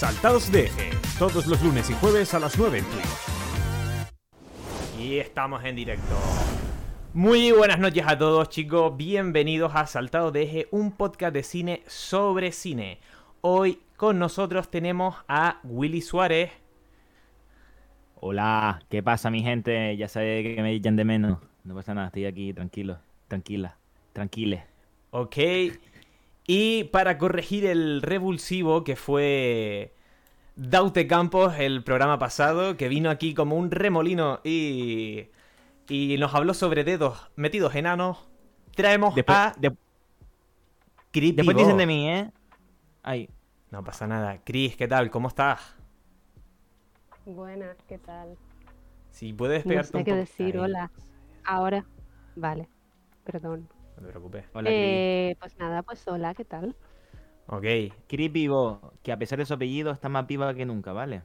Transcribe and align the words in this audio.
Saltados 0.00 0.50
de 0.50 0.64
Eje, 0.64 0.90
todos 1.18 1.46
los 1.46 1.62
lunes 1.62 1.90
y 1.90 1.92
jueves 1.92 2.32
a 2.32 2.38
las 2.38 2.58
9 2.58 2.78
en 2.78 2.84
Twitch. 2.86 3.04
Y 4.98 5.18
estamos 5.18 5.62
en 5.62 5.76
directo. 5.76 6.18
Muy 7.12 7.52
buenas 7.52 7.78
noches 7.78 8.04
a 8.06 8.16
todos 8.16 8.48
chicos, 8.48 8.96
bienvenidos 8.96 9.72
a 9.74 9.84
Saltados 9.84 10.32
de 10.32 10.44
Eje, 10.44 10.68
un 10.70 10.92
podcast 10.92 11.34
de 11.34 11.42
cine 11.42 11.82
sobre 11.86 12.50
cine. 12.50 12.98
Hoy 13.42 13.82
con 13.98 14.18
nosotros 14.18 14.70
tenemos 14.70 15.16
a 15.28 15.60
Willy 15.64 16.00
Suárez. 16.00 16.50
Hola, 18.20 18.80
¿qué 18.88 19.02
pasa 19.02 19.30
mi 19.30 19.42
gente? 19.42 19.98
Ya 19.98 20.08
sabéis 20.08 20.56
que 20.56 20.62
me 20.62 20.72
echan 20.72 20.96
de 20.96 21.04
menos. 21.04 21.40
No 21.62 21.74
pasa 21.74 21.92
nada, 21.92 22.06
estoy 22.06 22.24
aquí 22.24 22.54
tranquilo, 22.54 22.96
tranquila, 23.28 23.76
tranquile. 24.14 24.64
Ok. 25.10 25.36
Y 26.52 26.84
para 26.84 27.16
corregir 27.16 27.64
el 27.64 28.02
revulsivo 28.02 28.82
que 28.82 28.96
fue 28.96 29.94
Daute 30.56 31.06
Campos 31.08 31.54
el 31.58 31.84
programa 31.84 32.18
pasado, 32.18 32.76
que 32.76 32.88
vino 32.88 33.10
aquí 33.10 33.34
como 33.34 33.56
un 33.56 33.70
remolino 33.70 34.40
y, 34.44 35.28
y 35.88 36.16
nos 36.18 36.34
habló 36.34 36.54
sobre 36.54 36.84
dedos 36.84 37.30
metidos 37.36 37.74
enanos, 37.76 38.28
traemos 38.76 39.14
Después, 39.14 39.38
a 39.38 39.54
de- 39.56 39.76
después 41.34 41.56
dicen 41.56 41.76
de 41.76 41.86
mí, 41.86 42.08
¿eh? 42.08 42.30
Ay, 43.02 43.28
No 43.70 43.84
pasa 43.84 44.06
nada. 44.06 44.42
Chris, 44.44 44.76
¿qué 44.76 44.88
tal? 44.88 45.10
¿Cómo 45.10 45.28
estás? 45.28 45.60
Buenas, 47.24 47.78
¿qué 47.88 47.96
tal? 47.98 48.36
Si 49.10 49.32
puedes 49.32 49.64
No 49.64 49.70
pegarte 49.72 49.96
sé 49.98 49.98
un 49.98 50.04
qué 50.04 50.14
decir, 50.14 50.56
Ahí, 50.56 50.58
hola. 50.58 50.90
Ahora, 51.44 51.86
vale, 52.36 52.68
perdón. 53.24 53.68
No 54.00 54.06
te 54.06 54.12
preocupes. 54.12 54.44
hola, 54.54 54.70
Cris. 54.70 54.78
Eh, 54.82 55.36
pues 55.38 55.56
nada, 55.58 55.82
pues 55.82 56.06
hola, 56.08 56.34
¿qué 56.34 56.44
tal? 56.44 56.74
Ok. 57.46 57.64
Cris 58.08 58.32
Vivo, 58.32 58.92
que 59.02 59.12
a 59.12 59.18
pesar 59.18 59.38
de 59.38 59.46
su 59.46 59.54
apellido 59.54 59.90
está 59.92 60.08
más 60.08 60.26
viva 60.26 60.54
que 60.54 60.64
nunca, 60.64 60.92
¿vale? 60.92 61.22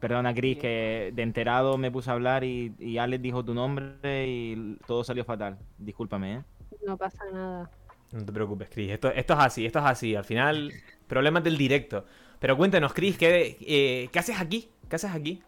Perdona, 0.00 0.34
Cris, 0.34 0.58
que 0.58 1.12
de 1.14 1.22
enterado 1.22 1.76
me 1.78 1.90
puse 1.90 2.10
a 2.10 2.14
hablar 2.14 2.44
y, 2.44 2.74
y 2.78 2.98
Alex 2.98 3.22
dijo 3.22 3.44
tu 3.44 3.54
nombre 3.54 4.26
y 4.26 4.78
todo 4.86 5.04
salió 5.04 5.24
fatal. 5.24 5.58
Discúlpame, 5.78 6.36
¿eh? 6.36 6.42
No 6.86 6.96
pasa 6.96 7.18
nada. 7.32 7.70
No 8.12 8.24
te 8.24 8.32
preocupes, 8.32 8.68
Chris. 8.70 8.92
Esto, 8.92 9.10
esto 9.10 9.34
es 9.34 9.40
así, 9.40 9.66
esto 9.66 9.80
es 9.80 9.84
así. 9.84 10.14
Al 10.14 10.24
final, 10.24 10.72
problemas 11.06 11.42
del 11.44 11.56
directo. 11.58 12.04
Pero 12.38 12.56
cuéntanos, 12.56 12.92
Chris, 12.94 13.18
¿qué, 13.18 13.58
eh, 13.60 14.08
¿qué 14.12 14.18
haces 14.18 14.40
aquí? 14.40 14.70
¿Qué 14.88 14.96
haces 14.96 15.10
aquí? 15.10 15.42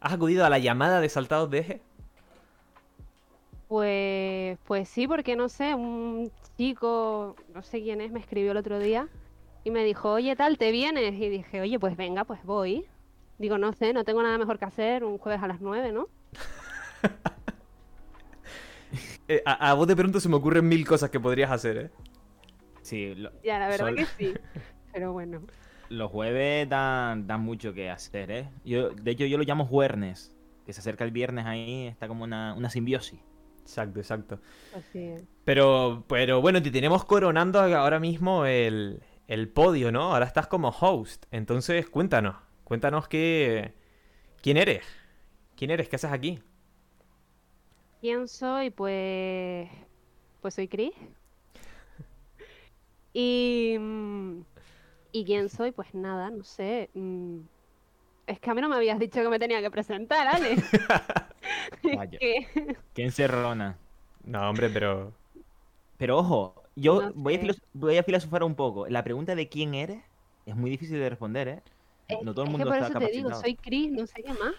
¿Has 0.00 0.12
acudido 0.12 0.44
a 0.44 0.50
la 0.50 0.58
llamada 0.58 1.00
de 1.00 1.08
saltados 1.08 1.50
de 1.50 1.58
eje? 1.58 1.82
Pues, 3.74 4.56
pues 4.62 4.88
sí, 4.88 5.08
porque 5.08 5.34
no 5.34 5.48
sé, 5.48 5.74
un 5.74 6.30
chico, 6.56 7.34
no 7.52 7.60
sé 7.64 7.82
quién 7.82 8.00
es, 8.00 8.12
me 8.12 8.20
escribió 8.20 8.52
el 8.52 8.56
otro 8.56 8.78
día 8.78 9.08
y 9.64 9.72
me 9.72 9.82
dijo, 9.82 10.12
oye, 10.12 10.36
tal, 10.36 10.58
¿te 10.58 10.70
vienes? 10.70 11.12
Y 11.14 11.28
dije, 11.28 11.60
oye, 11.60 11.80
pues 11.80 11.96
venga, 11.96 12.24
pues 12.24 12.44
voy. 12.44 12.86
Digo, 13.36 13.58
no 13.58 13.72
sé, 13.72 13.92
no 13.92 14.04
tengo 14.04 14.22
nada 14.22 14.38
mejor 14.38 14.60
que 14.60 14.66
hacer 14.66 15.02
un 15.02 15.18
jueves 15.18 15.42
a 15.42 15.48
las 15.48 15.60
nueve, 15.60 15.90
¿no? 15.90 16.06
Eh, 19.26 19.42
a, 19.44 19.70
a 19.70 19.74
vos 19.74 19.88
de 19.88 19.96
pronto 19.96 20.20
se 20.20 20.28
me 20.28 20.36
ocurren 20.36 20.68
mil 20.68 20.86
cosas 20.86 21.10
que 21.10 21.18
podrías 21.18 21.50
hacer, 21.50 21.76
¿eh? 21.76 21.90
Sí, 22.82 23.12
lo- 23.16 23.32
Ya, 23.42 23.58
la 23.58 23.66
verdad 23.66 23.88
Sol- 23.88 23.96
que 23.96 24.06
sí. 24.06 24.38
Pero 24.92 25.12
bueno, 25.12 25.42
los 25.88 26.12
jueves 26.12 26.68
dan, 26.68 27.26
dan 27.26 27.40
mucho 27.40 27.74
que 27.74 27.90
hacer, 27.90 28.30
¿eh? 28.30 28.48
Yo, 28.64 28.90
de 28.90 29.10
hecho, 29.10 29.24
yo 29.24 29.36
lo 29.36 29.42
llamo 29.42 29.66
juernes, 29.66 30.32
que 30.64 30.72
se 30.72 30.78
acerca 30.78 31.02
el 31.02 31.10
viernes 31.10 31.44
ahí, 31.44 31.88
está 31.88 32.06
como 32.06 32.22
una, 32.22 32.54
una 32.54 32.70
simbiosis. 32.70 33.18
Exacto, 33.64 33.98
exacto. 33.98 34.40
pues 34.72 34.84
sí. 34.92 35.14
Pero, 35.44 36.04
pero 36.06 36.42
bueno, 36.42 36.62
te 36.62 36.70
tenemos 36.70 37.04
coronando 37.06 37.60
ahora 37.60 37.98
mismo 37.98 38.44
el, 38.44 39.02
el 39.26 39.48
podio, 39.48 39.90
¿no? 39.90 40.12
Ahora 40.12 40.26
estás 40.26 40.46
como 40.48 40.68
host. 40.68 41.24
Entonces, 41.30 41.88
cuéntanos. 41.88 42.36
Cuéntanos 42.64 43.08
qué... 43.08 43.74
¿Quién 44.42 44.58
eres? 44.58 44.84
¿Quién 45.56 45.70
eres? 45.70 45.88
¿Qué 45.88 45.96
haces 45.96 46.12
aquí? 46.12 46.42
¿Quién 48.02 48.28
soy? 48.28 48.68
Pues. 48.68 49.70
Pues 50.42 50.52
soy 50.52 50.68
Chris. 50.68 50.92
Y. 53.14 53.76
mm, 53.78 54.42
¿Y 55.12 55.24
quién 55.24 55.48
soy? 55.48 55.72
Pues 55.72 55.94
nada, 55.94 56.28
no 56.30 56.44
sé. 56.44 56.90
Es 58.26 58.40
que 58.40 58.50
a 58.50 58.54
mí 58.54 58.60
no 58.60 58.68
me 58.68 58.76
habías 58.76 58.98
dicho 58.98 59.22
que 59.22 59.28
me 59.28 59.38
tenía 59.38 59.60
que 59.60 59.70
presentar, 59.70 60.26
Ale. 60.28 60.56
Vaya. 61.82 62.18
que- 62.18 62.46
Qué 62.94 63.04
encerrona. 63.04 63.78
No, 64.24 64.48
hombre, 64.48 64.70
pero... 64.70 65.12
Pero 65.98 66.18
ojo, 66.18 66.62
yo 66.76 67.02
No 67.02 67.12
voy, 67.14 67.36
a 67.36 67.56
voy 67.74 68.02
filosofar 68.02 68.42
un 68.44 68.54
poco. 68.54 68.88
La 68.88 69.04
pregunta 69.04 69.34
de 69.34 69.48
quién 69.48 69.74
eres 69.74 70.02
es 70.46 70.56
muy 70.56 70.70
difícil 70.70 70.98
de 70.98 71.10
responder, 71.10 71.48
¿eh? 71.48 71.62
es- 72.08 72.18
No 72.20 72.34
todo 72.34 72.44
el 72.44 72.48
es 72.48 72.52
mundo 72.52 72.66
que 72.66 72.70
por 72.70 72.78
está 72.78 72.86
eso 72.88 72.98
te 72.98 73.10
digo, 73.10 73.30
capacitado. 73.30 73.40
soy 73.42 73.56
Chris, 73.56 73.92
no 73.92 74.06
sé 74.06 74.22
qué 74.22 74.32
más. 74.32 74.54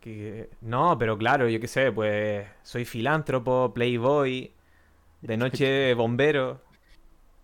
que- 0.00 0.50
No, 0.60 0.96
pero 0.98 1.16
claro, 1.18 1.48
yo 1.48 1.60
qué 1.60 1.66
sé, 1.68 1.92
pues... 1.92 2.46
Soy 2.62 2.84
filántropo, 2.84 3.72
playboy, 3.74 4.52
de 5.22 5.36
noche 5.38 5.94
bombero. 5.94 6.60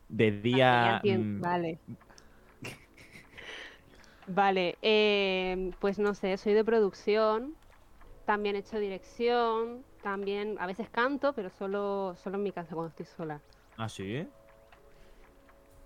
De 0.09 0.31
día... 0.33 0.97
entiendo, 0.97 1.39
mm, 1.39 1.41
Vale. 1.41 1.79
Vale, 4.29 4.77
eh, 4.83 5.71
pues 5.81 5.99
no 5.99 6.15
sé, 6.15 6.37
soy 6.37 6.53
de 6.55 6.65
producción, 6.65 7.55
también 8.25 8.57
he 8.57 8.59
hecho 8.61 8.79
dirección, 8.79 9.85
también 10.03 10.57
a 10.59 10.67
veces 10.67 10.89
canto, 10.91 11.33
pero 11.33 11.49
solo, 11.51 12.15
solo 12.23 12.37
en 12.37 12.43
mi 12.43 12.51
casa 12.53 12.75
cuando 12.75 12.89
estoy 12.91 13.07
sola. 13.07 13.41
¿Ah, 13.77 13.89
sí? 13.89 14.27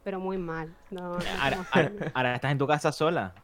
Pero 0.05 0.21
muy 0.21 0.39
mal. 0.39 0.69
No, 0.91 1.19
no 1.19 1.19
Ahora, 1.41 1.93
ahora- 2.15 2.35
estás 2.35 2.53
en 2.53 2.59
tu 2.59 2.67
casa 2.67 2.91
sola, 2.93 3.35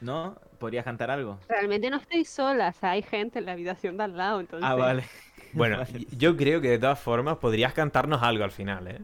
¿no? 0.00 0.36
¿Podrías 0.58 0.84
cantar 0.84 1.10
algo? 1.10 1.38
Realmente 1.48 1.88
no 1.88 1.96
estoy 1.96 2.24
sola, 2.26 2.68
o 2.68 2.72
sea, 2.72 2.90
hay 2.90 3.02
gente 3.02 3.38
en 3.38 3.46
la 3.46 3.52
habitación 3.52 3.96
de 3.96 4.04
al 4.04 4.16
lado, 4.16 4.40
entonces. 4.40 4.68
Ah, 4.68 4.74
vale. 4.74 5.04
Bueno, 5.52 5.78
Vale. 5.78 6.06
yo 6.18 6.36
creo 6.36 6.60
que 6.60 6.68
de 6.68 6.78
todas 6.80 6.98
formas 6.98 7.36
podrías 7.36 7.72
cantarnos 7.72 8.20
algo 8.24 8.42
al 8.42 8.50
final, 8.50 8.88
¿eh? 8.88 9.00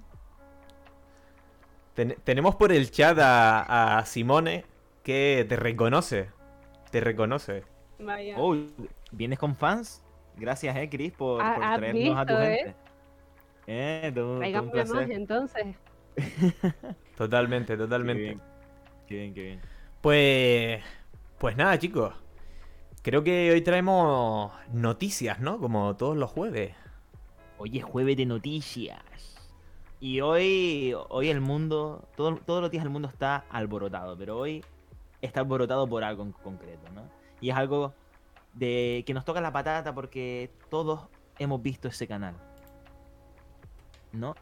Ten- 1.95 2.17
tenemos 2.25 2.57
por 2.57 2.73
el 2.73 2.91
chat 2.91 3.17
a, 3.21 3.99
a 3.99 4.05
Simone 4.05 4.65
que 5.03 5.47
te 5.49 5.57
reconoce. 5.57 6.31
Te 6.91 7.01
reconoce. 7.01 7.65
Vaya. 7.99 8.35
Oh, 8.39 8.57
¿vienes 9.13 9.39
con 9.39 9.55
fans? 9.57 10.03
Gracias, 10.37 10.77
eh, 10.77 10.89
Chris, 10.89 11.13
por, 11.13 11.41
Ah, 11.43 11.55
por 11.55 11.65
has 11.65 11.79
traernos 11.79 12.17
a 12.17 12.27
tu 12.27 12.33
¿eh? 12.35 12.57
gente. 12.57 12.77
Eh, 13.67 14.13
todo, 14.15 14.41
todo 14.41 14.63
un 14.63 14.89
más 14.91 15.11
entonces. 15.11 15.67
Totalmente, 17.17 17.75
Qué 17.75 17.79
totalmente. 17.79 18.23
bien, 18.23 18.41
qué 19.07 19.15
bien, 19.17 19.35
qué 19.35 19.43
bien. 19.43 19.61
Pues. 20.01 20.83
Pues 21.39 21.57
nada, 21.57 21.79
chicos. 21.79 22.15
Creo 23.03 23.23
que 23.25 23.51
hoy 23.53 23.63
traemos 23.63 24.53
noticias, 24.73 25.41
¿no? 25.41 25.59
Como 25.59 25.97
todos 25.97 26.17
los 26.17 26.31
jueves. 26.31 26.75
Hoy 27.59 27.79
es 27.79 27.85
jueves 27.85 28.17
de 28.17 28.27
noticias. 28.27 29.01
Y 30.01 30.21
hoy, 30.23 30.95
hoy 31.11 31.29
el 31.29 31.41
mundo, 31.41 32.09
todo- 32.17 32.37
todos 32.37 32.63
los 32.63 32.71
días 32.71 32.85
el 32.85 32.91
mundo 32.91 33.09
está 33.09 33.45
alborotado, 33.51 34.17
pero 34.17 34.39
hoy 34.39 34.65
está 35.23 35.41
alborotado 35.41 35.87
por 35.89 36.05
algo 36.05 36.23
en 36.23 36.33
concreto, 36.33 36.91
¿no? 36.95 37.03
Y 37.41 37.51
es 37.51 37.57
algo 37.57 37.95
de 38.55 39.05
que 39.07 39.15
nos 39.15 39.25
toca 39.25 39.41
la 39.41 39.53
patata 39.53 39.95
porque 39.95 40.51
todos 40.69 41.07
hemos 41.39 41.63
visto 41.63 41.89
ese 41.89 42.07
canal. 42.07 42.35
¿No? 44.13 44.35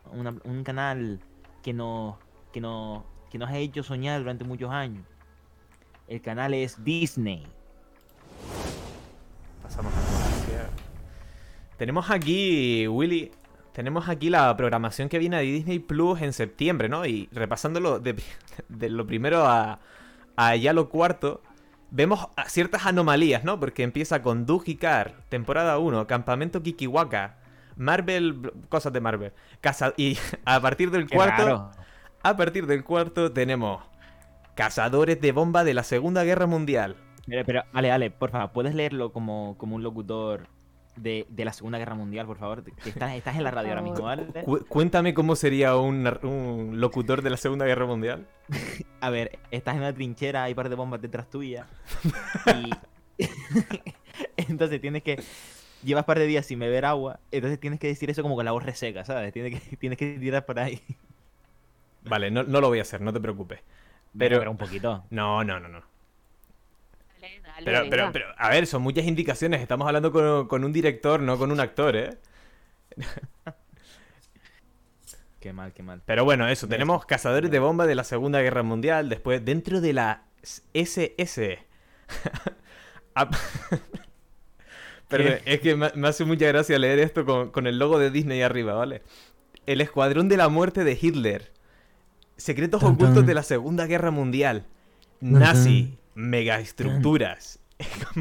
Un 0.44 0.64
canal 0.64 1.20
que 1.62 1.74
nos, 1.74 2.16
que, 2.52 2.60
nos, 2.60 3.04
que 3.30 3.38
nos 3.38 3.50
ha 3.50 3.58
hecho 3.58 3.82
soñar 3.82 4.20
durante 4.20 4.44
muchos 4.44 4.70
años. 4.70 5.04
El 6.06 6.22
canal 6.22 6.54
es 6.54 6.82
Disney. 6.82 7.46
Pasamos 9.62 9.92
a 9.92 10.00
la. 10.00 10.08
Tenemos 11.76 12.10
aquí, 12.10 12.88
Willy. 12.88 13.30
Tenemos 13.72 14.08
aquí 14.08 14.30
la 14.30 14.56
programación 14.56 15.08
que 15.08 15.18
viene 15.18 15.36
de 15.36 15.44
Disney 15.44 15.78
Plus 15.78 16.20
en 16.22 16.32
septiembre, 16.32 16.88
¿no? 16.88 17.06
Y 17.06 17.28
repasándolo 17.30 18.00
de 18.00 18.20
lo 18.88 19.06
primero 19.06 19.46
a, 19.46 19.78
a 20.38 20.54
ya 20.54 20.72
lo 20.72 20.88
cuarto, 20.88 21.42
vemos 21.90 22.28
ciertas 22.46 22.86
anomalías, 22.86 23.42
¿no? 23.42 23.58
Porque 23.58 23.82
empieza 23.82 24.22
con 24.22 24.46
Car, 24.78 25.16
temporada 25.28 25.78
1, 25.78 26.06
Campamento 26.06 26.62
Kikiwaka, 26.62 27.38
Marvel, 27.76 28.52
cosas 28.68 28.92
de 28.92 29.00
Marvel. 29.00 29.32
Casa, 29.60 29.92
y 29.96 30.16
a 30.44 30.60
partir 30.60 30.92
del 30.92 31.08
Qué 31.08 31.16
cuarto, 31.16 31.44
raro. 31.44 31.70
a 32.22 32.36
partir 32.36 32.66
del 32.66 32.84
cuarto 32.84 33.32
tenemos 33.32 33.82
Cazadores 34.54 35.20
de 35.20 35.32
bomba 35.32 35.64
de 35.64 35.74
la 35.74 35.82
Segunda 35.82 36.22
Guerra 36.22 36.46
Mundial. 36.46 36.96
Pero, 37.26 37.44
pero, 37.44 37.64
Ale, 37.72 37.90
Ale, 37.90 38.10
por 38.12 38.30
favor, 38.30 38.52
¿puedes 38.52 38.76
leerlo 38.76 39.12
como, 39.12 39.56
como 39.58 39.74
un 39.74 39.82
locutor 39.82 40.46
de, 41.00 41.26
de 41.28 41.44
la 41.44 41.52
Segunda 41.52 41.78
Guerra 41.78 41.94
Mundial, 41.94 42.26
por 42.26 42.38
favor? 42.38 42.62
Que 42.64 42.72
estás, 42.90 43.14
estás 43.14 43.36
en 43.36 43.44
la 43.44 43.50
radio 43.50 43.70
ahora 43.70 43.82
mismo, 43.82 44.02
¿vale? 44.04 44.26
Cu- 44.44 44.64
cuéntame 44.68 45.14
cómo 45.14 45.36
sería 45.36 45.76
un, 45.76 46.06
un 46.22 46.80
locutor 46.80 47.22
de 47.22 47.30
la 47.30 47.36
Segunda 47.36 47.64
Guerra 47.66 47.86
Mundial. 47.86 48.26
A 49.00 49.10
ver, 49.10 49.38
estás 49.50 49.74
en 49.74 49.80
una 49.82 49.92
trinchera, 49.94 50.44
hay 50.44 50.52
un 50.52 50.56
par 50.56 50.68
de 50.68 50.74
bombas 50.74 51.00
detrás 51.00 51.28
tuya. 51.30 51.66
Y. 53.18 53.24
entonces 54.36 54.80
tienes 54.80 55.02
que. 55.02 55.22
Llevas 55.84 56.04
par 56.04 56.18
de 56.18 56.26
días 56.26 56.44
sin 56.44 56.58
beber 56.58 56.84
agua, 56.84 57.20
entonces 57.30 57.60
tienes 57.60 57.78
que 57.78 57.86
decir 57.86 58.10
eso 58.10 58.22
como 58.22 58.34
con 58.34 58.44
la 58.44 58.50
voz 58.52 58.64
reseca, 58.64 59.04
¿sabes? 59.04 59.32
Tienes 59.32 59.60
que, 59.62 59.76
tienes 59.76 59.96
que 59.96 60.18
tirar 60.18 60.44
por 60.44 60.58
ahí. 60.58 60.80
Vale, 62.04 62.30
no, 62.32 62.42
no 62.42 62.60
lo 62.60 62.68
voy 62.68 62.80
a 62.80 62.82
hacer, 62.82 63.00
no 63.00 63.12
te 63.12 63.20
preocupes. 63.20 63.60
Pero- 64.16 64.38
Pero 64.40 64.50
un 64.50 64.56
poquito. 64.56 65.04
No, 65.10 65.44
no, 65.44 65.60
no, 65.60 65.68
no. 65.68 65.82
Pero, 67.64 67.82
pero, 67.90 68.10
pero, 68.12 68.26
a 68.36 68.50
ver, 68.50 68.66
son 68.66 68.82
muchas 68.82 69.04
indicaciones. 69.06 69.60
Estamos 69.60 69.86
hablando 69.86 70.12
con, 70.12 70.46
con 70.48 70.64
un 70.64 70.72
director, 70.72 71.20
no 71.20 71.38
con 71.38 71.50
un 71.50 71.60
actor, 71.60 71.96
¿eh? 71.96 72.18
Qué 75.40 75.52
mal, 75.52 75.72
qué 75.72 75.82
mal. 75.84 76.02
Pero 76.04 76.24
bueno, 76.24 76.48
eso. 76.48 76.66
Tenemos 76.66 77.06
cazadores 77.06 77.50
de 77.50 77.60
bomba 77.60 77.86
de 77.86 77.94
la 77.94 78.02
Segunda 78.02 78.42
Guerra 78.42 78.64
Mundial. 78.64 79.08
Después, 79.08 79.44
dentro 79.44 79.80
de 79.80 79.92
la 79.92 80.24
SS. 80.74 81.60
Perdón, 85.08 85.34
es 85.44 85.60
que 85.60 85.76
me, 85.76 86.08
hace 86.08 86.24
mucha 86.24 86.46
gracia 86.48 86.78
leer 86.78 86.98
esto 86.98 87.24
con, 87.24 87.50
con 87.50 87.66
el 87.66 87.78
logo 87.78 87.98
de 87.98 88.10
Disney 88.10 88.42
arriba, 88.42 88.74
¿vale? 88.74 89.02
El 89.66 89.80
Escuadrón 89.80 90.28
de 90.28 90.36
la 90.36 90.48
Muerte 90.48 90.84
de 90.84 90.98
Hitler. 91.00 91.52
Secretos 92.36 92.80
Tan, 92.80 92.92
ocultos 92.94 93.16
tan. 93.16 93.26
de 93.26 93.34
la 93.34 93.42
Segunda 93.42 93.86
Guerra 93.86 94.10
Mundial. 94.10 94.66
Tan, 95.20 95.32
Nazi. 95.32 95.98
Megaestructuras. 96.18 97.60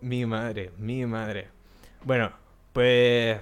Mi 0.00 0.26
madre, 0.26 0.72
mi 0.78 1.06
madre. 1.06 1.46
Bueno, 2.04 2.32
pues... 2.72 3.38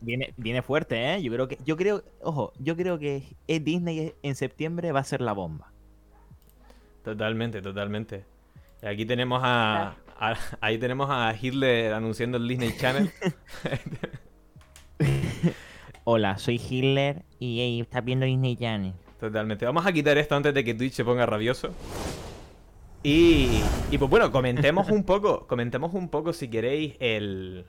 Viene, 0.00 0.32
viene 0.38 0.62
fuerte, 0.62 1.12
¿eh? 1.14 1.22
Yo 1.22 1.30
creo 1.32 1.48
que, 1.48 1.58
yo 1.66 1.76
creo, 1.76 2.02
ojo, 2.22 2.52
yo 2.58 2.74
creo 2.76 2.98
que 2.98 3.24
Disney 3.46 4.14
en 4.22 4.34
septiembre 4.36 4.90
va 4.92 5.00
a 5.00 5.04
ser 5.04 5.20
la 5.20 5.32
bomba. 5.34 5.70
Totalmente, 7.04 7.60
totalmente. 7.60 8.24
Y 8.82 8.86
aquí 8.86 9.04
tenemos 9.04 9.42
a, 9.44 9.96
a- 10.18 10.36
Ahí 10.62 10.78
tenemos 10.78 11.08
a 11.10 11.34
Hitler 11.38 11.92
anunciando 11.92 12.38
el 12.38 12.48
Disney 12.48 12.74
Channel. 12.78 13.10
Hola, 16.04 16.38
soy 16.38 16.58
Hitler 16.58 17.22
y 17.38 17.58
hey, 17.60 17.80
estás 17.82 18.02
viendo 18.04 18.24
Disney 18.24 18.56
Channel. 18.56 18.94
Totalmente. 19.22 19.64
Vamos 19.64 19.86
a 19.86 19.92
quitar 19.92 20.18
esto 20.18 20.34
antes 20.34 20.52
de 20.52 20.64
que 20.64 20.74
Twitch 20.74 20.94
se 20.94 21.04
ponga 21.04 21.24
rabioso. 21.24 21.70
Y, 23.04 23.62
y 23.92 23.96
pues 23.96 24.10
bueno, 24.10 24.32
comentemos 24.32 24.90
un 24.90 25.04
poco, 25.04 25.46
comentemos 25.46 25.94
un 25.94 26.08
poco 26.08 26.32
si 26.32 26.48
queréis 26.48 26.96
el 26.98 27.64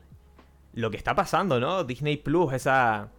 lo 0.73 0.89
que 0.89 0.97
está 0.97 1.13
pasando, 1.13 1.59
¿no? 1.59 1.83
Disney 1.83 2.17
Plus, 2.17 2.53
esa 2.53 3.11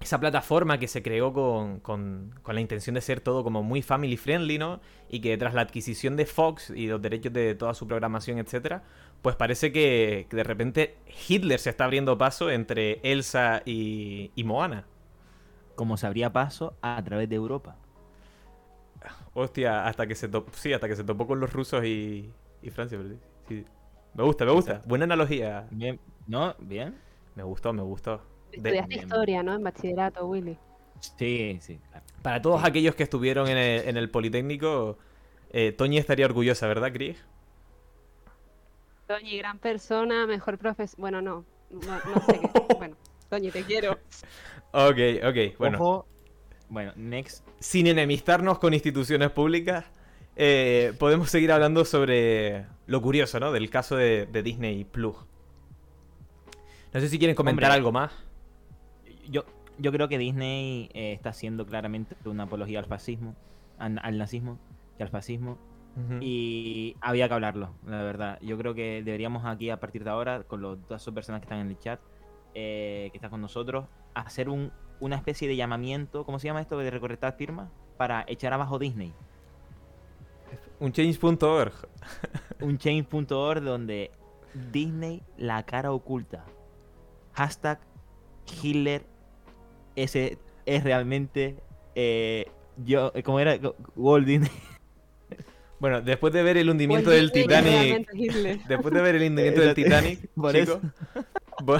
esa 0.00 0.18
plataforma 0.18 0.78
que 0.80 0.88
se 0.88 1.04
creó 1.04 1.32
con, 1.32 1.78
con, 1.78 2.34
con 2.42 2.56
la 2.56 2.60
intención 2.60 2.94
de 2.94 3.00
ser 3.00 3.20
todo 3.20 3.44
como 3.44 3.62
muy 3.62 3.80
family 3.80 4.16
friendly, 4.16 4.58
¿no? 4.58 4.80
Y 5.08 5.20
que 5.20 5.38
tras 5.38 5.54
la 5.54 5.60
adquisición 5.60 6.16
de 6.16 6.26
Fox 6.26 6.70
y 6.70 6.88
los 6.88 7.00
derechos 7.00 7.32
de 7.32 7.54
toda 7.54 7.74
su 7.74 7.86
programación, 7.86 8.38
etcétera, 8.38 8.82
pues 9.22 9.36
parece 9.36 9.70
que, 9.70 10.26
que 10.28 10.36
de 10.36 10.42
repente 10.42 10.96
Hitler 11.28 11.60
se 11.60 11.70
está 11.70 11.84
abriendo 11.84 12.18
paso 12.18 12.50
entre 12.50 12.98
Elsa 13.04 13.62
y, 13.64 14.32
y 14.34 14.42
Moana. 14.42 14.86
Como 15.74 15.96
se 15.96 16.06
abría 16.06 16.32
paso 16.32 16.76
a 16.82 17.02
través 17.04 17.28
de 17.28 17.36
Europa. 17.36 17.76
Hostia, 19.34 19.86
hasta 19.86 20.06
que 20.06 20.14
se 20.14 20.28
topó, 20.28 20.50
sí, 20.54 20.72
hasta 20.72 20.88
que 20.88 20.96
se 20.96 21.04
topó 21.04 21.26
con 21.26 21.40
los 21.40 21.52
rusos 21.52 21.84
y, 21.84 22.30
y 22.62 22.70
Francia. 22.70 22.98
pero 22.98 23.10
sí, 23.14 23.18
sí. 23.48 23.64
Me 24.14 24.22
gusta, 24.24 24.44
me 24.44 24.52
gusta. 24.52 24.82
Buena 24.86 25.04
analogía. 25.04 25.66
Bien, 25.70 25.98
¿no? 26.26 26.54
Bien. 26.58 26.94
Me 27.34 27.42
gustó, 27.42 27.72
me 27.72 27.82
gustó. 27.82 28.20
De- 28.50 28.58
Estudiaste 28.58 28.94
historia, 28.96 29.42
¿no? 29.42 29.54
En 29.54 29.62
bachillerato, 29.62 30.26
Willy. 30.26 30.58
Sí, 31.00 31.58
sí. 31.60 31.78
claro. 31.90 32.04
para 32.22 32.40
todos 32.42 32.64
aquellos 32.64 32.94
que 32.94 33.02
estuvieron 33.02 33.48
en 33.48 33.56
el, 33.58 33.88
en 33.88 33.96
el 33.96 34.10
Politécnico, 34.10 34.98
eh, 35.50 35.72
Toñi 35.72 35.98
estaría 35.98 36.26
orgullosa, 36.26 36.66
¿verdad, 36.68 36.92
Chris? 36.92 37.24
Toñi, 39.06 39.38
gran 39.38 39.58
persona, 39.58 40.26
mejor 40.26 40.58
profesor. 40.58 40.98
Bueno, 41.00 41.20
no. 41.22 41.44
No, 41.70 41.80
no 42.04 42.20
sé 42.26 42.40
qué. 42.40 42.50
Bueno, 42.78 42.96
Toñi, 43.28 43.50
te 43.50 43.64
quiero. 43.64 43.98
Ok, 44.72 44.98
ok. 45.24 45.58
Bueno, 45.58 45.78
Ojo. 45.78 46.06
Bueno, 46.68 46.92
next. 46.96 47.46
sin 47.60 47.86
enemistarnos 47.86 48.58
con 48.58 48.72
instituciones 48.72 49.30
públicas, 49.30 49.84
eh, 50.36 50.94
podemos 50.98 51.28
seguir 51.30 51.52
hablando 51.52 51.84
sobre 51.84 52.64
lo 52.86 53.02
curioso, 53.02 53.38
¿no? 53.38 53.52
Del 53.52 53.68
caso 53.68 53.96
de, 53.96 54.26
de 54.26 54.42
Disney 54.42 54.84
Plus. 54.84 55.16
No 56.94 57.00
sé 57.00 57.08
si 57.08 57.18
quieren 57.18 57.36
comentar 57.36 57.64
Hombre. 57.64 57.76
algo 57.76 57.92
más. 57.92 58.12
Yo, 59.28 59.44
yo 59.78 59.92
creo 59.92 60.08
que 60.08 60.16
Disney 60.18 60.90
eh, 60.94 61.12
está 61.12 61.30
haciendo 61.30 61.66
claramente 61.66 62.16
una 62.24 62.44
apología 62.44 62.78
al 62.78 62.86
fascismo, 62.86 63.34
al, 63.78 63.98
al 64.02 64.16
nazismo 64.18 64.58
y 64.98 65.02
al 65.02 65.08
fascismo. 65.10 65.58
Y 66.22 66.96
había 67.02 67.28
que 67.28 67.34
hablarlo, 67.34 67.74
la 67.86 68.02
verdad. 68.02 68.38
Yo 68.40 68.56
creo 68.56 68.72
que 68.72 69.02
deberíamos 69.04 69.44
aquí, 69.44 69.68
a 69.68 69.78
partir 69.78 70.04
de 70.04 70.08
ahora, 70.10 70.42
con 70.44 70.62
los 70.62 70.78
dos 70.88 71.04
personas 71.14 71.42
que 71.42 71.44
están 71.44 71.58
en 71.58 71.68
el 71.68 71.78
chat, 71.78 72.00
eh, 72.54 73.10
que 73.12 73.18
están 73.18 73.28
con 73.28 73.42
nosotros, 73.42 73.84
hacer 74.14 74.48
un, 74.48 74.72
una 75.00 75.16
especie 75.16 75.48
de 75.48 75.56
llamamiento, 75.56 76.24
¿cómo 76.24 76.38
se 76.38 76.46
llama 76.48 76.60
esto? 76.60 76.78
De 76.78 76.90
recolectar 76.90 77.36
firmas 77.36 77.70
para 77.96 78.24
echar 78.28 78.52
abajo 78.52 78.78
Disney. 78.78 79.12
Un 80.80 80.92
change.org. 80.92 81.72
Un 82.60 82.78
change.org 82.78 83.62
donde 83.62 84.10
Disney, 84.72 85.22
la 85.36 85.62
cara 85.64 85.92
oculta. 85.92 86.44
Hashtag 87.32 87.80
Hitler 88.62 89.04
ese 89.96 90.38
es 90.66 90.84
realmente 90.84 91.56
eh, 91.94 92.46
yo, 92.84 93.12
¿cómo 93.24 93.40
era? 93.40 93.58
Walt 93.96 94.26
Disney. 94.26 94.50
Bueno, 95.80 96.00
después 96.00 96.32
de 96.32 96.44
ver 96.44 96.56
el 96.58 96.70
hundimiento 96.70 97.10
Walt 97.10 97.32
del 97.34 97.48
Disney, 97.48 98.04
Titanic. 98.06 98.66
Después 98.68 98.94
de 98.94 99.02
ver 99.02 99.16
el 99.16 99.22
hundimiento 99.32 99.60
del 99.62 99.74
Titanic, 99.74 100.28
Por 100.32 100.54
chicos, 100.54 100.78
bo- 101.64 101.78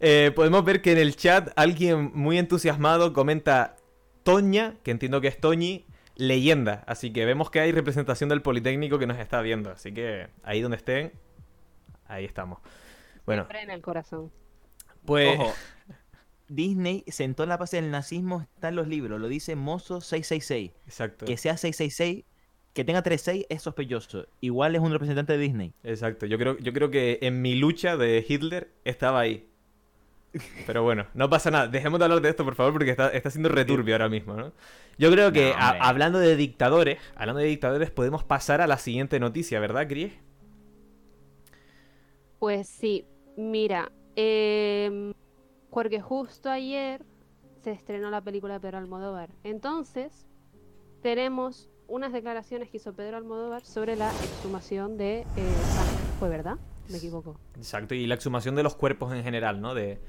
eh, 0.00 0.32
podemos 0.34 0.64
ver 0.64 0.82
que 0.82 0.92
en 0.92 0.98
el 0.98 1.16
chat 1.16 1.50
alguien 1.56 2.10
muy 2.14 2.38
entusiasmado 2.38 3.12
comenta 3.12 3.76
Toña, 4.22 4.76
que 4.82 4.90
entiendo 4.90 5.20
que 5.20 5.28
es 5.28 5.40
Toñi, 5.40 5.86
leyenda. 6.16 6.84
Así 6.86 7.12
que 7.12 7.24
vemos 7.24 7.50
que 7.50 7.60
hay 7.60 7.72
representación 7.72 8.28
del 8.28 8.42
Politécnico 8.42 8.98
que 8.98 9.06
nos 9.06 9.18
está 9.18 9.40
viendo. 9.40 9.70
Así 9.70 9.92
que 9.92 10.28
ahí 10.42 10.60
donde 10.60 10.76
estén, 10.76 11.12
ahí 12.06 12.24
estamos. 12.24 12.58
Bueno, 13.26 13.42
Siempre 13.42 13.62
en 13.62 13.70
el 13.70 13.82
corazón. 13.82 14.32
pues 15.04 15.38
Ojo, 15.38 15.52
Disney 16.48 17.04
sentó 17.06 17.46
la 17.46 17.56
base 17.56 17.76
del 17.80 17.90
nazismo, 17.90 18.42
está 18.54 18.68
en 18.68 18.76
los 18.76 18.88
libros, 18.88 19.20
lo 19.20 19.28
dice 19.28 19.54
Mozo 19.54 20.00
666. 20.00 20.72
exacto. 20.86 21.26
Que 21.26 21.36
sea 21.36 21.56
666, 21.56 22.24
que 22.72 22.84
tenga 22.84 23.02
36 23.02 23.46
es 23.48 23.62
sospechoso. 23.62 24.26
Igual 24.40 24.74
es 24.74 24.80
un 24.80 24.92
representante 24.92 25.34
de 25.34 25.38
Disney. 25.38 25.74
Exacto, 25.84 26.26
yo 26.26 26.38
creo, 26.38 26.58
yo 26.58 26.72
creo 26.72 26.90
que 26.90 27.18
en 27.22 27.40
mi 27.40 27.54
lucha 27.54 27.96
de 27.96 28.24
Hitler 28.26 28.72
estaba 28.84 29.20
ahí. 29.20 29.49
Pero 30.66 30.82
bueno, 30.84 31.06
no 31.14 31.28
pasa 31.28 31.50
nada. 31.50 31.66
Dejemos 31.68 31.98
de 31.98 32.04
hablar 32.04 32.20
de 32.20 32.28
esto, 32.28 32.44
por 32.44 32.54
favor, 32.54 32.72
porque 32.72 32.90
está, 32.90 33.08
está 33.08 33.30
siendo 33.30 33.48
returbio 33.48 33.94
ahora 33.94 34.08
mismo, 34.08 34.34
¿no? 34.34 34.52
Yo 34.98 35.10
creo 35.10 35.32
que 35.32 35.50
No, 35.50 35.56
a- 35.58 35.70
hombre. 35.70 35.78
hablando 35.82 36.18
de 36.20 36.36
dictadores, 36.36 36.98
hablando 37.16 37.40
de 37.40 37.46
dictadores, 37.48 37.90
podemos 37.90 38.22
pasar 38.24 38.60
a 38.60 38.66
la 38.66 38.78
siguiente 38.78 39.18
noticia, 39.18 39.58
¿verdad, 39.60 39.88
Cris? 39.88 40.12
Pues 42.38 42.68
sí, 42.68 43.06
mira, 43.36 43.92
em, 44.16 45.12
porque 45.70 46.00
justo 46.00 46.50
ayer 46.50 47.04
se 47.62 47.72
estrenó 47.72 48.10
la 48.10 48.22
película 48.22 48.54
de 48.54 48.60
Pedro 48.60 48.78
Almodóvar. 48.78 49.30
Entonces, 49.44 50.26
tenemos 51.02 51.68
unas 51.86 52.12
declaraciones 52.12 52.70
que 52.70 52.78
hizo 52.78 52.94
Pedro 52.94 53.16
Almodóvar 53.18 53.64
sobre 53.64 53.96
la 53.96 54.10
exhumación 54.10 54.96
de 54.96 55.20
eh, 55.20 55.24
sangre. 55.36 56.04
¿Fue 56.18 56.28
verdad? 56.28 56.56
Me 56.88 56.98
equivoco. 56.98 57.38
Exacto, 57.56 57.94
y 57.94 58.06
la 58.06 58.14
exhumación 58.14 58.54
de 58.54 58.62
los 58.62 58.74
cuerpos 58.74 59.12
en 59.12 59.22
general, 59.22 59.60
¿no? 59.60 59.74
De, 59.74 60.00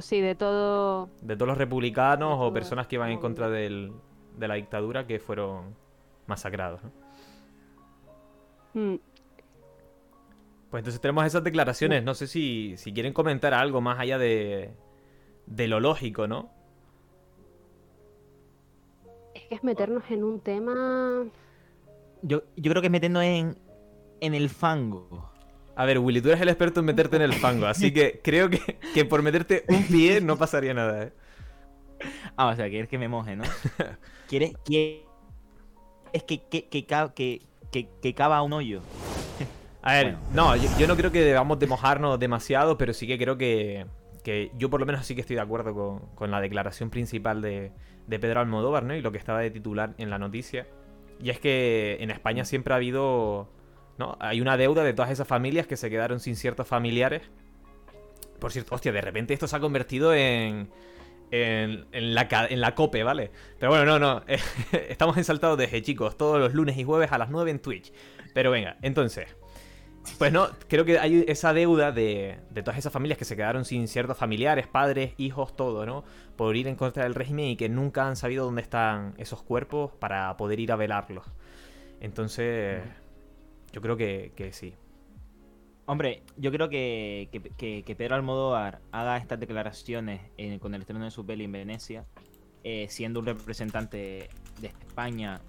Sí, 0.00 0.20
de 0.20 0.34
todo. 0.34 1.10
de 1.20 1.36
todos 1.36 1.48
los 1.48 1.58
republicanos 1.58 2.36
o 2.40 2.52
personas 2.52 2.86
que 2.86 2.96
iban 2.96 3.10
en 3.10 3.18
contra 3.18 3.48
del- 3.50 3.92
de 4.36 4.48
la 4.48 4.54
dictadura 4.54 5.06
que 5.06 5.18
fueron 5.20 5.76
masacrados, 6.26 6.82
¿no? 6.82 6.92
Mm, 8.74 8.98
Pues 10.70 10.80
entonces 10.80 11.00
tenemos 11.00 11.24
esas 11.26 11.44
declaraciones. 11.44 12.02
No 12.04 12.14
sé 12.14 12.26
si, 12.26 12.74
si 12.76 12.92
quieren 12.92 13.12
comentar 13.12 13.54
algo 13.54 13.80
más 13.80 13.98
allá 13.98 14.18
de, 14.18 14.74
de 15.46 15.68
lo 15.68 15.80
lógico, 15.80 16.26
¿no? 16.28 16.50
Es 19.34 19.42
que 19.46 19.54
es 19.54 19.62
meternos 19.64 20.02
en 20.10 20.24
un 20.24 20.40
tema. 20.40 21.26
Yo, 22.22 22.42
yo 22.56 22.70
creo 22.70 22.82
que 22.82 22.90
metiendo 22.90 23.22
en, 23.22 23.58
en 24.20 24.34
el 24.34 24.48
fango. 24.50 25.30
A 25.76 25.84
ver, 25.84 25.98
Willy, 26.00 26.22
tú 26.22 26.28
eres 26.30 26.40
el 26.40 26.48
experto 26.48 26.80
en 26.80 26.86
meterte 26.86 27.16
en 27.16 27.22
el 27.22 27.34
fango, 27.34 27.66
así 27.66 27.92
que 27.92 28.20
creo 28.24 28.50
que, 28.50 28.78
que 28.94 29.04
por 29.04 29.22
meterte 29.22 29.64
un 29.68 29.88
pie 29.88 30.20
no 30.22 30.38
pasaría 30.38 30.74
nada, 30.74 31.04
¿eh? 31.04 31.12
Ah, 32.36 32.48
o 32.48 32.56
sea, 32.56 32.68
quieres 32.68 32.88
que 32.88 32.98
me 32.98 33.08
moje, 33.08 33.36
¿no? 33.36 33.44
¿Quieres 34.26 34.54
que 34.64 35.12
es 36.12 36.22
que, 36.24 36.42
que, 36.48 36.68
que, 36.68 36.86
que, 36.86 37.42
que, 37.70 37.88
que 38.02 38.14
cava 38.14 38.42
un 38.42 38.52
hoyo? 38.54 38.82
A 39.82 39.92
ver, 39.94 40.16
Bueno. 40.16 40.18
no, 40.30 40.56
yo, 40.56 40.70
yo 40.78 40.86
no 40.88 40.96
creo 40.96 41.12
que 41.12 41.22
debamos 41.22 41.58
de 41.58 41.66
mojarnos 41.68 42.18
demasiado, 42.18 42.76
pero 42.78 42.92
sí 42.92 43.06
que 43.06 43.18
creo 43.18 43.38
que, 43.38 43.86
que 44.24 44.50
yo 44.56 44.70
por 44.70 44.80
lo 44.80 44.86
menos 44.86 45.06
sí 45.06 45.14
que 45.14 45.20
estoy 45.20 45.36
de 45.36 45.42
acuerdo 45.42 45.74
con, 45.74 46.00
con 46.14 46.30
la 46.30 46.40
declaración 46.40 46.90
principal 46.90 47.40
de, 47.42 47.72
de 48.06 48.18
Pedro 48.18 48.40
Almodóvar, 48.40 48.84
¿no? 48.84 48.94
Y 48.96 49.02
lo 49.02 49.12
que 49.12 49.18
estaba 49.18 49.40
de 49.40 49.50
titular 49.50 49.94
en 49.98 50.10
la 50.10 50.18
noticia. 50.18 50.66
Y 51.20 51.30
es 51.30 51.40
que 51.40 51.96
en 52.00 52.10
España 52.10 52.44
siempre 52.44 52.74
ha 52.74 52.76
habido, 52.78 53.48
¿no? 53.98 54.16
Hay 54.20 54.40
una 54.40 54.56
deuda 54.56 54.84
de 54.84 54.92
todas 54.92 55.10
esas 55.10 55.26
familias 55.26 55.66
que 55.66 55.76
se 55.76 55.90
quedaron 55.90 56.20
sin 56.20 56.36
ciertos 56.36 56.66
familiares. 56.66 57.22
Por 58.38 58.52
cierto, 58.52 58.74
hostia, 58.74 58.92
de 58.92 59.00
repente 59.00 59.34
esto 59.34 59.48
se 59.48 59.56
ha 59.56 59.60
convertido 59.60 60.12
en, 60.14 60.68
en, 61.30 61.86
en 61.92 62.14
la, 62.14 62.28
en 62.50 62.60
la 62.60 62.74
COPE, 62.74 63.02
¿vale? 63.02 63.30
Pero 63.58 63.72
bueno, 63.72 63.84
no, 63.84 63.98
no. 63.98 64.22
Estamos 64.88 65.16
ensaltados 65.16 65.58
desde 65.58 65.82
chicos, 65.82 66.16
todos 66.16 66.38
los 66.38 66.54
lunes 66.54 66.76
y 66.76 66.84
jueves 66.84 67.12
a 67.12 67.18
las 67.18 67.30
9 67.30 67.50
en 67.50 67.58
Twitch. 67.60 67.92
Pero 68.34 68.50
venga, 68.50 68.76
entonces. 68.82 69.34
Pues 70.18 70.32
no, 70.32 70.48
creo 70.68 70.84
que 70.84 71.00
hay 71.00 71.24
esa 71.26 71.52
deuda 71.52 71.90
de, 71.90 72.38
de 72.50 72.62
todas 72.62 72.78
esas 72.78 72.92
familias 72.92 73.18
que 73.18 73.24
se 73.24 73.34
quedaron 73.34 73.64
sin 73.64 73.88
ciertos 73.88 74.16
familiares, 74.16 74.68
padres, 74.68 75.14
hijos, 75.16 75.56
todo, 75.56 75.84
¿no? 75.84 76.04
Por 76.36 76.54
ir 76.54 76.68
en 76.68 76.76
contra 76.76 77.02
del 77.02 77.14
régimen 77.16 77.46
y 77.46 77.56
que 77.56 77.68
nunca 77.68 78.06
han 78.06 78.14
sabido 78.14 78.44
dónde 78.44 78.62
están 78.62 79.14
esos 79.18 79.42
cuerpos 79.42 79.90
para 79.98 80.36
poder 80.36 80.60
ir 80.60 80.70
a 80.70 80.76
velarlos. 80.76 81.26
Entonces, 82.00 82.82
yo 83.72 83.80
creo 83.80 83.96
que, 83.96 84.32
que 84.36 84.52
sí. 84.52 84.74
Hombre, 85.88 86.24
yo 86.36 86.50
creo 86.50 86.68
que, 86.68 87.28
que, 87.56 87.94
Pedro 87.96 88.16
Almodóvar 88.16 88.80
haga 88.90 89.16
estas 89.18 89.38
declaraciones 89.38 90.20
con 90.60 90.74
el 90.74 90.80
estreno 90.80 91.04
de 91.04 91.12
su 91.12 91.24
peli 91.24 91.44
en 91.44 91.52
Venecia, 91.52 92.04
eh, 92.64 92.86
siendo 92.88 93.20
un 93.20 93.26
representante 93.26 94.28
de 94.60 94.66
España, 94.66 95.40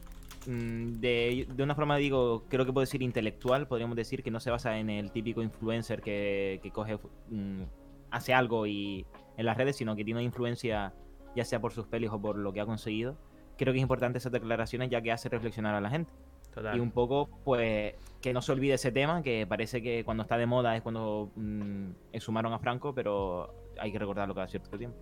mm, 0.45 0.99
de, 0.99 1.47
de 1.51 1.63
una 1.63 1.73
forma, 1.73 1.97
digo, 1.97 2.45
creo 2.49 2.67
que 2.67 2.71
puedo 2.71 2.85
decir 2.85 3.01
intelectual, 3.01 3.67
podríamos 3.67 3.95
decir 3.95 4.21
que 4.21 4.29
no 4.29 4.39
se 4.39 4.51
basa 4.51 4.77
en 4.77 4.91
el 4.91 5.11
típico 5.11 5.41
influencer 5.41 6.01
que, 6.01 6.59
que 6.61 6.69
coge, 6.69 6.99
mm, 7.29 7.63
hace 8.11 8.35
algo 8.35 8.67
y 8.67 9.07
en 9.37 9.45
las 9.47 9.57
redes, 9.57 9.75
sino 9.75 9.95
que 9.95 10.05
tiene 10.05 10.19
una 10.19 10.25
influencia, 10.25 10.93
ya 11.35 11.45
sea 11.45 11.59
por 11.59 11.73
sus 11.73 11.87
pelis 11.87 12.11
o 12.11 12.21
por 12.21 12.37
lo 12.37 12.53
que 12.53 12.61
ha 12.61 12.65
conseguido. 12.67 13.17
Creo 13.57 13.73
que 13.73 13.79
es 13.79 13.83
importante 13.83 14.19
esas 14.19 14.31
declaraciones 14.31 14.91
ya 14.91 15.01
que 15.01 15.11
hace 15.11 15.29
reflexionar 15.29 15.73
a 15.73 15.81
la 15.81 15.89
gente. 15.89 16.11
Total. 16.57 16.75
Y 16.75 16.79
un 16.79 16.91
poco, 16.91 17.29
pues, 17.43 17.93
que 18.21 18.33
no 18.33 18.41
se 18.41 18.51
olvide 18.51 18.73
ese 18.73 18.91
tema, 18.91 19.21
que 19.21 19.45
parece 19.47 19.81
que 19.81 20.03
cuando 20.03 20.23
está 20.23 20.37
de 20.37 20.47
moda 20.47 20.75
es 20.75 20.81
cuando 20.81 21.29
mm, 21.35 21.89
exhumaron 22.13 22.51
a 22.51 22.57
Franco, 22.59 22.93
pero 22.95 23.53
hay 23.79 23.91
que 23.91 23.99
recordarlo 23.99 24.33
cada 24.33 24.47
cierto 24.47 24.75
tiempo. 24.77 24.97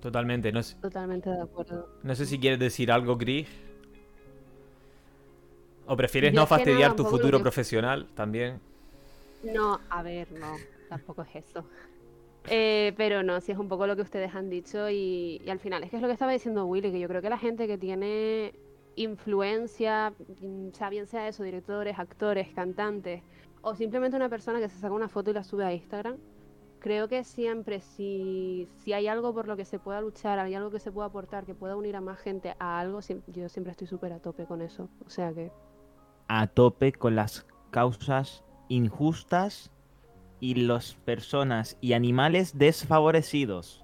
Totalmente. 0.00 0.50
No 0.52 0.62
sé, 0.62 0.76
Totalmente 0.80 1.28
de 1.30 1.42
acuerdo. 1.42 1.88
no 2.02 2.14
sé 2.14 2.24
si 2.26 2.38
quieres 2.38 2.58
decir 2.58 2.90
algo, 2.90 3.16
Chris. 3.18 3.46
¿O 5.86 5.96
prefieres 5.96 6.30
Yo 6.32 6.36
no 6.36 6.44
nada, 6.44 6.46
fastidiar 6.56 6.96
tu 6.96 7.04
futuro 7.04 7.38
que- 7.38 7.42
profesional 7.42 8.08
también? 8.14 8.58
No, 9.42 9.78
a 9.90 10.02
ver, 10.02 10.32
no, 10.32 10.56
tampoco 10.88 11.22
es 11.22 11.36
eso. 11.36 11.64
Eh, 12.48 12.94
pero 12.96 13.22
no, 13.22 13.40
sí 13.40 13.52
es 13.52 13.58
un 13.58 13.68
poco 13.68 13.86
lo 13.86 13.96
que 13.96 14.02
ustedes 14.02 14.34
han 14.34 14.48
dicho 14.48 14.88
y, 14.88 15.40
y 15.44 15.50
al 15.50 15.58
final 15.58 15.82
es 15.84 15.90
que 15.90 15.96
es 15.96 16.02
lo 16.02 16.08
que 16.08 16.12
estaba 16.14 16.32
diciendo 16.32 16.64
Willy, 16.66 16.90
que 16.90 17.00
yo 17.00 17.08
creo 17.08 17.20
que 17.22 17.28
la 17.30 17.38
gente 17.38 17.66
que 17.66 17.76
tiene 17.78 18.54
influencia, 18.96 20.12
mm, 20.40 20.70
sea 20.72 20.90
bien 20.90 21.06
sea 21.06 21.28
eso, 21.28 21.42
directores, 21.42 21.98
actores, 21.98 22.48
cantantes, 22.54 23.22
o 23.62 23.74
simplemente 23.74 24.16
una 24.16 24.28
persona 24.28 24.60
que 24.60 24.68
se 24.68 24.78
saca 24.78 24.94
una 24.94 25.08
foto 25.08 25.30
y 25.30 25.34
la 25.34 25.44
sube 25.44 25.64
a 25.64 25.72
Instagram, 25.72 26.16
creo 26.78 27.08
que 27.08 27.24
siempre 27.24 27.80
si, 27.80 28.68
si 28.76 28.92
hay 28.92 29.06
algo 29.06 29.32
por 29.32 29.48
lo 29.48 29.56
que 29.56 29.64
se 29.64 29.78
pueda 29.78 30.02
luchar, 30.02 30.38
hay 30.38 30.54
algo 30.54 30.70
que 30.70 30.78
se 30.78 30.92
pueda 30.92 31.08
aportar, 31.08 31.46
que 31.46 31.54
pueda 31.54 31.76
unir 31.76 31.96
a 31.96 32.02
más 32.02 32.18
gente 32.18 32.54
a 32.58 32.78
algo, 32.78 33.00
yo 33.28 33.48
siempre 33.48 33.70
estoy 33.70 33.86
súper 33.86 34.12
a 34.12 34.18
tope 34.18 34.44
con 34.44 34.60
eso. 34.60 34.90
O 35.06 35.08
sea 35.08 35.32
que... 35.32 35.50
A 36.28 36.46
tope 36.46 36.92
con 36.92 37.16
las 37.16 37.46
causas 37.70 38.44
injustas 38.68 39.70
y 40.40 40.56
las 40.56 40.94
personas 40.94 41.78
y 41.80 41.94
animales 41.94 42.58
desfavorecidos. 42.58 43.82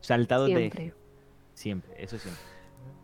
Saltados 0.00 0.48
de... 0.48 0.54
Siempre. 0.54 0.94
Siempre, 1.54 2.04
eso 2.04 2.18
siempre. 2.18 2.57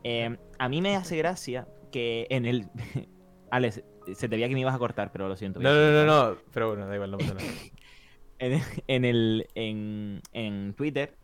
Eh, 0.04 0.36
a 0.58 0.68
mí 0.68 0.80
me 0.80 0.96
hace 0.96 1.16
gracia 1.16 1.66
que 1.90 2.26
en 2.30 2.46
el... 2.46 2.68
Alex, 3.50 3.82
se 4.12 4.28
te 4.28 4.36
veía 4.36 4.48
que 4.48 4.54
me 4.54 4.60
ibas 4.60 4.74
a 4.74 4.78
cortar, 4.78 5.10
pero 5.12 5.28
lo 5.28 5.36
siento. 5.36 5.60
No, 5.60 5.72
no, 5.72 5.90
no, 5.92 6.06
no. 6.06 6.38
Pero 6.52 6.68
bueno, 6.68 6.86
da 6.86 6.94
igual, 6.94 7.10
no 7.10 7.18
pasa 7.18 7.34
nada. 7.34 7.46
en, 8.38 8.60
en 8.88 9.04
el 9.04 9.46
en, 9.54 10.20
en 10.32 10.74
Twitter 10.74 11.16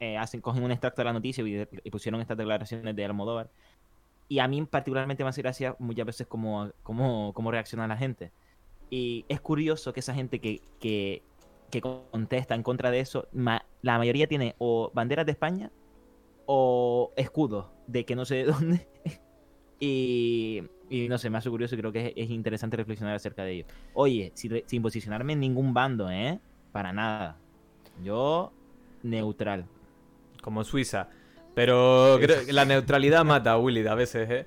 eh, 0.00 0.16
hacen 0.16 0.40
cogen 0.40 0.62
un 0.62 0.70
extracto 0.70 1.02
de 1.02 1.06
la 1.06 1.12
noticia 1.12 1.44
y, 1.46 1.66
y 1.84 1.90
pusieron 1.90 2.20
estas 2.20 2.36
declaraciones 2.36 2.94
de 2.94 3.04
Almodóvar 3.04 3.50
y 4.28 4.38
a 4.38 4.48
mí 4.48 4.62
particularmente 4.64 5.24
me 5.24 5.30
hace 5.30 5.42
gracia 5.42 5.76
muchas 5.78 6.06
veces 6.06 6.26
cómo, 6.26 6.70
cómo, 6.82 7.32
cómo 7.34 7.50
reacciona 7.50 7.86
la 7.86 7.96
gente 7.96 8.32
y 8.90 9.24
es 9.28 9.40
curioso 9.40 9.92
que 9.92 10.00
esa 10.00 10.14
gente 10.14 10.38
que, 10.40 10.60
que, 10.80 11.22
que 11.70 11.80
contesta 11.80 12.54
en 12.54 12.62
contra 12.62 12.90
de 12.90 13.00
eso 13.00 13.28
ma- 13.32 13.64
la 13.82 13.98
mayoría 13.98 14.26
tiene 14.28 14.54
o 14.58 14.90
banderas 14.94 15.26
de 15.26 15.32
España 15.32 15.70
o 16.46 17.12
escudos 17.16 17.66
de 17.92 18.04
que 18.04 18.16
no 18.16 18.24
sé 18.24 18.36
de 18.36 18.44
dónde 18.52 18.86
y, 19.84 20.62
y 20.90 21.08
no 21.08 21.18
sé, 21.18 21.28
me 21.28 21.38
hace 21.38 21.50
curioso 21.50 21.74
y 21.74 21.78
creo 21.78 21.90
que 21.90 22.06
es, 22.06 22.12
es 22.14 22.30
interesante 22.30 22.76
reflexionar 22.76 23.16
acerca 23.16 23.42
de 23.42 23.52
ello. 23.52 23.64
Oye, 23.94 24.30
sin, 24.34 24.62
sin 24.66 24.80
posicionarme 24.80 25.32
en 25.32 25.40
ningún 25.40 25.74
bando, 25.74 26.08
¿eh? 26.08 26.38
Para 26.70 26.92
nada. 26.92 27.36
Yo, 28.04 28.52
neutral. 29.02 29.66
Como 30.40 30.62
Suiza. 30.62 31.08
Pero 31.54 32.16
creo 32.20 32.46
que 32.46 32.52
la 32.52 32.64
neutralidad 32.64 33.24
mata 33.24 33.52
a 33.52 33.58
Willy 33.58 33.84
a 33.86 33.96
veces, 33.96 34.30
¿eh? 34.30 34.46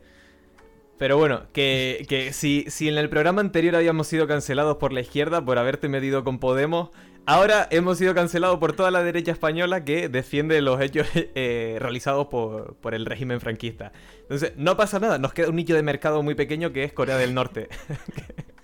Pero 0.97 1.17
bueno, 1.17 1.43
que, 1.51 2.05
que 2.07 2.31
si, 2.31 2.63
si 2.69 2.87
en 2.87 2.97
el 2.97 3.09
programa 3.09 3.41
anterior 3.41 3.75
habíamos 3.75 4.07
sido 4.07 4.27
cancelados 4.27 4.77
por 4.77 4.93
la 4.93 5.01
izquierda 5.01 5.43
por 5.43 5.57
haberte 5.57 5.89
medido 5.89 6.23
con 6.23 6.39
Podemos, 6.39 6.91
ahora 7.25 7.67
hemos 7.71 7.97
sido 7.97 8.13
cancelados 8.13 8.59
por 8.59 8.73
toda 8.73 8.91
la 8.91 9.03
derecha 9.03 9.31
española 9.31 9.83
que 9.83 10.09
defiende 10.09 10.61
los 10.61 10.79
hechos 10.81 11.07
eh, 11.13 11.77
realizados 11.79 12.27
por, 12.27 12.75
por 12.75 12.93
el 12.93 13.05
régimen 13.05 13.39
franquista. 13.41 13.91
Entonces, 14.21 14.53
no 14.57 14.77
pasa 14.77 14.99
nada, 14.99 15.17
nos 15.17 15.33
queda 15.33 15.49
un 15.49 15.55
nicho 15.55 15.75
de 15.75 15.83
mercado 15.83 16.21
muy 16.23 16.35
pequeño 16.35 16.71
que 16.71 16.83
es 16.83 16.93
Corea 16.93 17.17
del 17.17 17.33
Norte. 17.33 17.69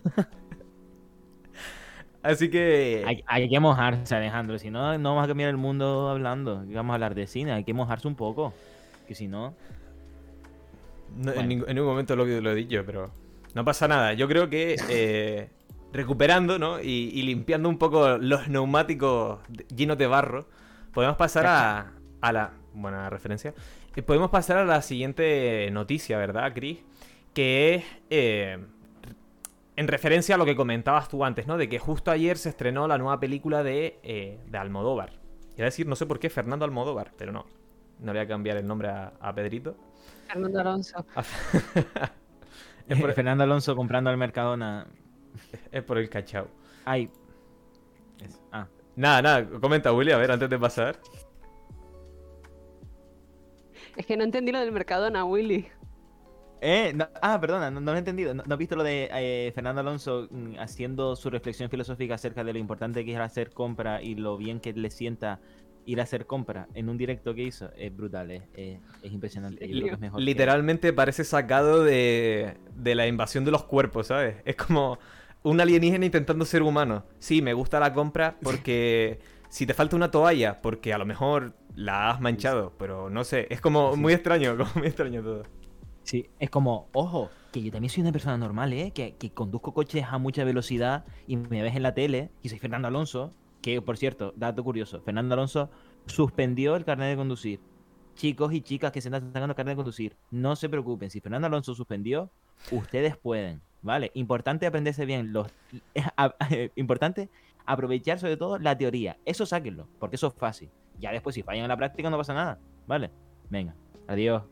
Así 2.24 2.50
que... 2.52 3.04
Hay, 3.06 3.24
hay 3.26 3.50
que 3.50 3.60
mojarse, 3.60 4.16
Alejandro. 4.16 4.60
Si 4.60 4.70
no, 4.70 4.98
no 4.98 5.10
vamos 5.10 5.24
a 5.26 5.28
cambiar 5.28 5.50
el 5.50 5.58
mundo 5.58 6.08
hablando. 6.10 6.64
Vamos 6.68 6.92
a 6.92 6.96
hablar 6.96 7.16
de 7.16 7.26
cine. 7.26 7.52
Hay 7.52 7.64
que 7.64 7.74
mojarse 7.74 8.08
un 8.08 8.16
poco. 8.16 8.54
Que 9.08 9.16
si 9.16 9.28
no... 9.28 9.56
No, 11.16 11.34
Bueno. 11.34 11.42
en, 11.42 11.48
ningún, 11.50 11.70
en 11.70 11.76
ningún 11.76 11.90
momento 11.90 12.16
lo, 12.16 12.26
lo 12.26 12.52
he 12.52 12.56
dicho, 12.56 12.84
pero 12.86 13.12
no 13.54 13.66
pasa 13.66 13.88
nada. 13.88 14.14
Yo 14.14 14.28
creo 14.28 14.50
que 14.50 14.82
eh, 14.88 15.50
recuperando 15.92 16.58
¿no? 16.60 16.80
y, 16.82 17.12
y 17.14 17.22
limpiando 17.24 17.70
un 17.70 17.78
poco 17.78 18.18
los 18.18 18.48
neumáticos 18.48 19.40
llenos 19.76 19.98
de 19.98 20.08
barro, 20.08 20.48
podemos 20.94 21.18
pasar 21.18 21.46
a, 21.48 21.94
a 22.22 22.32
la... 22.32 22.54
Buena 22.74 23.10
referencia. 23.10 23.54
Eh, 23.96 24.02
podemos 24.02 24.30
pasar 24.30 24.58
a 24.58 24.66
la 24.66 24.82
siguiente 24.82 25.70
noticia, 25.72 26.18
¿verdad, 26.18 26.54
Chris? 26.56 26.80
Que 27.34 27.76
es... 27.76 27.84
eh, 28.10 28.58
en 29.76 29.88
referencia 29.88 30.36
a 30.36 30.38
lo 30.38 30.46
que 30.46 30.56
comentabas 30.56 31.10
tú 31.10 31.26
antes, 31.26 31.48
¿no? 31.48 31.58
De 31.58 31.68
que 31.68 31.80
justo 31.80 32.12
ayer 32.12 32.38
se 32.38 32.50
estrenó 32.50 32.88
la 32.88 32.98
nueva 32.98 33.20
película 33.20 33.64
de, 33.64 34.00
eh, 34.04 34.40
de 34.48 34.58
Almodóvar. 34.58 35.14
Iba 35.56 35.64
a 35.64 35.66
decir, 35.66 35.88
no 35.88 35.96
sé 35.96 36.06
por 36.06 36.20
qué, 36.20 36.30
Fernando 36.30 36.66
Almodóvar, 36.66 37.12
pero 37.18 37.32
no. 37.32 37.46
No 38.00 38.14
le 38.14 38.20
voy 38.20 38.26
a 38.26 38.28
cambiar 38.28 38.58
el 38.58 38.68
nombre 38.68 38.90
a, 38.90 39.14
a 39.20 39.34
Pedrito. 39.34 39.76
Fernando 40.28 40.60
Alonso. 40.60 41.06
es, 42.88 43.00
por, 43.00 43.12
Fernando 43.14 43.44
Alonso 43.44 43.76
comprando 43.76 44.10
al 44.10 44.18
Mercadona. 44.18 44.88
es 45.72 45.84
por 45.84 45.98
el 45.98 46.10
cachao. 46.10 46.48
Ay. 46.86 47.10
Es- 48.24 48.40
ah. 48.52 48.68
Nada, 48.96 49.22
nada, 49.22 49.50
comenta 49.60 49.94
Willy, 49.94 50.12
a 50.12 50.18
ver, 50.18 50.32
antes 50.32 50.50
de 50.50 50.60
pasar. 50.60 51.00
Es 53.96 54.06
que 54.06 54.16
no 54.18 54.24
entendí 54.24 54.52
lo 54.52 54.60
del 54.60 54.72
Mercadona, 54.72 55.26
Willy. 55.26 55.68
Eh, 56.62 56.92
no- 56.94 57.08
ah, 57.22 57.40
perdona, 57.42 57.72
no, 57.72 57.82
no 57.82 57.92
lo 57.92 57.96
he 57.96 58.00
entendido. 58.00 58.34
¿No, 58.34 58.44
no 58.46 58.54
has 58.54 58.60
visto 58.60 58.76
lo 58.76 58.84
de 58.84 59.10
eh, 59.12 59.52
Fernando 59.56 59.82
Alonso 59.82 60.28
mm, 60.30 60.56
haciendo 60.60 61.16
su 61.16 61.30
reflexión 61.30 61.70
filosófica 61.70 62.16
acerca 62.16 62.44
de 62.44 62.54
lo 62.54 62.60
importante 62.60 63.04
que 63.04 63.14
es 63.14 63.20
hacer 63.20 63.52
compra 63.52 64.02
y 64.02 64.16
lo 64.16 64.38
bien 64.38 64.60
que 64.60 64.72
le 64.74 64.92
sienta 64.92 65.40
ir 65.86 66.00
a 66.00 66.04
hacer 66.04 66.28
compra 66.28 66.68
en 66.76 66.88
un 66.90 66.98
directo 66.98 67.34
que 67.34 67.42
hizo? 67.44 67.72
Es 67.76 67.96
brutal, 67.96 68.30
es, 68.30 68.44
es- 68.54 68.80
es 69.02 69.12
impresionante. 69.12 69.68
Yo 69.68 69.74
creo 69.74 69.88
que 69.88 69.94
es 69.96 70.00
mejor 70.00 70.20
que- 70.20 70.26
Literalmente 70.26 70.94
parece 70.94 71.24
sacado 71.24 71.84
de, 71.84 72.58
de 72.76 72.96
la 72.96 73.08
invasión 73.08 73.44
de 73.44 73.52
los 73.52 73.64
cuerpos, 73.64 74.08
¿sabes? 74.08 74.36
Es 74.46 74.56
como 74.56 75.00
un 75.44 75.60
alienígena 75.60 76.06
intentando 76.06 76.46
ser 76.46 76.64
humano. 76.64 77.04
Sí, 77.20 77.42
me 77.42 77.54
gusta 77.54 77.80
la 77.80 77.94
compra 77.94 78.38
porque 78.42 79.20
si 79.50 79.66
te 79.66 79.74
falta 79.74 79.96
una 79.96 80.12
toalla, 80.12 80.62
porque 80.62 80.94
a 80.94 80.98
lo 80.98 81.06
mejor 81.06 81.54
la 81.76 82.10
has 82.10 82.22
manchado, 82.22 82.74
pero 82.78 83.10
no 83.10 83.24
sé, 83.24 83.48
es 83.50 83.62
como 83.62 83.96
muy 83.96 84.14
extraño, 84.14 84.58
como 84.58 84.70
muy 84.76 84.88
extraño 84.88 85.22
todo. 85.24 85.44
Sí, 86.04 86.30
es 86.40 86.50
como, 86.50 86.90
ojo, 86.94 87.30
que 87.52 87.62
yo 87.62 87.72
también 87.72 87.90
soy 87.90 88.02
una 88.02 88.12
persona 88.12 88.38
normal, 88.38 88.74
¿eh? 88.74 88.92
Que, 88.92 89.16
que 89.16 89.32
conduzco 89.32 89.74
coches 89.74 90.06
a 90.10 90.18
mucha 90.18 90.44
velocidad 90.44 91.06
y 91.28 91.38
me 91.38 91.62
ves 91.62 91.76
en 91.76 91.84
la 91.84 91.94
tele 91.94 92.32
y 92.42 92.50
soy 92.50 92.60
Fernando 92.60 92.88
Alonso, 92.88 93.32
que 93.62 93.82
por 93.82 93.98
cierto, 93.98 94.34
dato 94.36 94.64
curioso, 94.64 95.02
Fernando 95.02 95.34
Alonso 95.34 95.70
suspendió 96.08 96.76
el 96.76 96.86
carnet 96.86 97.10
de 97.10 97.18
conducir. 97.18 97.60
Chicos 98.16 98.54
y 98.54 98.62
chicas 98.62 98.92
que 98.92 99.00
se 99.00 99.08
están 99.08 99.32
sacando 99.32 99.56
carnet 99.56 99.74
de 99.74 99.78
conducir, 99.78 100.18
no 100.32 100.56
se 100.56 100.70
preocupen, 100.70 101.10
si 101.10 101.22
Fernando 101.22 101.48
Alonso 101.48 101.76
suspendió, 101.76 102.30
ustedes 102.72 103.16
pueden, 103.16 103.62
¿vale? 103.82 104.12
Importante 104.14 104.66
aprenderse 104.66 105.06
bien 105.06 105.34
los... 105.34 105.48
Importante 106.76 107.30
aprovechar 107.66 108.20
sobre 108.20 108.38
todo 108.38 108.58
la 108.58 108.78
teoría, 108.78 109.18
eso 109.26 109.46
sáquenlo, 109.46 109.88
porque 110.00 110.16
eso 110.16 110.28
es 110.28 110.34
fácil. 110.34 110.70
Ya 111.00 111.12
después 111.12 111.36
si 111.36 111.44
fallan 111.44 111.64
en 111.64 111.70
la 111.70 111.78
práctica 111.78 112.10
no 112.10 112.18
pasa 112.18 112.34
nada, 112.34 112.60
¿vale? 112.88 113.12
Venga, 113.50 113.76
adiós. 114.08 114.44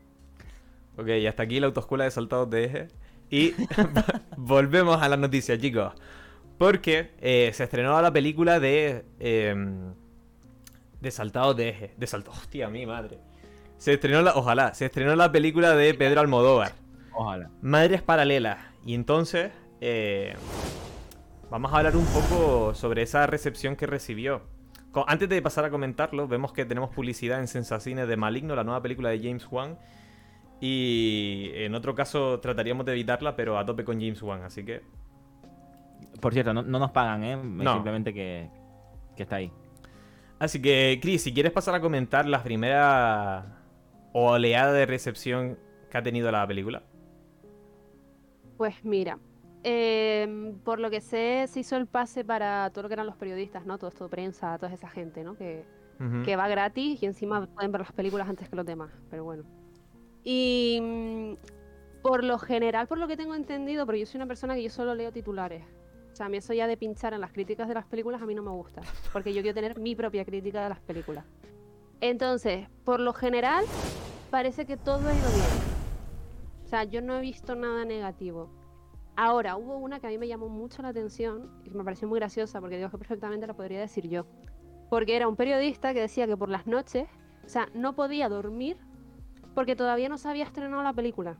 Ok, 0.96 1.08
y 1.08 1.26
hasta 1.26 1.42
aquí 1.44 1.60
la 1.60 1.66
autoescuela 1.66 2.04
de 2.04 2.10
saltados 2.10 2.50
de 2.50 2.64
eje. 2.64 2.88
Y 3.30 3.54
volvemos 4.36 5.00
a 5.00 5.08
las 5.08 5.18
noticias, 5.18 5.58
chicos. 5.58 5.92
Porque 6.58 7.12
eh, 7.20 7.50
se 7.54 7.64
estrenó 7.64 8.00
la 8.02 8.12
película 8.12 8.58
de. 8.60 9.04
eh, 9.20 9.54
De 11.00 11.10
saltado 11.10 11.54
de 11.54 11.68
eje. 11.70 11.94
De 11.96 12.06
saltado. 12.06 12.36
Hostia, 12.36 12.68
mi 12.68 12.84
madre. 12.86 13.18
Se 13.78 13.94
estrenó 13.94 14.20
la. 14.22 14.34
Ojalá. 14.34 14.74
Se 14.74 14.86
estrenó 14.86 15.14
la 15.16 15.30
película 15.32 15.74
de 15.74 15.94
Pedro 15.94 16.20
Almodóvar. 16.20 16.72
Ojalá. 17.14 17.50
Madres 17.62 18.02
paralelas. 18.02 18.58
Y 18.84 18.94
entonces. 18.94 19.52
eh, 19.80 20.34
vamos 21.50 21.72
a 21.72 21.78
hablar 21.78 21.96
un 21.96 22.06
poco 22.06 22.74
sobre 22.74 23.02
esa 23.02 23.26
recepción 23.26 23.76
que 23.76 23.86
recibió. 23.86 24.42
Antes 25.06 25.28
de 25.28 25.40
pasar 25.40 25.64
a 25.64 25.70
comentarlo, 25.70 26.26
vemos 26.26 26.52
que 26.52 26.64
tenemos 26.64 26.90
publicidad 26.90 27.38
en 27.40 27.46
Sensacine 27.48 28.06
de 28.06 28.16
Maligno, 28.16 28.56
la 28.56 28.64
nueva 28.64 28.82
película 28.82 29.10
de 29.10 29.18
James 29.18 29.46
Wan. 29.50 29.78
Y 30.60 31.50
en 31.54 31.74
otro 31.74 31.94
caso 31.94 32.40
trataríamos 32.40 32.84
de 32.84 32.92
evitarla, 32.92 33.36
pero 33.36 33.56
a 33.58 33.64
tope 33.64 33.84
con 33.84 34.00
James 34.00 34.20
Wan, 34.22 34.42
así 34.42 34.64
que. 34.64 34.82
Por 36.20 36.32
cierto, 36.34 36.52
no, 36.52 36.62
no 36.62 36.78
nos 36.78 36.90
pagan, 36.90 37.24
¿eh? 37.24 37.36
No. 37.36 37.74
Simplemente 37.74 38.12
que, 38.12 38.50
que 39.16 39.22
está 39.22 39.36
ahí. 39.36 39.50
Así 40.38 40.60
que, 40.60 40.98
Chris, 41.00 41.22
si 41.22 41.32
quieres 41.32 41.52
pasar 41.52 41.74
a 41.74 41.80
comentar 41.80 42.26
la 42.26 42.42
primera 42.42 43.62
oleada 44.12 44.72
de 44.72 44.86
recepción 44.86 45.58
que 45.90 45.98
ha 45.98 46.02
tenido 46.02 46.30
la 46.32 46.46
película. 46.46 46.82
Pues 48.60 48.84
mira, 48.84 49.18
em, 49.62 50.58
por 50.58 50.80
lo 50.80 50.90
que 50.90 51.00
sé, 51.00 51.46
se 51.48 51.60
hizo 51.60 51.78
el 51.78 51.86
pase 51.86 52.26
para 52.26 52.68
todo 52.68 52.82
lo 52.82 52.88
que 52.90 52.92
eran 52.92 53.06
los 53.06 53.16
periodistas, 53.16 53.64
¿no? 53.64 53.78
Todo 53.78 53.88
esto 53.88 54.10
prensa, 54.10 54.58
toda 54.58 54.70
esa 54.70 54.90
gente, 54.90 55.24
¿no? 55.24 55.34
Que, 55.34 55.64
Ujú. 55.98 56.22
que 56.26 56.36
va 56.36 56.46
gratis 56.46 57.02
y 57.02 57.06
encima 57.06 57.46
pueden 57.46 57.72
ver 57.72 57.80
las 57.80 57.92
películas 57.92 58.28
antes 58.28 58.50
que 58.50 58.56
los 58.56 58.66
demás, 58.66 58.90
pero 59.08 59.24
bueno. 59.24 59.44
Y 60.24 60.78
mm, 60.82 62.02
por 62.02 62.22
lo 62.22 62.38
general, 62.38 62.86
por 62.86 62.98
lo 62.98 63.08
que 63.08 63.16
tengo 63.16 63.34
entendido, 63.34 63.86
porque 63.86 64.00
yo 64.00 64.04
soy 64.04 64.18
una 64.18 64.26
persona 64.26 64.54
que 64.54 64.62
yo 64.62 64.68
solo 64.68 64.94
leo 64.94 65.10
titulares. 65.10 65.64
O 66.12 66.14
sea, 66.14 66.26
a 66.26 66.28
mí 66.28 66.36
eso 66.36 66.52
ya 66.52 66.66
de 66.66 66.76
pinchar 66.76 67.14
en 67.14 67.22
las 67.22 67.32
críticas 67.32 67.66
de 67.66 67.72
las 67.72 67.86
películas 67.86 68.20
a 68.20 68.26
mí 68.26 68.34
no 68.34 68.42
me 68.42 68.50
gusta, 68.50 68.82
porque 69.14 69.32
yo 69.32 69.40
quiero 69.40 69.54
tener 69.54 69.80
mi 69.80 69.96
propia 69.96 70.26
crítica 70.26 70.62
de 70.64 70.68
las 70.68 70.80
películas. 70.80 71.24
Entonces, 72.02 72.68
por 72.84 73.00
lo 73.00 73.14
general, 73.14 73.64
parece 74.30 74.66
que 74.66 74.76
todo 74.76 75.08
ha 75.08 75.14
ido 75.14 75.30
bien. 75.30 75.79
Sea, 76.70 76.84
yo 76.84 77.02
no 77.02 77.16
he 77.16 77.20
visto 77.20 77.56
nada 77.56 77.84
negativo. 77.84 78.48
Ahora, 79.16 79.56
hubo 79.56 79.76
una 79.78 79.98
que 79.98 80.06
a 80.06 80.10
mí 80.10 80.18
me 80.18 80.28
llamó 80.28 80.48
mucho 80.48 80.82
la 80.82 80.90
atención 80.90 81.50
y 81.64 81.70
me 81.70 81.82
pareció 81.82 82.06
muy 82.06 82.20
graciosa 82.20 82.60
porque 82.60 82.76
digo 82.76 82.90
que 82.90 82.98
perfectamente 82.98 83.44
la 83.48 83.54
podría 83.54 83.80
decir 83.80 84.08
yo. 84.08 84.24
Porque 84.88 85.16
era 85.16 85.26
un 85.26 85.34
periodista 85.34 85.92
que 85.92 86.00
decía 86.00 86.28
que 86.28 86.36
por 86.36 86.48
las 86.48 86.68
noches, 86.68 87.08
o 87.44 87.48
sea, 87.48 87.68
no 87.74 87.96
podía 87.96 88.28
dormir 88.28 88.76
porque 89.52 89.74
todavía 89.74 90.08
no 90.08 90.16
se 90.16 90.28
había 90.28 90.44
estrenado 90.44 90.84
la 90.84 90.92
película. 90.92 91.38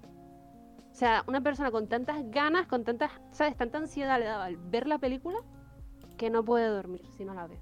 O 0.90 0.94
sea, 0.96 1.22
una 1.28 1.40
persona 1.40 1.70
con 1.70 1.86
tantas 1.86 2.28
ganas, 2.32 2.66
con 2.66 2.82
tantas, 2.82 3.12
¿sabes? 3.30 3.56
Tanta 3.56 3.78
ansiedad 3.78 4.18
le 4.18 4.24
daba 4.24 4.46
al 4.46 4.56
ver 4.56 4.88
la 4.88 4.98
película 4.98 5.38
que 6.18 6.28
no 6.28 6.44
puede 6.44 6.66
dormir 6.66 7.06
si 7.16 7.24
no 7.24 7.34
la 7.34 7.46
ve. 7.46 7.60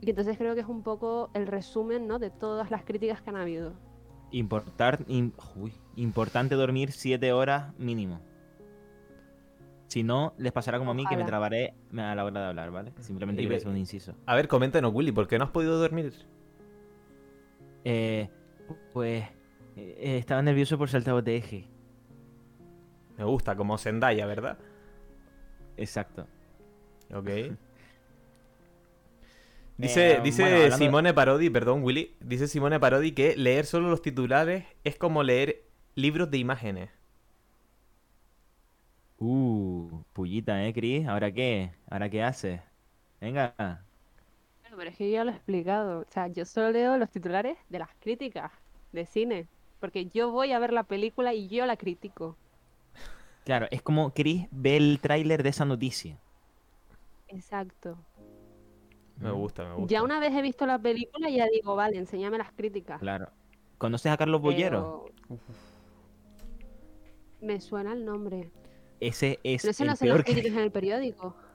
Y 0.00 0.10
entonces 0.10 0.36
creo 0.36 0.56
que 0.56 0.62
es 0.62 0.68
un 0.68 0.82
poco 0.82 1.30
el 1.32 1.46
resumen, 1.46 2.08
¿no? 2.08 2.18
De 2.18 2.30
todas 2.30 2.72
las 2.72 2.84
críticas 2.84 3.22
que 3.22 3.30
han 3.30 3.36
habido. 3.36 3.85
Importar, 4.30 5.04
uy, 5.08 5.72
importante 5.96 6.54
dormir 6.54 6.92
7 6.92 7.32
horas 7.32 7.72
mínimo. 7.78 8.20
Si 9.88 10.02
no, 10.02 10.34
les 10.36 10.52
pasará 10.52 10.78
como 10.78 10.90
a 10.90 10.94
mí 10.94 11.06
que 11.06 11.16
me 11.16 11.24
trabaré 11.24 11.74
a 11.96 12.14
la 12.14 12.24
hora 12.24 12.40
de 12.40 12.46
hablar, 12.48 12.70
¿vale? 12.70 12.92
Simplemente 13.00 13.40
quiero 13.40 13.56
hacer 13.56 13.68
un 13.68 13.76
inciso. 13.76 14.14
A 14.26 14.34
ver, 14.34 14.48
coméntanos, 14.48 14.92
Willy, 14.92 15.12
¿por 15.12 15.28
qué 15.28 15.38
no 15.38 15.44
has 15.44 15.50
podido 15.50 15.78
dormir? 15.78 16.12
Eh, 17.84 18.28
pues 18.92 19.24
eh, 19.76 20.16
estaba 20.18 20.42
nervioso 20.42 20.76
por 20.76 20.88
saltar 20.88 21.22
de 21.22 21.36
eje. 21.36 21.68
Me 23.16 23.24
gusta, 23.24 23.56
como 23.56 23.78
Zendaya, 23.78 24.26
¿verdad? 24.26 24.58
Exacto. 25.76 26.26
Ok. 27.14 27.28
Dice, 29.78 30.12
Eh, 30.12 30.20
dice 30.22 30.42
bueno, 30.42 30.56
hablando- 30.56 30.78
Simone 30.78 31.14
Parodi, 31.14 31.50
perdón, 31.50 31.82
Willy. 31.84 32.14
Dice 32.20 32.48
Simone 32.48 32.80
Parodi 32.80 33.12
que 33.12 33.36
leer 33.36 33.66
solo 33.66 33.90
los 33.90 34.00
titulares 34.02 34.64
es 34.84 34.96
como 34.96 35.22
leer 35.22 35.64
libros 35.94 36.30
de 36.30 36.38
imágenes. 36.38 36.90
Uh, 39.18 40.02
pullita, 40.12 40.64
¿eh, 40.66 40.72
Chris? 40.74 41.06
¿Ahora 41.06 41.32
qué? 41.32 41.70
¿Ahora 41.90 42.08
qué 42.10 42.22
haces? 42.22 42.60
Venga. 43.20 43.54
Bueno, 44.62 44.76
pero 44.76 44.90
es 44.90 44.96
que 44.96 45.08
yo 45.10 45.14
ya 45.14 45.24
lo 45.24 45.30
he 45.30 45.34
explicado. 45.34 46.00
O 46.00 46.06
sea, 46.10 46.28
yo 46.28 46.44
solo 46.44 46.70
leo 46.70 46.96
los 46.98 47.10
titulares 47.10 47.56
de 47.68 47.78
las 47.78 47.88
críticas 48.00 48.52
de 48.92 49.06
cine. 49.06 49.46
Porque 49.80 50.06
yo 50.06 50.30
voy 50.30 50.52
a 50.52 50.58
ver 50.58 50.72
la 50.72 50.84
película 50.84 51.34
y 51.34 51.48
yo 51.48 51.66
la 51.66 51.76
critico. 51.76 52.36
Claro, 53.44 53.68
es 53.70 53.80
como 53.82 54.12
Chris 54.12 54.46
ve 54.50 54.76
el 54.76 54.98
tráiler 55.00 55.42
de 55.42 55.50
esa 55.50 55.64
noticia. 55.64 56.18
Exacto. 57.28 57.96
Me 59.18 59.30
gusta, 59.30 59.64
me 59.68 59.74
gusta. 59.74 59.92
Ya 59.92 60.02
una 60.02 60.20
vez 60.20 60.32
he 60.34 60.42
visto 60.42 60.66
la 60.66 60.78
película 60.78 61.28
y 61.30 61.36
ya 61.36 61.46
digo, 61.46 61.74
vale, 61.76 61.96
enséñame 61.98 62.38
las 62.38 62.52
críticas. 62.52 63.00
Claro. 63.00 63.30
¿Conoces 63.78 64.12
a 64.12 64.16
Carlos 64.16 64.40
Bollero? 64.40 65.06
Pero- 65.28 65.38
Me 67.40 67.60
suena 67.60 67.92
el 67.92 68.04
nombre. 68.04 68.50
Ese 69.00 69.38
es 69.44 69.64
No 69.64 69.72
se 69.72 69.82
el 69.82 69.86
las 69.88 69.98
peor 69.98 70.24
que- 70.24 70.32
críticas 70.32 70.56
en 70.58 70.64
el 70.64 70.70
periódico. 70.72 71.34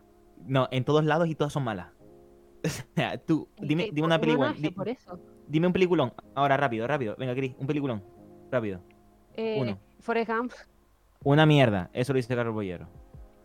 No, 0.43 0.67
en 0.71 0.83
todos 0.85 1.05
lados 1.05 1.27
y 1.27 1.35
todas 1.35 1.53
son 1.53 1.63
malas. 1.63 1.89
O 2.65 2.69
sea, 2.95 3.17
tú, 3.19 3.47
dime, 3.59 3.89
dime 3.93 4.05
una 4.07 4.17
no, 4.17 4.21
no, 4.21 4.21
película. 4.21 4.53
di- 4.53 4.69
por 4.71 4.89
eso. 4.89 5.19
dime 5.47 5.67
un 5.67 5.73
peliculón. 5.73 6.13
Ahora, 6.35 6.57
rápido, 6.57 6.87
rápido. 6.87 7.15
Venga, 7.17 7.35
Chris, 7.35 7.53
un 7.59 7.67
peliculón. 7.67 8.03
Rápido. 8.51 8.81
Eh, 9.35 9.57
Uno. 9.59 9.79
Forrest 9.99 10.31
Gump. 10.31 10.51
Una 11.23 11.45
mierda. 11.45 11.89
Eso 11.93 12.13
lo 12.13 12.17
dice 12.17 12.35
Carlos 12.35 12.53
Bollero. 12.55 12.87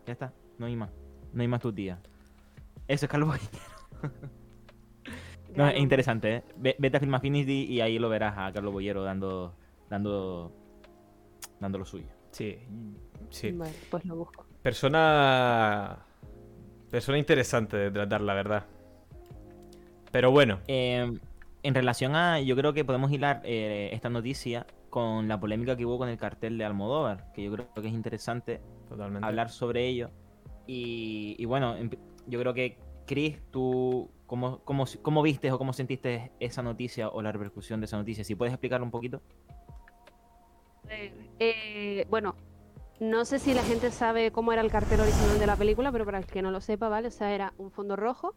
Ya 0.07 0.13
está. 0.15 0.33
No 0.59 0.65
hay 0.67 0.75
más. 0.77 0.91
No 1.35 1.43
hay 1.43 1.49
más 1.49 1.61
tus 1.61 1.75
días. 1.75 1.99
Eso 2.89 3.05
es 3.07 3.11
Carlos 3.11 3.29
Bollero. 3.37 3.76
No, 5.55 5.67
es 5.69 5.79
interesante, 5.81 6.35
¿eh? 6.37 6.43
Ve- 6.59 6.77
Vete 6.79 6.99
a 6.99 7.01
Film 7.01 7.15
Affinity 7.15 7.65
y 7.65 7.81
ahí 7.81 7.99
lo 7.99 8.11
verás 8.11 8.35
a 8.37 8.53
Carlos 8.53 8.75
Bollero 8.75 9.03
dando, 9.05 9.55
dando, 9.89 10.53
dando 11.61 11.79
lo 11.79 11.85
suyo. 11.87 12.09
Sí, 12.31 12.59
sí. 13.31 13.53
Vale, 13.53 13.73
pues 13.91 14.05
lo 14.05 14.17
busco. 14.17 14.45
Persona. 14.63 15.99
Persona 16.91 17.17
interesante 17.17 17.77
de 17.79 17.91
tratar, 17.91 18.21
la 18.21 18.35
verdad. 18.35 18.67
Pero 20.13 20.31
bueno, 20.31 20.59
Eh, 20.69 21.11
en 21.63 21.75
relación 21.75 22.17
a, 22.17 22.39
yo 22.41 22.55
creo 22.55 22.75
que 22.75 22.85
podemos 22.85 23.11
hilar 23.11 23.41
eh, 23.45 23.89
esta 23.93 24.11
noticia 24.11 24.67
con 24.91 25.27
la 25.27 25.41
polémica 25.41 25.75
que 25.77 25.87
hubo 25.87 25.97
con 25.97 26.09
el 26.11 26.19
cartel 26.19 26.59
de 26.59 26.65
Almodóvar, 26.67 27.33
que 27.33 27.45
yo 27.45 27.53
creo 27.53 27.67
que 27.75 27.89
es 27.89 27.95
interesante 27.95 28.61
totalmente. 28.91 29.27
hablar 29.27 29.49
sobre 29.49 29.87
ello. 29.87 30.11
Y, 30.67 31.35
y 31.39 31.45
bueno, 31.47 31.77
em- 31.77 31.91
yo 32.27 32.39
creo 32.41 32.53
que, 32.53 32.79
Chris, 33.07 33.41
tú, 33.51 34.11
¿cómo, 34.27 34.61
cómo, 34.65 34.85
cómo 35.03 35.23
viste 35.23 35.51
o 35.53 35.59
cómo 35.59 35.73
sentiste 35.73 36.33
esa 36.41 36.63
noticia 36.63 37.09
o 37.09 37.23
la 37.23 37.33
repercusión 37.33 37.81
de 37.81 37.87
esa 37.87 37.97
noticia? 37.97 38.25
Si 38.25 38.35
puedes 38.35 38.53
explicarlo 38.53 38.85
un 38.85 38.91
poquito. 38.91 39.23
Eh, 41.39 42.07
bueno, 42.11 42.35
no 43.01 43.25
sé 43.25 43.39
si 43.39 43.55
la 43.55 43.63
gente 43.63 43.91
sabe 43.91 44.31
cómo 44.31 44.53
era 44.53 44.63
el 44.63 44.71
cartel 44.71 45.01
original 45.01 45.39
de 45.39 45.47
la 45.47 45.57
película, 45.57 45.93
pero 45.93 46.05
para 46.05 46.19
el 46.19 46.27
que 46.27 46.43
no 46.43 46.51
lo 46.51 46.61
sepa, 46.61 46.89
¿vale? 46.89 47.09
O 47.09 47.11
sea, 47.11 47.35
era 47.35 47.53
un 47.59 47.71
fondo 47.71 47.97
rojo 47.97 48.35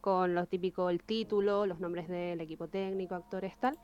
con 0.00 0.34
lo 0.34 0.46
típico, 0.46 0.90
el 0.90 1.02
título, 1.02 1.66
los 1.66 1.78
nombres 1.80 2.08
del 2.08 2.40
equipo 2.40 2.68
técnico, 2.68 3.14
actores, 3.14 3.56
tal. 3.58 3.78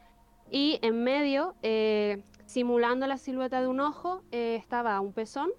Y 0.51 0.79
en 0.83 1.03
medio, 1.03 1.55
eh, 1.63 2.23
simulando 2.47 3.07
la 3.07 3.19
silueta 3.19 3.61
de 3.61 3.69
un 3.69 3.81
ojo, 3.81 4.23
eh, 4.31 4.57
estaba 4.57 5.01
un 5.01 5.13
pezón 5.13 5.51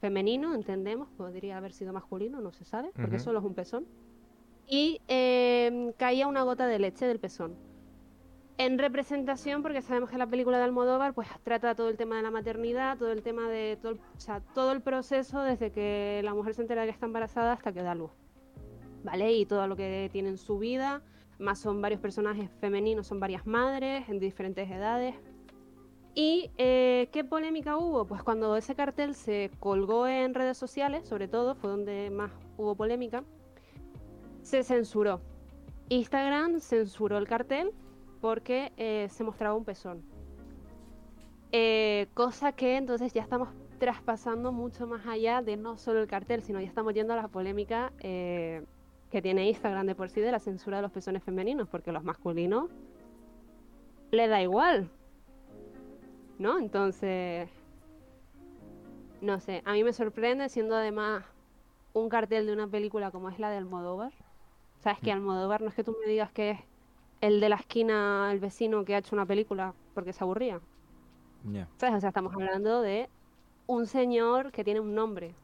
femenino, 0.00 0.54
entendemos, 0.54 1.08
podría 1.16 1.56
haber 1.56 1.72
sido 1.72 1.92
masculino, 1.92 2.40
no 2.40 2.52
se 2.52 2.64
sabe, 2.64 2.90
porque 2.94 3.18
solo 3.18 3.38
es 3.38 3.44
un 3.44 3.54
pezón. 3.54 3.86
Y 4.68 5.00
eh, 5.08 5.92
caía 5.96 6.26
una 6.26 6.42
gota 6.42 6.66
de 6.66 6.78
leche 6.78 7.06
del 7.06 7.20
pezón. 7.20 7.54
En 8.58 8.78
representación, 8.78 9.62
porque 9.62 9.82
sabemos 9.82 10.08
que 10.08 10.16
la 10.16 10.26
película 10.26 10.56
de 10.56 10.64
Almodóvar 10.64 11.12
pues 11.12 11.28
trata 11.44 11.74
todo 11.74 11.90
el 11.90 11.98
tema 11.98 12.16
de 12.16 12.22
la 12.22 12.30
maternidad, 12.30 12.96
todo 12.96 13.12
el 13.12 13.22
tema 13.22 13.48
de 13.48 13.78
todo 13.80 13.92
el, 13.92 13.98
o 13.98 14.20
sea, 14.20 14.40
todo 14.54 14.72
el 14.72 14.80
proceso 14.80 15.42
desde 15.42 15.70
que 15.72 16.22
la 16.24 16.32
mujer 16.32 16.54
se 16.54 16.62
entera 16.62 16.80
de 16.82 16.88
que 16.88 16.92
está 16.92 17.04
embarazada 17.04 17.52
hasta 17.52 17.72
que 17.72 17.82
da 17.82 17.94
luz. 17.94 18.10
¿Vale? 19.04 19.30
Y 19.34 19.44
todo 19.44 19.68
lo 19.68 19.76
que 19.76 20.08
tiene 20.10 20.30
en 20.30 20.38
su 20.38 20.58
vida, 20.58 21.02
más 21.38 21.60
son 21.60 21.82
varios 21.82 22.00
personajes 22.00 22.50
femeninos, 22.60 23.06
son 23.06 23.20
varias 23.20 23.46
madres 23.46 24.08
en 24.08 24.18
diferentes 24.18 24.70
edades. 24.70 25.14
¿Y 26.18 26.50
eh, 26.56 27.10
qué 27.12 27.24
polémica 27.24 27.76
hubo? 27.76 28.06
Pues 28.06 28.22
cuando 28.22 28.56
ese 28.56 28.74
cartel 28.74 29.14
se 29.14 29.50
colgó 29.60 30.06
en 30.06 30.32
redes 30.32 30.56
sociales, 30.56 31.06
sobre 31.06 31.28
todo, 31.28 31.54
fue 31.54 31.68
donde 31.68 32.08
más 32.08 32.32
hubo 32.56 32.74
polémica, 32.74 33.22
se 34.40 34.62
censuró. 34.62 35.20
Instagram 35.90 36.58
censuró 36.60 37.18
el 37.18 37.28
cartel 37.28 37.70
porque 38.22 38.72
eh, 38.78 39.08
se 39.10 39.24
mostraba 39.24 39.54
un 39.54 39.66
pezón. 39.66 40.02
Eh, 41.52 42.08
cosa 42.14 42.52
que 42.52 42.78
entonces 42.78 43.12
ya 43.12 43.20
estamos 43.20 43.50
traspasando 43.78 44.52
mucho 44.52 44.86
más 44.86 45.06
allá 45.06 45.42
de 45.42 45.58
no 45.58 45.76
solo 45.76 46.00
el 46.00 46.06
cartel, 46.06 46.42
sino 46.42 46.62
ya 46.62 46.66
estamos 46.66 46.94
yendo 46.94 47.12
a 47.12 47.16
la 47.16 47.28
polémica 47.28 47.92
que 48.00 49.22
tiene 49.22 49.50
Instagram 49.50 49.86
de 49.86 49.94
por 49.94 50.08
sí 50.08 50.22
de 50.22 50.32
la 50.32 50.38
censura 50.38 50.78
de 50.78 50.82
los 50.82 50.92
pezones 50.92 51.22
femeninos, 51.22 51.68
porque 51.68 51.92
los 51.92 52.04
masculinos 52.04 52.70
le 54.12 54.28
da 54.28 54.40
igual. 54.40 54.90
¿No? 56.38 56.58
Entonces, 56.58 57.48
no 59.20 59.40
sé, 59.40 59.62
a 59.64 59.72
mí 59.72 59.82
me 59.84 59.92
sorprende 59.92 60.48
siendo 60.48 60.76
además 60.76 61.24
un 61.92 62.08
cartel 62.08 62.46
de 62.46 62.52
una 62.52 62.68
película 62.68 63.10
como 63.10 63.30
es 63.30 63.38
la 63.38 63.50
de 63.50 63.56
Almodóvar. 63.56 64.12
¿Sabes 64.80 65.00
que 65.00 65.10
Almodóvar 65.10 65.62
no 65.62 65.68
es 65.68 65.74
que 65.74 65.84
tú 65.84 65.96
me 66.04 66.10
digas 66.10 66.30
que 66.30 66.50
es 66.50 66.60
el 67.20 67.40
de 67.40 67.48
la 67.48 67.56
esquina, 67.56 68.30
el 68.30 68.38
vecino 68.38 68.84
que 68.84 68.94
ha 68.94 68.98
hecho 68.98 69.16
una 69.16 69.26
película 69.26 69.74
porque 69.94 70.12
se 70.12 70.22
aburría? 70.22 70.60
Ya. 71.44 71.68
¿Sabes? 71.78 71.96
O 71.96 72.00
sea, 72.00 72.08
estamos 72.08 72.34
hablando 72.34 72.82
de 72.82 73.08
un 73.66 73.86
señor 73.86 74.52
que 74.52 74.64
tiene 74.64 74.80
un 74.80 74.94
nombre. 74.94 75.34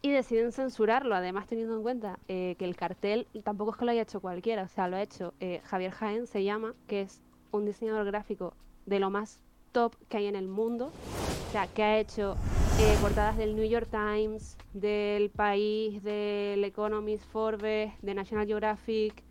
Y 0.00 0.12
deciden 0.12 0.52
censurarlo, 0.52 1.16
además 1.16 1.48
teniendo 1.48 1.74
en 1.74 1.82
cuenta 1.82 2.20
eh, 2.28 2.54
que 2.56 2.64
el 2.64 2.76
cartel 2.76 3.26
tampoco 3.42 3.72
es 3.72 3.76
que 3.76 3.84
lo 3.84 3.90
haya 3.90 4.02
hecho 4.02 4.20
cualquiera, 4.20 4.62
o 4.62 4.68
sea, 4.68 4.86
lo 4.86 4.96
ha 4.96 5.02
hecho 5.02 5.34
eh, 5.40 5.60
Javier 5.64 5.90
Jaén, 5.90 6.26
se 6.28 6.44
llama, 6.44 6.74
que 6.86 7.00
es 7.02 7.20
un 7.50 7.64
diseñador 7.64 8.06
gráfico 8.06 8.54
de 8.86 9.00
lo 9.00 9.10
más 9.10 9.40
top 9.72 9.94
que 10.08 10.16
hay 10.18 10.26
en 10.26 10.36
el 10.36 10.48
mundo, 10.48 10.86
o 11.48 11.52
sea, 11.52 11.66
que 11.66 11.82
ha 11.82 11.98
hecho 11.98 12.36
eh, 12.80 12.96
portadas 13.00 13.36
del 13.36 13.56
New 13.56 13.64
York 13.68 13.88
Times, 13.90 14.56
del 14.72 15.30
País, 15.30 16.02
del 16.02 16.62
Economist, 16.64 17.24
Forbes, 17.30 17.92
de 18.02 18.14
National 18.14 18.46
Geographic, 18.46 19.22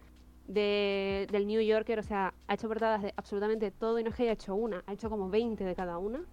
de- 0.47 1.27
del 1.31 1.45
New 1.47 1.61
Yorker, 1.61 1.99
o 1.99 2.03
sea, 2.03 2.33
ha 2.47 2.53
hecho 2.53 2.67
portadas 2.67 3.01
de 3.03 3.13
absolutamente 3.17 3.71
todo 3.71 3.99
y 3.99 4.03
no 4.03 4.09
es 4.09 4.15
que 4.15 4.23
haya 4.23 4.31
hecho 4.33 4.55
una, 4.55 4.83
ha 4.87 4.93
hecho 4.93 5.09
como 5.09 5.29
20 5.29 5.63
de 5.63 5.75
cada 5.75 5.97
una. 5.97 6.23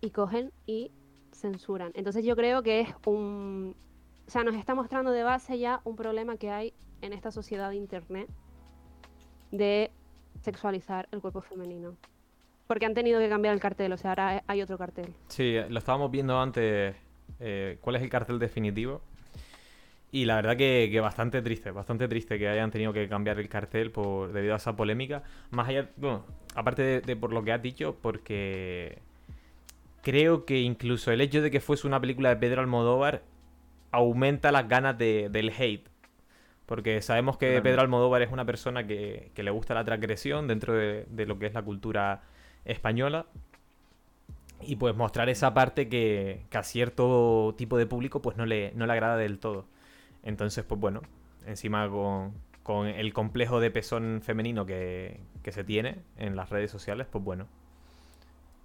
Y 0.00 0.10
cogen 0.10 0.52
y 0.66 0.90
censuran. 1.32 1.92
Entonces 1.94 2.24
yo 2.24 2.34
creo 2.36 2.62
que 2.62 2.80
es 2.80 2.88
un... 3.06 3.76
O 4.26 4.30
sea, 4.30 4.42
nos 4.44 4.54
está 4.56 4.74
mostrando 4.74 5.10
de 5.12 5.22
base 5.22 5.58
ya 5.58 5.80
un 5.84 5.96
problema 5.96 6.36
que 6.36 6.50
hay 6.50 6.72
en 7.02 7.12
esta 7.12 7.30
sociedad 7.30 7.70
de 7.70 7.76
Internet 7.76 8.28
de 9.50 9.90
sexualizar 10.42 11.08
el 11.12 11.20
cuerpo 11.20 11.40
femenino. 11.40 11.96
Porque 12.66 12.86
han 12.86 12.94
tenido 12.94 13.18
que 13.20 13.28
cambiar 13.28 13.54
el 13.54 13.60
cartel, 13.60 13.92
o 13.92 13.96
sea, 13.96 14.10
ahora 14.10 14.42
hay 14.46 14.62
otro 14.62 14.78
cartel. 14.78 15.12
Sí, 15.28 15.56
lo 15.68 15.78
estábamos 15.78 16.10
viendo 16.10 16.40
antes. 16.40 16.94
eh, 17.40 17.78
¿Cuál 17.80 17.96
es 17.96 18.02
el 18.02 18.08
cartel 18.08 18.38
definitivo? 18.38 19.00
Y 20.10 20.26
la 20.26 20.36
verdad 20.36 20.56
que, 20.56 20.88
que 20.92 21.00
bastante 21.00 21.40
triste, 21.40 21.70
bastante 21.70 22.06
triste 22.06 22.38
que 22.38 22.46
hayan 22.48 22.70
tenido 22.70 22.92
que 22.92 23.08
cambiar 23.08 23.38
el 23.40 23.48
cartel 23.48 23.90
por, 23.90 24.32
debido 24.32 24.52
a 24.54 24.58
esa 24.58 24.76
polémica. 24.76 25.22
Más 25.50 25.68
allá, 25.68 25.88
bueno, 25.96 26.24
aparte 26.54 26.82
de, 26.82 27.00
de 27.00 27.16
por 27.16 27.32
lo 27.32 27.42
que 27.42 27.52
has 27.52 27.62
dicho, 27.62 27.96
porque 28.02 28.98
creo 30.02 30.44
que 30.44 30.60
incluso 30.60 31.12
el 31.12 31.20
hecho 31.20 31.40
de 31.42 31.50
que 31.50 31.60
fuese 31.60 31.86
una 31.86 32.00
película 32.00 32.28
de 32.28 32.36
Pedro 32.36 32.60
Almodóvar 32.60 33.22
aumenta 33.90 34.52
las 34.52 34.68
ganas 34.68 34.98
de- 34.98 35.28
del 35.30 35.50
hate. 35.50 35.88
Porque 36.72 37.02
sabemos 37.02 37.36
que. 37.36 37.60
Pedro 37.60 37.82
Almodóvar 37.82 38.22
es 38.22 38.32
una 38.32 38.46
persona 38.46 38.86
que, 38.86 39.30
que 39.34 39.42
le 39.42 39.50
gusta 39.50 39.74
la 39.74 39.84
transgresión 39.84 40.48
dentro 40.48 40.72
de, 40.72 41.04
de 41.10 41.26
lo 41.26 41.38
que 41.38 41.44
es 41.44 41.52
la 41.52 41.60
cultura 41.60 42.22
española. 42.64 43.26
Y 44.62 44.76
pues 44.76 44.96
mostrar 44.96 45.28
esa 45.28 45.52
parte 45.52 45.90
que, 45.90 46.46
que 46.48 46.56
a 46.56 46.62
cierto 46.62 47.54
tipo 47.58 47.76
de 47.76 47.84
público 47.84 48.22
pues 48.22 48.38
no 48.38 48.46
le, 48.46 48.72
no 48.74 48.86
le 48.86 48.92
agrada 48.94 49.18
del 49.18 49.38
todo. 49.38 49.66
Entonces, 50.22 50.64
pues 50.64 50.80
bueno, 50.80 51.02
encima 51.44 51.90
con, 51.90 52.32
con 52.62 52.86
el 52.86 53.12
complejo 53.12 53.60
de 53.60 53.70
pezón 53.70 54.22
femenino 54.24 54.64
que, 54.64 55.20
que 55.42 55.52
se 55.52 55.64
tiene 55.64 55.98
en 56.16 56.36
las 56.36 56.48
redes 56.48 56.70
sociales, 56.70 57.06
pues 57.12 57.22
bueno. 57.22 57.48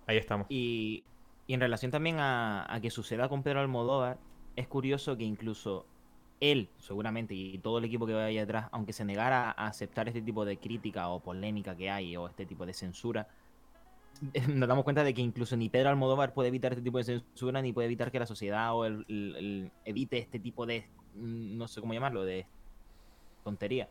Ahí 0.06 0.16
estamos. 0.16 0.48
Y, 0.48 1.04
y 1.46 1.56
en 1.56 1.60
relación 1.60 1.92
también 1.92 2.20
a, 2.22 2.74
a 2.74 2.80
que 2.80 2.90
suceda 2.90 3.28
con 3.28 3.44
Pedro 3.44 3.60
Almodóvar, 3.60 4.18
es 4.56 4.70
curioso 4.70 5.18
que 5.18 5.26
incluso 5.26 5.86
él, 6.40 6.74
seguramente, 6.78 7.34
y 7.36 7.60
todo 7.60 7.80
el 7.80 7.86
equipo 7.86 8.06
que 8.08 8.14
vaya 8.14 8.42
detrás, 8.42 8.70
aunque 8.72 8.94
se 8.94 9.06
negara 9.06 9.52
a 9.52 9.68
aceptar 9.68 10.08
este 10.08 10.22
tipo 10.22 10.46
de 10.46 10.60
crítica 10.60 11.10
o 11.10 11.22
polémica 11.24 11.76
que 11.76 11.90
hay, 11.90 12.16
o 12.18 12.28
este 12.28 12.46
tipo 12.46 12.66
de 12.66 12.74
censura, 12.74 13.28
nos 14.50 14.68
damos 14.70 14.84
cuenta 14.84 15.04
de 15.04 15.14
que 15.14 15.22
incluso 15.22 15.56
ni 15.58 15.70
Pedro 15.70 15.90
Almodóvar 15.90 16.34
puede 16.34 16.50
evitar 16.50 16.74
este 16.74 16.84
tipo 16.84 16.98
de 16.98 17.04
censura, 17.04 17.62
ni 17.62 17.74
puede 17.74 17.88
evitar 17.88 18.12
que 18.12 18.20
la 18.20 18.26
sociedad 18.26 18.74
o 18.76 18.86
el, 18.86 19.06
el- 19.08 19.36
el- 19.38 19.72
evite 19.86 20.18
este 20.20 20.40
tipo 20.40 20.66
de, 20.66 20.90
mm, 21.14 21.58
no 21.58 21.68
sé 21.68 21.82
cómo 21.82 21.94
llamarlo, 21.94 22.24
de 22.26 22.48
tontería. 23.44 23.90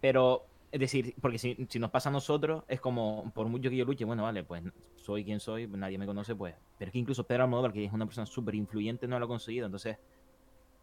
Pero, 0.00 0.50
es 0.70 0.80
decir, 0.80 1.14
porque 1.20 1.38
si, 1.38 1.56
si 1.68 1.78
nos 1.78 1.90
pasa 1.90 2.08
a 2.10 2.12
nosotros, 2.12 2.64
es 2.68 2.80
como, 2.80 3.32
por 3.34 3.48
mucho 3.48 3.70
que 3.70 3.76
yo 3.76 3.84
luche, 3.84 4.04
bueno, 4.04 4.24
vale, 4.24 4.44
pues 4.44 4.62
soy 4.96 5.24
quien 5.24 5.40
soy, 5.40 5.66
nadie 5.68 5.98
me 5.98 6.06
conoce, 6.06 6.34
pues. 6.36 6.56
Pero 6.78 6.88
es 6.88 6.92
que 6.92 6.98
incluso 6.98 7.26
Pedro 7.26 7.44
Almodóvar, 7.44 7.72
que 7.72 7.84
es 7.84 7.92
una 7.92 8.06
persona 8.06 8.26
súper 8.26 8.54
influyente, 8.54 9.08
no 9.08 9.18
lo 9.18 9.26
ha 9.26 9.28
conseguido. 9.28 9.66
Entonces, 9.66 9.98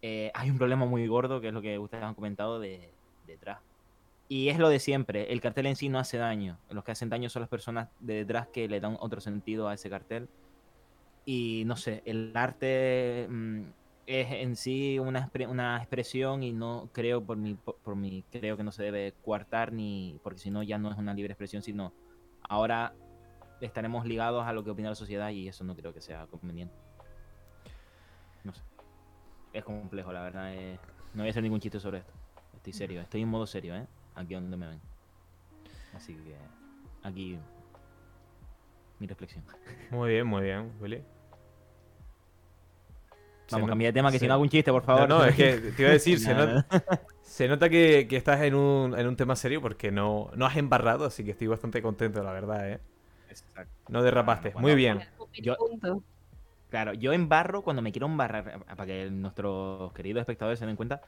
eh, 0.01 0.31
hay 0.33 0.49
un 0.49 0.57
problema 0.57 0.85
muy 0.85 1.05
gordo, 1.07 1.41
que 1.41 1.49
es 1.49 1.53
lo 1.53 1.62
que 1.62 1.77
ustedes 1.77 2.03
han 2.03 2.15
comentado 2.15 2.59
de, 2.59 2.91
detrás. 3.27 3.59
Y 4.27 4.49
es 4.49 4.59
lo 4.59 4.69
de 4.69 4.79
siempre, 4.79 5.31
el 5.33 5.41
cartel 5.41 5.65
en 5.65 5.75
sí 5.75 5.89
no 5.89 5.99
hace 5.99 6.17
daño. 6.17 6.59
Los 6.69 6.83
que 6.83 6.91
hacen 6.91 7.09
daño 7.09 7.29
son 7.29 7.41
las 7.41 7.49
personas 7.49 7.89
de 7.99 8.13
detrás 8.15 8.47
que 8.47 8.67
le 8.67 8.79
dan 8.79 8.95
otro 8.99 9.21
sentido 9.21 9.67
a 9.67 9.73
ese 9.73 9.89
cartel. 9.89 10.29
Y 11.25 11.63
no 11.65 11.75
sé, 11.75 12.03
el 12.05 12.31
arte 12.35 13.27
mm, 13.29 13.62
es 14.05 14.31
en 14.31 14.55
sí 14.55 14.99
una, 14.99 15.31
una 15.47 15.77
expresión 15.77 16.43
y 16.43 16.51
no 16.51 16.89
creo 16.93 17.23
por 17.23 17.38
mi, 17.38 17.55
por, 17.55 17.77
por 17.77 17.95
mi 17.95 18.23
creo 18.31 18.55
que 18.55 18.63
no 18.63 18.71
se 18.71 18.83
debe 18.83 19.13
coartar 19.23 19.73
ni 19.73 20.19
porque 20.23 20.39
si 20.39 20.51
no 20.51 20.63
ya 20.63 20.77
no 20.77 20.91
es 20.91 20.97
una 20.97 21.13
libre 21.13 21.33
expresión, 21.33 21.62
sino 21.62 21.93
ahora 22.47 22.93
estaremos 23.62 24.05
ligados 24.05 24.45
a 24.45 24.53
lo 24.53 24.63
que 24.63 24.71
opina 24.71 24.89
la 24.89 24.95
sociedad 24.95 25.29
y 25.29 25.47
eso 25.47 25.63
no 25.63 25.75
creo 25.75 25.93
que 25.93 26.01
sea 26.01 26.27
conveniente. 26.27 26.75
No. 29.53 29.59
Es 29.59 29.63
complejo, 29.63 30.12
la 30.12 30.21
verdad. 30.23 30.53
eh, 30.53 30.77
No 31.13 31.21
voy 31.23 31.27
a 31.27 31.31
hacer 31.31 31.43
ningún 31.43 31.59
chiste 31.59 31.79
sobre 31.79 31.99
esto. 31.99 32.12
Estoy 32.55 32.73
serio, 32.73 33.01
estoy 33.01 33.21
en 33.21 33.29
modo 33.29 33.47
serio, 33.47 33.75
¿eh? 33.75 33.85
Aquí 34.15 34.33
donde 34.33 34.55
me 34.57 34.67
ven. 34.67 34.79
Así 35.95 36.13
que 36.15 36.35
aquí 37.03 37.38
mi 38.99 39.07
reflexión. 39.07 39.43
Muy 39.91 40.09
bien, 40.09 40.27
muy 40.27 40.43
bien, 40.43 40.71
Willy. 40.79 41.01
Vamos, 43.51 43.65
no- 43.65 43.71
cambia 43.71 43.88
de 43.88 43.93
tema, 43.93 44.09
que 44.12 44.19
se- 44.19 44.25
si 44.25 44.27
no 44.27 44.33
hago 44.35 44.43
un 44.43 44.49
chiste, 44.49 44.71
por 44.71 44.83
No, 44.83 44.85
favor. 44.85 45.09
no, 45.09 45.25
es 45.25 45.35
que 45.35 45.57
te 45.75 45.81
iba 45.81 45.89
a 45.89 45.93
decir, 45.93 46.19
se, 46.19 46.33
No, 46.35 46.45
not- 46.45 46.65
se 47.23 47.47
nota 47.47 47.69
que, 47.69 48.07
que 48.07 48.17
estás 48.17 48.41
en 48.41 48.53
un, 48.53 48.97
en 48.97 49.07
un 49.07 49.15
tema 49.15 49.35
serio 49.35 49.62
porque 49.62 49.89
no, 49.91 50.29
no 50.35 50.45
has 50.45 50.55
embarrado, 50.57 51.05
así 51.05 51.23
que 51.23 51.31
estoy 51.31 51.47
bastante 51.47 51.81
contento, 51.81 52.21
la 52.21 52.31
verdad, 52.33 52.69
¿eh? 52.69 52.79
Exacto. 53.29 53.73
No 53.88 54.03
derrapaste. 54.03 54.49
Bueno, 54.49 54.67
Muy 54.67 54.75
bien. 54.75 55.01
Yo-. 55.41 55.55
Claro, 56.69 56.93
yo 56.93 57.13
embarro 57.13 57.63
cuando 57.63 57.82
me 57.82 57.91
quiero 57.91 58.08
embarrar, 58.08 58.47
eh, 58.47 58.75
para 58.75 58.86
que 58.86 59.10
nuestros 59.10 59.91
queridos 59.93 60.21
espectadores 60.21 60.60
se 60.60 60.65
den 60.67 60.75
cuenta, 60.75 61.01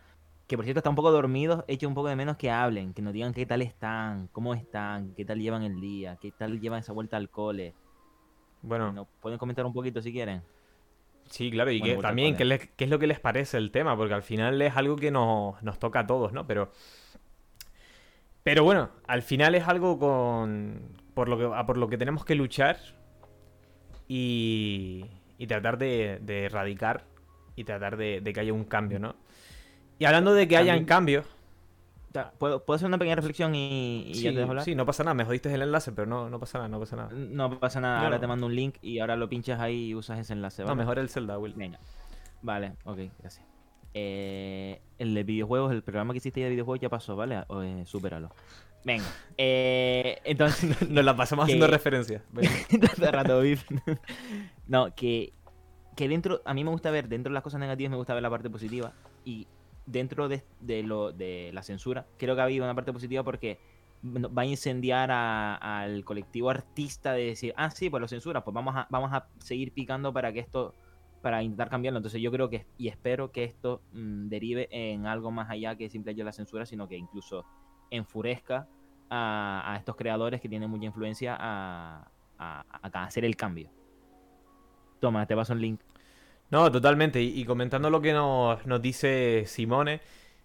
que 0.47 0.55
por 0.57 0.65
cierto 0.65 0.79
están 0.79 0.91
un 0.91 0.95
poco 0.95 1.11
dormidos, 1.11 1.63
echo 1.67 1.87
un 1.87 1.93
poco 1.93 2.07
de 2.09 2.15
menos 2.15 2.37
que 2.37 2.49
hablen, 2.49 2.93
que 2.93 3.01
nos 3.01 3.13
digan 3.13 3.33
qué 3.33 3.45
tal 3.45 3.61
están, 3.61 4.27
cómo 4.29 4.53
están, 4.55 5.13
qué 5.15 5.23
tal 5.23 5.39
llevan 5.39 5.63
el 5.63 5.79
día, 5.79 6.17
qué 6.19 6.31
tal 6.31 6.59
llevan 6.59 6.79
esa 6.79 6.93
vuelta 6.93 7.17
al 7.17 7.29
cole. 7.29 7.75
Bueno, 8.63 8.91
Nos 8.91 9.07
pueden 9.21 9.37
comentar 9.39 9.65
un 9.65 9.73
poquito 9.73 10.01
si 10.01 10.11
quieren. 10.11 10.41
sí, 11.29 11.49
claro, 11.51 11.71
y 11.71 11.79
Bueno, 11.79 11.95
que 11.95 12.01
también 12.01 12.35
qué, 12.35 12.45
les- 12.45 12.69
qué 12.75 12.83
es 12.85 12.89
lo 12.89 12.99
que 12.99 13.07
les 13.07 13.19
parece 13.19 13.57
el 13.57 13.71
tema, 13.71 13.95
porque 13.95 14.13
al 14.13 14.23
final 14.23 14.61
es 14.61 14.75
algo 14.75 14.95
que 14.95 15.11
nos, 15.11 15.61
nos 15.63 15.79
toca 15.79 16.01
a 16.01 16.07
todos, 16.07 16.33
¿no? 16.33 16.45
Pero, 16.47 16.71
pero 18.43 18.63
bueno, 18.63 18.89
al 19.07 19.21
final 19.21 19.55
es 19.55 19.67
algo 19.67 19.99
con, 19.99 20.81
por, 21.13 21.29
lo 21.29 21.37
que, 21.37 21.55
a 21.55 21.65
por 21.65 21.77
lo 21.77 21.87
que 21.89 21.97
tenemos 21.97 22.25
que 22.25 22.35
luchar 22.35 22.77
y, 24.07 25.05
y 25.41 25.47
tratar 25.47 25.77
de, 25.79 26.19
de 26.21 26.45
erradicar 26.45 27.03
y 27.55 27.63
tratar 27.63 27.97
de, 27.97 28.21
de 28.21 28.33
que 28.33 28.39
haya 28.39 28.53
un 28.53 28.63
cambio, 28.63 28.99
¿no? 28.99 29.15
Y 29.97 30.05
hablando 30.05 30.33
de 30.33 30.47
que 30.47 30.55
hayan 30.55 30.85
cambios, 30.85 31.25
¿Puedo, 32.37 32.65
puedo 32.65 32.75
hacer 32.75 32.87
una 32.87 32.97
pequeña 32.97 33.15
reflexión 33.15 33.55
y, 33.55 34.03
y 34.09 34.15
sí, 34.15 34.23
ya 34.23 34.31
te 34.31 34.39
dejo 34.39 34.49
hablar? 34.49 34.65
sí, 34.65 34.75
no 34.75 34.85
pasa 34.85 35.03
nada, 35.03 35.13
me 35.13 35.23
jodiste 35.23 35.53
el 35.53 35.61
enlace, 35.61 35.93
pero 35.93 36.05
no, 36.05 36.29
no 36.29 36.39
pasa 36.39 36.57
nada, 36.57 36.67
no 36.67 36.77
pasa 36.79 36.95
nada. 36.97 37.09
No 37.13 37.57
pasa 37.59 37.79
nada, 37.79 37.99
No, 37.99 38.03
ahora 38.03 38.17
no. 38.17 38.21
te 38.21 38.27
mando 38.27 38.45
un 38.47 38.55
link 38.55 38.75
y 38.81 38.99
ahora 38.99 39.15
lo 39.15 39.29
pinchas 39.29 39.59
ahí 39.61 39.87
y 39.87 39.95
usas 39.95 40.19
ese 40.19 40.33
enlace, 40.33 40.61
No, 40.63 40.67
¿vale? 40.69 40.79
mejor 40.79 40.99
el 40.99 41.07
Zelda, 41.09 41.39
Will. 41.39 41.53
Venga. 41.55 41.79
Vale, 42.41 42.73
ok, 42.83 42.99
gracias. 43.19 43.45
Eh, 43.93 44.81
el 44.99 45.13
de 45.13 45.23
videojuegos, 45.23 45.71
el 45.71 45.83
programa 45.83 46.13
que 46.13 46.17
hiciste 46.17 46.41
de 46.41 46.49
videojuegos 46.49 46.81
ya 46.81 46.89
pasó, 46.89 47.15
¿vale? 47.15 47.43
O, 47.47 47.63
eh. 47.63 47.85
Venga. 48.83 49.05
Eh, 49.37 50.19
entonces, 50.23 50.81
Nos 50.89 51.03
la 51.05 51.15
pasamos 51.15 51.45
Que- 51.45 51.51
haciendo 51.51 51.65
el 53.07 53.13
rato, 53.13 53.41
no, 54.67 54.93
que, 54.95 55.33
que 55.95 56.07
dentro, 56.07 56.41
a 56.45 56.53
mí 56.53 56.63
me 56.63 56.71
gusta 56.71 56.91
ver, 56.91 57.07
dentro 57.07 57.29
de 57.31 57.35
las 57.35 57.43
cosas 57.43 57.59
negativas 57.59 57.91
me 57.91 57.97
gusta 57.97 58.13
ver 58.13 58.23
la 58.23 58.29
parte 58.29 58.49
positiva. 58.49 58.93
Y 59.25 59.47
dentro 59.85 60.27
de, 60.29 60.43
de 60.59 60.83
lo, 60.83 61.11
de 61.11 61.51
la 61.53 61.63
censura, 61.63 62.05
creo 62.17 62.35
que 62.35 62.41
ha 62.41 62.45
habido 62.45 62.63
una 62.63 62.75
parte 62.75 62.93
positiva 62.93 63.23
porque 63.23 63.59
va 64.03 64.41
a 64.41 64.45
incendiar 64.45 65.11
a- 65.11 65.55
al 65.81 66.03
colectivo 66.05 66.49
artista 66.49 67.13
de 67.13 67.25
decir, 67.25 67.53
ah, 67.57 67.69
sí, 67.69 67.89
pues 67.89 68.01
lo 68.01 68.07
censura, 68.07 68.43
pues 68.43 68.53
vamos 68.53 68.75
a, 68.75 68.87
vamos 68.89 69.11
a 69.13 69.27
seguir 69.39 69.73
picando 69.73 70.11
para 70.13 70.31
que 70.33 70.39
esto, 70.39 70.73
para 71.21 71.43
intentar 71.43 71.69
cambiarlo. 71.69 71.97
Entonces 71.99 72.21
yo 72.21 72.31
creo 72.31 72.49
que, 72.49 72.65
y 72.77 72.87
espero 72.87 73.31
que 73.31 73.43
esto 73.43 73.81
mm, 73.93 74.27
derive 74.29 74.69
en 74.71 75.05
algo 75.05 75.29
más 75.29 75.49
allá 75.51 75.75
que 75.75 75.89
simplemente 75.89 76.23
la 76.23 76.31
censura, 76.31 76.65
sino 76.65 76.87
que 76.87 76.97
incluso 76.97 77.45
enfurezca 77.91 78.67
a, 79.09 79.75
estos 79.77 79.95
creadores 79.95 80.41
que 80.41 80.49
tienen 80.49 80.69
mucha 80.69 80.85
influencia 80.85 81.37
a, 81.39 82.07
hacer 82.93 83.25
el 83.25 83.35
cambio. 83.35 83.69
Toma, 84.99 85.25
te 85.27 85.35
paso 85.35 85.53
un 85.53 85.61
link. 85.61 85.81
No, 86.49 86.71
totalmente. 86.71 87.21
Y, 87.21 87.45
comentando 87.45 87.89
lo 87.89 88.01
que 88.01 88.13
nos, 88.13 88.81
dice 88.81 89.43
Simone, 89.45 90.01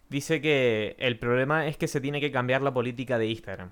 dice 0.08 0.40
que 0.40 0.96
el 0.98 1.18
problema 1.18 1.66
es 1.66 1.76
que 1.76 1.88
se 1.88 2.00
tiene 2.00 2.20
que 2.20 2.30
cambiar 2.30 2.62
la 2.62 2.74
política 2.74 3.18
de 3.18 3.26
Instagram. 3.28 3.70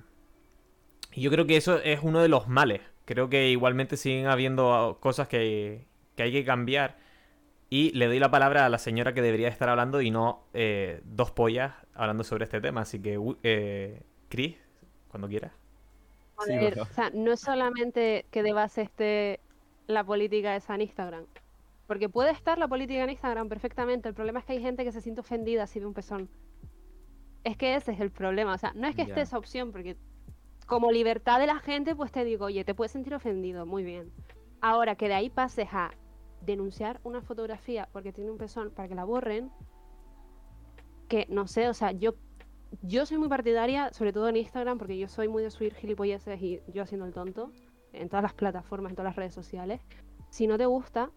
Y 1.12 1.20
yo 1.20 1.30
creo 1.30 1.46
que 1.46 1.56
eso 1.56 1.78
es 1.80 2.00
uno 2.02 2.20
de 2.22 2.28
los 2.28 2.48
males. 2.48 2.80
Creo 3.04 3.28
que 3.28 3.50
igualmente 3.50 3.96
siguen 3.96 4.26
habiendo 4.26 4.98
cosas 5.00 5.28
que 5.28 5.86
hay 6.16 6.32
que 6.32 6.44
cambiar. 6.44 7.03
Y 7.70 7.90
le 7.92 8.06
doy 8.06 8.18
la 8.18 8.30
palabra 8.30 8.66
a 8.66 8.68
la 8.68 8.78
señora 8.78 9.14
que 9.14 9.22
debería 9.22 9.48
estar 9.48 9.68
hablando 9.68 10.00
y 10.00 10.10
no 10.10 10.44
eh, 10.52 11.00
dos 11.04 11.32
pollas 11.32 11.74
hablando 11.94 12.22
sobre 12.22 12.44
este 12.44 12.60
tema. 12.60 12.82
Así 12.82 13.00
que, 13.00 13.18
eh, 13.42 14.02
Chris, 14.28 14.56
cuando 15.08 15.28
quieras. 15.28 15.52
A 16.36 16.46
ver, 16.46 16.78
o 16.80 16.84
sea, 16.86 17.10
no 17.14 17.32
es 17.32 17.40
solamente 17.40 18.26
que 18.30 18.42
de 18.42 18.52
base 18.52 18.82
esté 18.82 19.40
la 19.86 20.04
política 20.04 20.54
esa 20.56 20.74
en 20.74 20.82
Instagram. 20.82 21.26
Porque 21.86 22.08
puede 22.08 22.30
estar 22.30 22.58
la 22.58 22.68
política 22.68 23.02
en 23.04 23.10
Instagram 23.10 23.48
perfectamente. 23.48 24.08
El 24.08 24.14
problema 24.14 24.38
es 24.40 24.44
que 24.44 24.52
hay 24.54 24.60
gente 24.62 24.84
que 24.84 24.92
se 24.92 25.00
siente 25.00 25.20
ofendida 25.20 25.66
si 25.66 25.80
ve 25.80 25.86
un 25.86 25.94
pezón. 25.94 26.30
Es 27.44 27.56
que 27.56 27.74
ese 27.74 27.92
es 27.92 28.00
el 28.00 28.10
problema. 28.10 28.54
O 28.54 28.58
sea, 28.58 28.72
no 28.74 28.86
es 28.88 28.94
que 28.96 29.02
esté 29.02 29.16
Ya. 29.16 29.22
esa 29.22 29.38
opción, 29.38 29.70
porque 29.72 29.96
como 30.66 30.90
libertad 30.90 31.38
de 31.38 31.46
la 31.46 31.58
gente, 31.58 31.94
pues 31.94 32.10
te 32.10 32.24
digo, 32.24 32.46
oye, 32.46 32.64
te 32.64 32.74
puedes 32.74 32.92
sentir 32.92 33.14
ofendido, 33.14 33.66
muy 33.66 33.84
bien. 33.84 34.12
Ahora 34.60 34.94
que 34.96 35.08
de 35.08 35.14
ahí 35.14 35.28
pases 35.30 35.68
a 35.72 35.90
denunciar 36.44 37.00
una 37.04 37.22
fotografía 37.22 37.88
porque 37.92 38.12
tiene 38.12 38.30
un 38.30 38.38
pezón 38.38 38.70
para 38.70 38.88
que 38.88 38.94
la 38.94 39.04
borren, 39.04 39.50
que 41.08 41.26
no 41.28 41.46
sé, 41.46 41.68
o 41.68 41.74
sea, 41.74 41.92
yo 41.92 42.14
yo 42.82 43.06
soy 43.06 43.18
muy 43.18 43.28
partidaria, 43.28 43.92
sobre 43.92 44.12
todo 44.12 44.28
en 44.28 44.36
Instagram, 44.36 44.78
porque 44.78 44.98
yo 44.98 45.08
soy 45.08 45.28
muy 45.28 45.42
de 45.42 45.50
subir 45.50 45.74
gilipolleces 45.74 46.40
y 46.42 46.60
yo 46.72 46.82
haciendo 46.82 47.06
el 47.06 47.12
tonto 47.12 47.50
en 47.92 48.08
todas 48.08 48.22
las 48.22 48.34
plataformas, 48.34 48.90
en 48.90 48.96
todas 48.96 49.10
las 49.10 49.16
redes 49.16 49.34
sociales. 49.34 49.80
Si 50.30 50.46
no 50.46 50.58
te 50.58 50.66
gusta, 50.66 51.10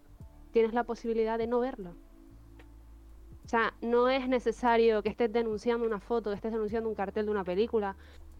tienes 0.52 0.72
la 0.72 0.84
posibilidad 0.84 1.38
de 1.38 1.46
no 1.46 1.60
verlo. 1.60 1.94
O 3.44 3.48
sea, 3.48 3.74
no 3.80 4.08
es 4.08 4.28
necesario 4.28 5.02
que 5.02 5.08
estés 5.08 5.32
denunciando 5.32 5.86
una 5.86 6.00
foto, 6.00 6.30
que 6.30 6.36
estés 6.36 6.52
denunciando 6.52 6.88
un 6.88 6.94
cartel 6.94 7.26
de 7.26 7.32
una 7.32 7.44
película, 7.44 7.96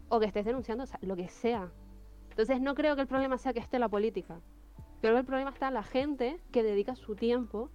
o 0.07 0.19
que 0.19 0.27
estés 0.27 0.45
denunciando 0.45 0.83
o 0.83 0.87
sea, 0.87 0.99
lo 1.01 1.15
que 1.15 1.27
sea. 1.27 1.71
Entonces 2.29 2.61
no 2.61 2.75
creo 2.75 2.95
que 2.95 3.01
el 3.01 3.07
problema 3.07 3.37
sea 3.37 3.53
que 3.53 3.59
esté 3.59 3.79
la 3.79 3.89
política. 3.89 4.39
Que 5.01 5.07
el 5.07 5.25
problema 5.25 5.51
está 5.51 5.69
en 5.69 5.73
la 5.75 5.83
gente 5.83 6.39
que 6.51 6.63
dedica 6.63 6.95
su 6.95 7.15
tiempo 7.15 7.69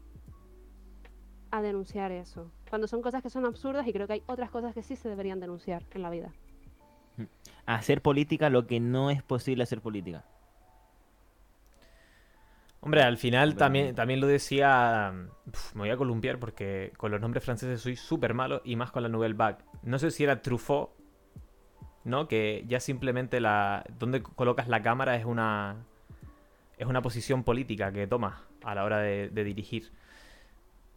a 1.50 1.62
denunciar 1.62 2.12
eso. 2.12 2.50
Cuando 2.68 2.86
son 2.86 3.00
cosas 3.00 3.22
que 3.22 3.30
son 3.30 3.46
absurdas 3.46 3.86
y 3.86 3.92
creo 3.92 4.06
que 4.06 4.14
hay 4.14 4.22
otras 4.26 4.50
cosas 4.50 4.74
que 4.74 4.82
sí 4.82 4.96
se 4.96 5.08
deberían 5.08 5.40
denunciar 5.40 5.84
en 5.92 6.02
la 6.02 6.10
vida. 6.10 6.32
Hacer 7.64 8.02
política 8.02 8.50
lo 8.50 8.66
que 8.66 8.80
no 8.80 9.10
es 9.10 9.22
posible 9.22 9.62
hacer 9.62 9.80
política. 9.80 10.24
Hombre, 12.80 13.02
al 13.02 13.16
final 13.16 13.50
Hombre, 13.50 13.58
también, 13.58 13.88
no. 13.90 13.94
también 13.94 14.20
lo 14.20 14.26
decía. 14.26 15.14
uf, 15.46 15.74
me 15.74 15.82
voy 15.82 15.90
a 15.90 15.96
columpiar 15.96 16.38
porque 16.38 16.92
con 16.98 17.10
los 17.10 17.20
nombres 17.20 17.42
franceses 17.42 17.80
soy 17.80 17.96
súper 17.96 18.34
malo 18.34 18.60
y 18.64 18.76
más 18.76 18.90
con 18.90 19.02
la 19.02 19.08
Nouvelle 19.08 19.34
Vague. 19.34 19.58
No 19.82 19.98
sé 19.98 20.10
si 20.10 20.24
era 20.24 20.42
Truffaut, 20.42 20.90
¿no? 22.04 22.28
Que 22.28 22.64
ya 22.66 22.80
simplemente 22.80 23.40
la. 23.40 23.84
donde 23.98 24.22
colocas 24.22 24.68
la 24.68 24.82
cámara 24.82 25.16
es 25.16 25.24
una. 25.24 25.86
Es 26.84 26.90
una 26.90 27.02
posición 27.02 27.42
política 27.42 27.92
que 27.92 28.06
tomas 28.06 28.34
a 28.62 28.74
la 28.74 28.84
hora 28.84 28.98
de, 28.98 29.28
de 29.28 29.44
dirigir. 29.44 29.90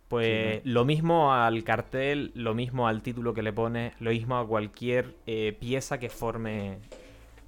Pues 0.08 0.62
Sí, 0.63 0.69
lo 0.69 0.86
mismo 0.86 1.34
al 1.34 1.63
cartel, 1.63 2.32
lo 2.34 2.54
mismo 2.54 2.88
al 2.88 3.02
título 3.02 3.34
que 3.34 3.41
le 3.41 3.52
pones, 3.52 3.93
lo 4.00 4.12
mismo 4.12 4.38
a 4.38 4.47
cualquier 4.47 5.15
eh, 5.26 5.56
pieza 5.60 6.00
que 6.00 6.10
forme 6.10 6.78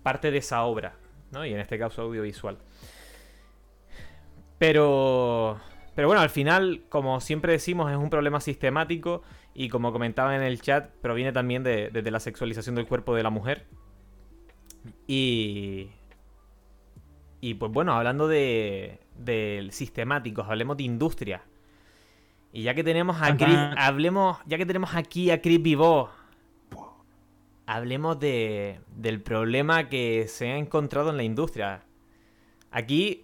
parte 0.04 0.32
de 0.32 0.40
esa 0.40 0.64
obra, 0.64 0.94
¿no? 1.32 1.46
Y 1.46 1.54
en 1.54 1.60
este 1.60 1.80
caso 1.80 2.02
audiovisual. 2.02 2.58
Pero, 4.58 5.58
pero 5.96 6.10
bueno, 6.10 6.22
al 6.22 6.30
final, 6.30 6.82
como 6.90 7.22
siempre 7.22 7.54
decimos, 7.54 7.90
es 7.92 7.98
un 7.98 8.10
problema 8.10 8.42
sistemático 8.42 9.24
y 9.54 9.70
como 9.70 9.94
comentaba 9.94 10.36
en 10.36 10.42
el 10.42 10.62
chat, 10.62 10.90
proviene 11.02 11.32
también 11.32 11.64
de, 11.64 11.90
desde 11.92 12.12
la 12.12 12.20
sexualización 12.20 12.76
del 12.76 12.88
cuerpo 12.88 13.16
de 13.16 13.24
la 13.24 13.30
mujer. 13.30 13.68
Y, 15.08 15.90
y 17.42 17.54
pues 17.56 17.72
bueno, 17.72 17.94
hablando 17.94 18.28
de, 18.28 19.00
de 19.18 19.68
sistemáticos, 19.72 20.48
hablemos 20.48 20.78
de 20.78 20.84
industria. 20.84 21.44
Y 22.52 22.64
ya 22.64 22.74
que 22.74 22.84
tenemos 22.84 23.22
a 23.22 23.38
tan. 23.38 23.78
hablemos, 23.78 24.38
ya 24.46 24.58
que 24.58 24.66
tenemos 24.66 24.96
aquí 24.96 25.30
a 25.30 25.42
Chris 25.42 25.62
Vivo, 25.62 26.10
hablemos 27.68 28.20
de, 28.20 28.80
del 28.96 29.22
problema 29.22 29.88
que 29.88 30.28
se 30.28 30.52
ha 30.52 30.58
encontrado 30.58 31.12
en 31.12 31.18
la 31.18 31.24
industria. 31.24 31.84
Aquí, 32.72 33.24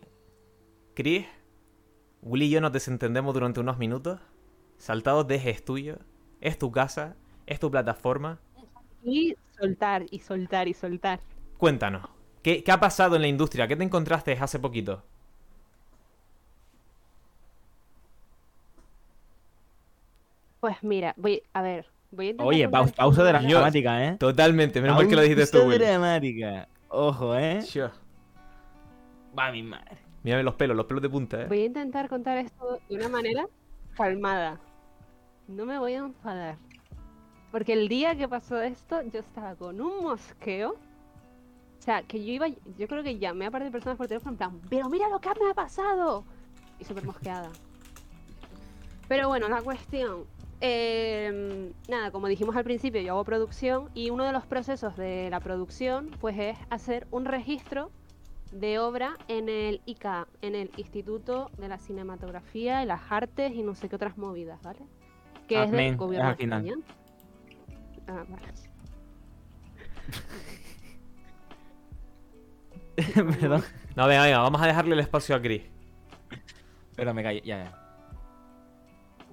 Chris, 0.93 1.25
Willy 2.21 2.45
y 2.45 2.49
yo 2.51 2.61
nos 2.61 2.71
desentendemos 2.71 3.33
durante 3.33 3.59
unos 3.59 3.77
minutos. 3.77 4.19
Saltados 4.77 5.27
de 5.27 5.35
es 5.35 5.65
tuyo, 5.65 5.97
es 6.41 6.59
tu 6.59 6.71
casa, 6.71 7.15
es 7.47 7.59
tu 7.59 7.71
plataforma. 7.71 8.39
Y 9.03 9.35
soltar, 9.57 10.05
y 10.11 10.19
soltar, 10.19 10.67
y 10.67 10.73
soltar. 10.73 11.19
Cuéntanos, 11.57 12.07
¿qué, 12.45 12.63
qué 12.63 12.71
ha 12.71 12.79
pasado 12.79 13.15
en 13.15 13.23
la 13.23 13.27
industria? 13.27 13.67
¿Qué 13.67 13.75
te 13.75 13.83
encontraste 13.83 14.33
hace 14.39 14.59
poquito? 14.59 15.01
Pues 20.59 20.77
mira, 20.83 21.13
voy, 21.17 21.41
a 21.53 21.61
ver, 21.63 21.85
voy 22.11 22.27
a 22.27 22.29
intentar 22.31 22.47
Oye, 22.47 22.67
pausa 22.95 23.23
de 23.23 23.29
una 23.31 23.41
Yo- 23.41 23.57
dramática, 23.57 24.05
¿eh? 24.05 24.17
Totalmente, 24.17 24.79
menos 24.81 24.95
mal 24.97 25.07
que 25.07 25.15
lo 25.15 25.21
dijiste 25.23 25.47
tú, 25.47 25.65
Willy. 25.67 25.79
dramática. 25.83 26.67
Ojo, 26.89 27.35
¿eh? 27.35 27.61
Sure. 27.63 27.89
Va 29.37 29.51
mi 29.51 29.63
madre. 29.63 29.97
Mírame 30.23 30.43
los 30.43 30.53
pelos, 30.55 30.77
los 30.77 30.85
pelos 30.85 31.01
de 31.01 31.09
punta, 31.09 31.41
eh. 31.41 31.45
Voy 31.47 31.61
a 31.61 31.65
intentar 31.65 32.07
contar 32.09 32.37
esto 32.37 32.79
de 32.89 32.95
una 32.95 33.09
manera 33.09 33.47
calmada. 33.95 34.59
No 35.47 35.65
me 35.65 35.77
voy 35.79 35.93
a 35.93 35.97
enfadar. 35.97 36.57
Porque 37.51 37.73
el 37.73 37.87
día 37.87 38.15
que 38.15 38.27
pasó 38.27 38.61
esto, 38.61 39.01
yo 39.13 39.19
estaba 39.19 39.55
con 39.55 39.81
un 39.81 40.03
mosqueo. 40.03 40.75
O 41.85 41.91
sea, 41.93 42.01
que 42.01 42.25
yo 42.25 42.33
iba, 42.33 42.47
yo 42.47 42.87
creo 42.87 43.03
que 43.03 43.19
llamé 43.19 43.45
a 43.45 43.51
par 43.51 43.63
de 43.63 43.69
personas 43.69 43.95
por 43.95 44.07
teléfono 44.07 44.31
en 44.31 44.37
plan, 44.37 44.59
pero 44.71 44.89
mira 44.89 45.07
lo 45.07 45.19
que 45.19 45.29
me 45.39 45.51
ha 45.51 45.53
pasado. 45.53 46.23
Y 46.79 46.83
súper 46.83 47.05
mosqueada. 47.05 47.51
Pero 49.07 49.27
bueno, 49.27 49.47
la 49.49 49.61
cuestión. 49.61 50.23
eh, 50.61 51.71
nada, 51.87 52.09
como 52.09 52.27
dijimos 52.27 52.55
al 52.55 52.63
principio, 52.63 53.01
yo 53.01 53.11
hago 53.13 53.23
producción 53.23 53.91
y 53.93 54.09
uno 54.09 54.23
de 54.23 54.31
los 54.31 54.47
procesos 54.47 54.97
de 54.97 55.29
la 55.29 55.39
producción, 55.41 56.09
pues 56.19 56.39
es 56.39 56.57
hacer 56.71 57.05
un 57.11 57.25
registro 57.25 57.91
de 58.51 58.79
obra 58.79 59.15
en 59.27 59.47
el 59.47 59.79
ICA, 59.85 60.27
en 60.41 60.55
el 60.55 60.71
Instituto 60.77 61.51
de 61.59 61.67
la 61.67 61.77
Cinematografía 61.77 62.81
y 62.81 62.87
las 62.87 63.11
Artes 63.11 63.53
y 63.53 63.61
no 63.61 63.75
sé 63.75 63.89
qué 63.89 63.95
otras 63.97 64.17
movidas, 64.17 64.59
¿vale? 64.63 64.79
Que 65.47 65.61
es 65.61 65.69
del 65.69 65.81
es 65.81 65.97
gobierno 65.97 66.29
al 66.29 66.35
de. 66.35 66.43
España. 66.45 66.75
Ah, 68.07 68.25
vale. 68.27 68.53
Perdón. 73.39 73.63
No, 73.95 74.07
venga, 74.07 74.23
venga, 74.23 74.39
vamos 74.39 74.61
a 74.61 74.67
dejarle 74.67 74.93
el 74.93 74.99
espacio 74.99 75.35
a 75.35 75.41
Chris. 75.41 75.63
Pero 76.95 77.13
me 77.13 77.23
callo, 77.23 77.41
ya, 77.43 77.63
ya. 77.63 77.85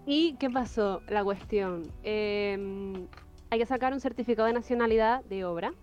¿Y 0.07 0.35
qué 0.35 0.51
pasó? 0.51 1.03
La 1.09 1.23
cuestión. 1.23 1.93
em, 2.03 3.07
hay 3.51 3.59
que 3.59 3.67
sacar 3.67 3.93
un 3.93 4.01
certificado 4.01 4.47
de 4.47 4.55
nacionalidad 4.55 5.23
de 5.25 5.45
obra, 5.45 5.75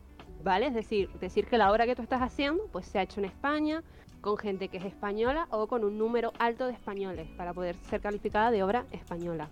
¿vale? 0.43 0.67
Es 0.67 0.73
decir, 0.73 1.09
decir 1.19 1.45
que 1.45 1.57
la 1.57 1.71
obra 1.71 1.85
que 1.85 1.95
tú 1.95 2.01
estás 2.01 2.21
haciendo 2.21 2.63
pues 2.71 2.87
se 2.87 2.99
ha 2.99 3.03
hecho 3.03 3.19
en 3.19 3.25
España, 3.25 3.83
con 4.21 4.37
gente 4.37 4.67
que 4.67 4.77
es 4.77 4.85
española 4.85 5.47
o 5.51 5.67
con 5.67 5.83
un 5.83 5.97
número 5.97 6.33
alto 6.39 6.65
de 6.65 6.73
españoles 6.73 7.27
para 7.37 7.53
poder 7.53 7.75
ser 7.89 8.01
calificada 8.01 8.51
de 8.51 8.63
obra 8.63 8.85
española. 8.91 9.49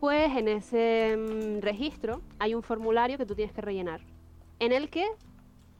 Pues 0.00 0.36
en 0.36 0.48
ese 0.48 1.16
mm, 1.16 1.60
registro 1.60 2.20
hay 2.38 2.54
un 2.54 2.62
formulario 2.62 3.16
que 3.16 3.26
tú 3.26 3.34
tienes 3.34 3.54
que 3.54 3.60
rellenar, 3.60 4.00
en 4.58 4.72
el 4.72 4.90
que, 4.90 5.06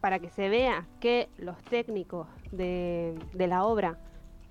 para 0.01 0.19
que 0.19 0.31
se 0.31 0.49
vea 0.49 0.87
que 1.01 1.29
los 1.37 1.57
técnicos 1.65 2.27
de, 2.53 3.19
de 3.33 3.47
la 3.47 3.65
obra 3.65 3.99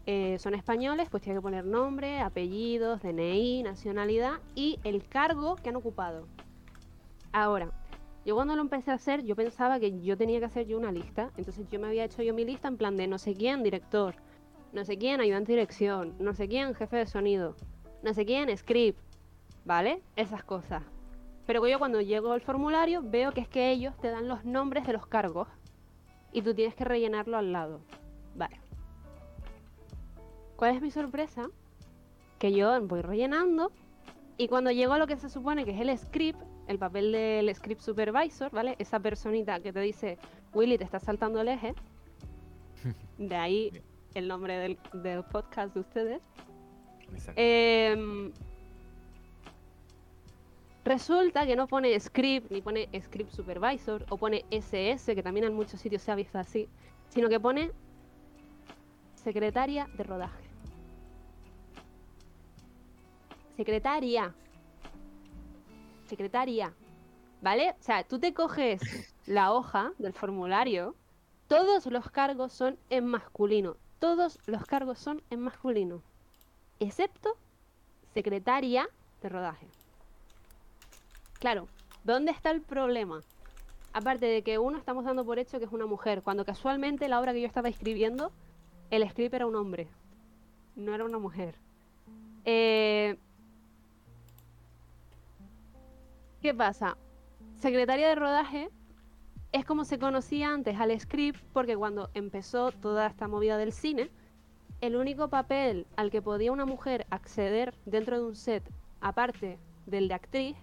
eh, 0.06 0.40
son 0.40 0.56
españoles, 0.56 1.08
pues 1.10 1.22
tiene 1.22 1.38
que 1.38 1.44
poner 1.44 1.66
nombre, 1.66 2.20
apellidos, 2.20 3.02
DNI, 3.02 3.64
nacionalidad 3.64 4.40
y 4.56 4.80
el 4.84 5.08
cargo 5.08 5.56
que 5.56 5.70
han 5.70 5.76
ocupado. 5.76 6.28
Ahora, 7.32 7.72
yo 8.26 8.36
cuando 8.36 8.56
lo 8.56 8.62
empecé 8.62 8.92
a 8.92 8.96
hacer, 8.96 9.24
yo 9.24 9.36
pensaba 9.36 9.80
que 9.80 10.02
yo 10.02 10.18
tenía 10.18 10.40
que 10.40 10.46
hacer 10.46 10.66
yo 10.66 10.78
una 10.78 10.92
lista. 10.92 11.32
Entonces 11.38 11.68
yo 11.70 11.80
me 11.80 11.88
había 11.88 12.06
hecho 12.06 12.24
yo 12.24 12.34
mi 12.34 12.44
lista 12.44 12.68
en 12.68 12.78
plan 12.78 12.98
de 12.98 13.08
no 13.08 13.18
sé 13.18 13.36
quién, 13.36 13.64
director, 13.64 14.16
no 14.74 14.84
sé 14.84 14.98
quién, 14.98 15.22
ayudante 15.22 15.52
de 15.52 15.60
dirección, 15.60 16.16
no 16.20 16.34
sé 16.34 16.48
quién, 16.48 16.74
jefe 16.74 16.98
de 16.98 17.08
sonido, 17.08 17.56
no 18.02 18.14
sé 18.14 18.26
quién, 18.26 18.56
script, 18.58 19.00
¿vale? 19.66 20.02
Esas 20.16 20.44
cosas. 20.44 20.84
Pero 21.50 21.66
yo 21.66 21.80
cuando 21.80 22.00
llego 22.00 22.32
al 22.32 22.42
formulario 22.42 23.02
veo 23.04 23.32
que 23.32 23.42
es 23.42 23.48
que 23.48 23.72
ellos 23.72 23.98
te 23.98 24.12
dan 24.12 24.28
los 24.28 24.46
nombres 24.46 24.86
de 24.86 24.94
los 24.94 25.08
cargos 25.08 25.48
y 26.32 26.44
tú 26.44 26.54
tienes 26.54 26.76
que 26.76 26.86
rellenarlo 26.86 27.38
al 27.38 27.52
lado. 27.52 27.82
Vale. 28.36 28.62
¿Cuál 30.58 30.76
es 30.76 30.82
mi 30.84 30.92
sorpresa? 30.92 31.50
Que 32.38 32.52
yo 32.54 32.80
voy 32.82 33.02
rellenando 33.02 33.72
y 34.38 34.48
cuando 34.48 34.70
llego 34.70 34.94
a 34.94 35.00
lo 35.00 35.08
que 35.08 35.18
se 35.18 35.28
supone 35.28 35.66
que 35.66 35.72
es 35.72 35.82
el 35.82 35.98
script, 35.98 36.40
el 36.68 36.78
papel 36.78 37.12
del 37.12 37.56
script 37.56 37.82
supervisor, 37.82 38.52
¿vale? 38.52 38.76
Esa 38.78 39.00
personita 39.00 39.60
que 39.60 39.74
te 39.74 39.80
dice, 39.80 40.20
Willy, 40.54 40.78
te 40.78 40.84
está 40.84 41.00
saltando 41.00 41.42
el 41.42 41.48
eje. 41.48 41.74
De 43.18 43.36
ahí 43.36 43.72
el 44.14 44.28
nombre 44.28 44.56
del, 44.56 44.78
del 44.94 45.24
podcast 45.24 45.74
de 45.74 45.80
ustedes. 45.80 46.22
Em, 47.36 48.32
resulta 50.84 51.46
que 51.46 51.56
no 51.56 51.68
pone 51.68 52.00
script, 52.00 52.52
ni 52.52 52.62
pone 52.62 52.90
script 53.02 53.32
supervisor, 53.32 54.06
o 54.10 54.18
pone 54.18 54.46
SS, 54.52 55.16
que 55.16 55.24
también 55.24 55.46
en 55.46 55.54
muchos 55.54 55.80
sitios 55.80 56.02
se 56.02 56.12
ha 56.12 56.16
visto 56.16 56.38
así, 56.38 56.68
sino 57.10 57.30
que 57.30 57.40
pone 57.40 57.72
secretaria 59.16 59.88
de 59.96 60.04
rodaje. 60.04 60.50
secretaria. 63.60 64.34
Secretaria. 66.06 66.74
¿Vale? 67.42 67.72
O 67.72 67.84
sea, 67.84 68.06
tú 68.06 68.18
te 68.18 68.34
coges 68.34 68.80
la 69.26 69.52
hoja 69.52 69.92
del 69.98 70.14
formulario, 70.14 70.96
todos 71.50 71.86
los 71.88 72.10
cargos 72.10 72.54
son 72.54 72.80
en 72.90 73.06
masculino. 73.06 73.76
Todos 74.00 74.40
los 74.46 74.64
cargos 74.64 74.98
son 74.98 75.22
en 75.30 75.42
masculino. 75.42 76.02
Excepto 76.80 77.36
secretaria 78.14 78.88
de 79.22 79.28
rodaje. 79.28 79.68
Claro, 81.40 81.70
¿dónde 82.04 82.32
está 82.32 82.52
el 82.52 82.62
problema? 82.62 83.22
Aparte 83.94 84.26
de 84.26 84.44
que 84.44 84.60
uno 84.60 84.78
estamos 84.78 85.06
dando 85.06 85.26
por 85.26 85.40
hecho 85.40 85.58
que 85.58 85.66
es 85.66 85.72
una 85.72 85.86
mujer, 85.86 86.22
cuando 86.22 86.44
casualmente 86.44 87.08
la 87.08 87.20
obra 87.20 87.32
que 87.32 87.40
yo 87.40 87.48
estaba 87.48 87.70
escribiendo, 87.70 88.32
el 88.92 89.10
script 89.10 89.34
era 89.34 89.48
un 89.48 89.56
hombre, 89.56 89.88
no 90.76 90.94
era 90.94 91.06
una 91.06 91.18
mujer. 91.18 91.56
Eh, 92.44 93.18
¿Qué 96.42 96.54
pasa? 96.54 96.98
Secretaria 97.58 98.10
de 98.10 98.16
rodaje 98.16 98.70
es 99.54 99.66
como 99.66 99.86
se 99.86 99.98
conocía 99.98 100.54
antes 100.54 100.78
al 100.78 100.98
script, 101.00 101.42
porque 101.54 101.78
cuando 101.78 102.10
empezó 102.14 102.72
toda 102.74 103.08
esta 103.08 103.30
movida 103.30 103.58
del 103.58 103.72
cine, 103.72 104.10
el 104.82 104.98
único 104.98 105.30
papel 105.30 105.88
al 105.96 106.12
que 106.12 106.22
podía 106.22 106.52
una 106.52 106.66
mujer 106.66 107.08
acceder 107.10 107.74
dentro 107.86 108.20
de 108.20 108.26
un 108.26 108.36
set, 108.36 108.64
aparte 109.00 109.58
del 109.86 110.10
de 110.10 110.14
actriz, 110.14 110.58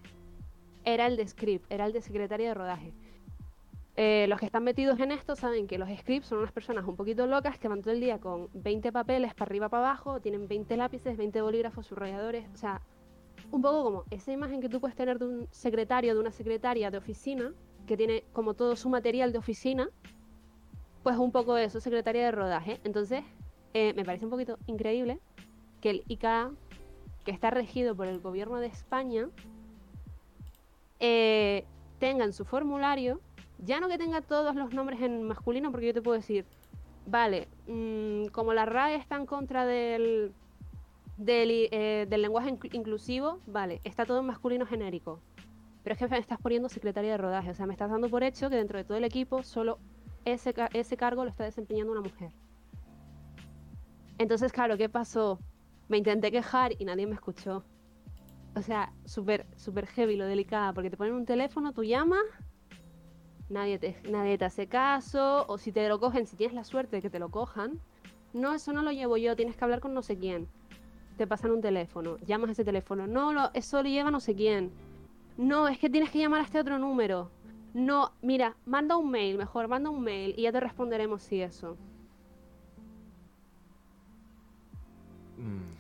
era 0.87 1.07
el 1.07 1.17
de 1.17 1.27
script, 1.27 1.71
era 1.71 1.85
el 1.85 1.93
de 1.93 2.01
secretaria 2.01 2.49
de 2.49 2.55
rodaje. 2.55 2.95
Eh, 3.97 4.27
los 4.29 4.39
que 4.39 4.47
están 4.47 4.63
metidos 4.63 5.01
en 5.01 5.11
esto 5.11 5.37
saben 5.37 5.67
que 5.67 5.79
los 5.79 5.89
scripts 5.89 6.29
son 6.29 6.39
unas 6.39 6.53
personas 6.53 6.87
un 6.87 6.97
poquito 6.97 7.27
locas 7.27 7.59
que 7.59 7.67
van 7.67 7.83
todo 7.83 7.93
el 7.93 8.01
día 8.01 8.19
con 8.19 8.49
20 8.55 8.93
papeles 8.93 9.35
para 9.35 9.49
arriba 9.49 9.69
para 9.69 9.89
abajo, 9.89 10.21
tienen 10.21 10.49
20 10.49 10.77
lápices, 10.77 11.17
20 11.17 11.43
bolígrafos, 11.43 11.87
subrayadores, 11.87 12.47
o 12.55 12.57
sea, 12.57 12.81
un 13.51 13.63
poco 13.63 13.85
como 13.85 14.05
esa 14.11 14.33
imagen 14.33 14.61
que 14.61 14.69
tú 14.69 14.81
puedes 14.81 14.97
tener 14.97 15.19
de 15.19 15.27
un 15.27 15.49
secretario, 15.51 16.15
de 16.15 16.21
una 16.21 16.31
secretaria 16.31 16.91
de 16.91 16.99
oficina, 16.99 17.53
que 17.87 17.97
tiene 17.97 18.25
como 18.33 18.55
todo 18.55 18.77
su 18.77 18.89
material 18.89 19.33
de 19.33 19.39
oficina, 19.39 19.89
pues 21.03 21.17
un 21.17 21.33
poco 21.33 21.57
eso, 21.57 21.81
secretaria 21.81 22.27
de 22.27 22.33
rodaje. 22.33 22.81
Entonces, 22.85 23.25
eh, 23.75 23.93
me 23.95 24.05
parece 24.05 24.25
un 24.25 24.31
poquito 24.31 24.59
increíble 24.67 25.21
que 25.81 25.91
el 25.91 26.05
ICA, 26.07 26.51
que 27.25 27.31
está 27.31 27.51
regido 27.51 27.97
por 27.97 28.09
el 28.09 28.21
gobierno 28.21 28.59
de 28.59 28.67
España, 28.67 29.29
eh, 31.01 31.65
tenga 31.99 32.25
en 32.25 32.33
su 32.33 32.45
formulario, 32.45 33.21
ya 33.59 33.81
no 33.81 33.89
que 33.89 33.99
tenga 33.99 34.21
todos 34.21 34.55
los 34.55 34.73
nombres 34.75 35.01
en 35.01 35.23
masculino, 35.23 35.71
porque 35.71 35.87
yo 35.87 35.95
te 35.95 36.03
puedo 36.03 36.17
decir, 36.17 36.45
vale, 37.07 37.49
mm, 37.67 38.27
como 38.27 38.53
la 38.53 38.67
RAE 38.67 38.97
está 38.97 39.17
en 39.17 39.27
contra 39.27 39.65
del, 39.65 40.33
del, 41.17 41.69
eh, 41.71 42.07
lenguaje 42.11 42.51
inclu- 42.53 42.75
inclusivo, 42.75 43.41
vale, 43.47 43.81
está 43.85 44.05
todo 44.05 44.21
en 44.21 44.27
masculino 44.27 44.67
genérico. 44.67 45.21
Pero 45.83 45.93
es 45.95 45.99
que 45.99 46.09
me 46.09 46.19
estás 46.19 46.41
poniendo 46.41 46.69
secretaria 46.69 47.13
de 47.13 47.17
rodaje, 47.19 47.51
o 47.51 47.55
sea, 47.55 47.67
me 47.67 47.73
estás 47.73 47.91
dando 47.91 48.09
por 48.09 48.25
hecho 48.25 48.51
que 48.51 48.57
dentro 48.57 48.77
de 48.77 48.85
todo 48.85 48.99
el 48.99 49.05
equipo 49.05 49.43
solo 49.45 49.79
ese, 50.25 50.53
ese 50.73 50.97
cargo 50.97 51.25
lo 51.25 51.31
está 51.31 51.45
desempeñando 51.45 51.93
una 51.93 52.01
mujer. 52.01 52.33
Entonces, 54.19 54.53
claro, 54.53 54.77
¿qué 54.77 54.89
pasó? 54.89 55.39
Me 55.89 55.99
intenté 55.99 56.33
quejar 56.33 56.73
y 56.79 56.85
nadie 56.85 57.07
me 57.07 57.15
escuchó. 57.15 57.63
O 58.57 58.63
sea, 58.63 58.91
súper, 59.05 59.45
súper 59.57 59.87
heavy 59.87 60.17
lo 60.17 60.25
delicada, 60.25 60.73
porque 60.73 60.89
te 60.89 60.97
ponen 60.97 61.13
un 61.13 61.27
teléfono, 61.27 61.75
tú 61.75 61.85
llamas, 61.85 62.25
nadie 63.51 63.79
te, 63.79 64.01
nadie 64.11 64.39
te 64.39 64.47
hace 64.47 64.67
caso, 64.67 65.45
o 65.47 65.59
si 65.59 65.73
te 65.73 65.87
lo 65.91 66.01
cogen, 66.01 66.27
si 66.27 66.37
tienes 66.37 66.55
la 66.55 66.65
suerte 66.65 66.97
de 66.97 67.03
que 67.03 67.11
te 67.11 67.19
lo 67.19 67.29
cojan, 67.29 67.79
no, 68.33 68.55
eso 68.55 68.73
no 68.73 68.83
lo 68.83 68.93
llevo 68.93 69.19
yo, 69.19 69.37
tienes 69.37 69.57
que 69.57 69.65
hablar 69.65 69.81
con 69.81 69.93
no 69.93 70.01
sé 70.01 70.17
quién. 70.17 70.49
Te 71.19 71.27
pasan 71.27 71.51
un 71.51 71.61
teléfono, 71.61 72.17
llamas 72.27 72.49
a 72.49 72.53
ese 72.53 72.65
teléfono, 72.65 73.07
no, 73.07 73.35
lo, 73.35 73.51
eso 73.53 73.83
lo 73.83 73.91
lleva 73.91 74.11
no 74.11 74.21
sé 74.21 74.35
quién. 74.35 74.71
No, 75.37 75.69
es 75.69 75.79
que 75.79 75.91
tienes 75.91 76.11
que 76.11 76.19
llamar 76.19 76.41
a 76.41 76.45
este 76.45 76.59
otro 76.59 76.79
número. 76.79 77.31
No, 77.75 78.13
mira, 78.23 78.57
manda 78.65 78.97
un 78.97 79.11
mail, 79.11 79.37
mejor, 79.37 79.69
manda 79.69 79.91
un 79.91 80.03
mail 80.03 80.35
y 80.35 80.43
ya 80.43 80.53
te 80.53 80.61
responderemos 80.61 81.23
si 81.23 81.43
eso. 81.43 81.77
Mm, 85.37 85.76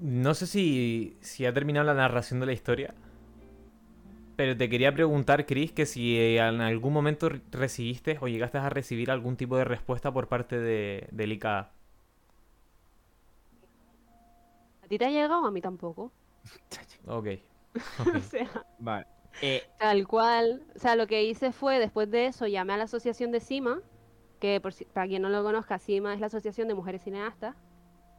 No 0.00 0.34
sé 0.34 0.46
si, 0.46 1.16
si 1.20 1.44
ha 1.46 1.52
terminado 1.52 1.86
la 1.86 1.94
narración 1.94 2.40
de 2.40 2.46
la 2.46 2.52
historia. 2.52 2.94
Pero 4.36 4.56
te 4.56 4.68
quería 4.68 4.94
preguntar, 4.94 5.46
Chris, 5.46 5.72
que 5.72 5.84
si 5.84 6.16
eh, 6.16 6.38
en 6.38 6.60
algún 6.60 6.92
momento 6.92 7.28
re- 7.28 7.40
recibiste 7.50 8.18
o 8.20 8.28
llegaste 8.28 8.58
a 8.58 8.70
recibir 8.70 9.10
algún 9.10 9.36
tipo 9.36 9.56
de 9.56 9.64
respuesta 9.64 10.12
por 10.12 10.28
parte 10.28 10.58
de, 10.58 11.08
del 11.10 11.32
ICA. 11.32 11.72
¿A 14.82 14.88
ti 14.88 14.98
te 14.98 15.04
ha 15.04 15.10
llegado? 15.10 15.46
A 15.46 15.50
mí 15.50 15.60
tampoco. 15.60 16.12
Ok. 17.06 17.26
o 18.14 18.20
sea, 18.20 18.66
Vale. 18.78 19.06
Eh, 19.40 19.62
tal 19.78 20.06
cual. 20.08 20.62
O 20.74 20.78
sea, 20.78 20.96
lo 20.96 21.06
que 21.06 21.24
hice 21.24 21.52
fue, 21.52 21.78
después 21.78 22.10
de 22.10 22.26
eso, 22.26 22.46
llamé 22.46 22.74
a 22.74 22.76
la 22.76 22.84
asociación 22.84 23.30
de 23.32 23.40
CIMA, 23.40 23.80
que 24.40 24.60
por 24.60 24.72
si- 24.72 24.84
para 24.86 25.06
quien 25.08 25.22
no 25.22 25.28
lo 25.28 25.42
conozca, 25.42 25.78
CIMA 25.78 26.14
es 26.14 26.20
la 26.20 26.26
Asociación 26.26 26.68
de 26.68 26.74
Mujeres 26.74 27.02
Cineastas. 27.02 27.56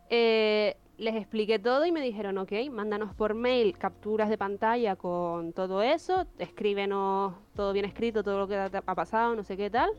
Eh, 0.09 0.77
les 0.99 1.15
expliqué 1.15 1.59
todo 1.59 1.85
y 1.85 1.91
me 1.91 2.01
dijeron, 2.01 2.37
ok, 2.37 2.51
mándanos 2.71 3.13
por 3.15 3.33
mail 3.33 3.77
capturas 3.77 4.29
de 4.29 4.37
pantalla 4.37 4.95
con 4.95 5.53
todo 5.53 5.81
eso, 5.81 6.27
escríbenos 6.37 7.33
todo 7.55 7.73
bien 7.73 7.85
escrito, 7.85 8.23
todo 8.23 8.37
lo 8.39 8.47
que 8.47 8.55
ha 8.57 8.95
pasado, 8.95 9.35
no 9.35 9.43
sé 9.43 9.55
qué 9.57 9.69
tal. 9.69 9.89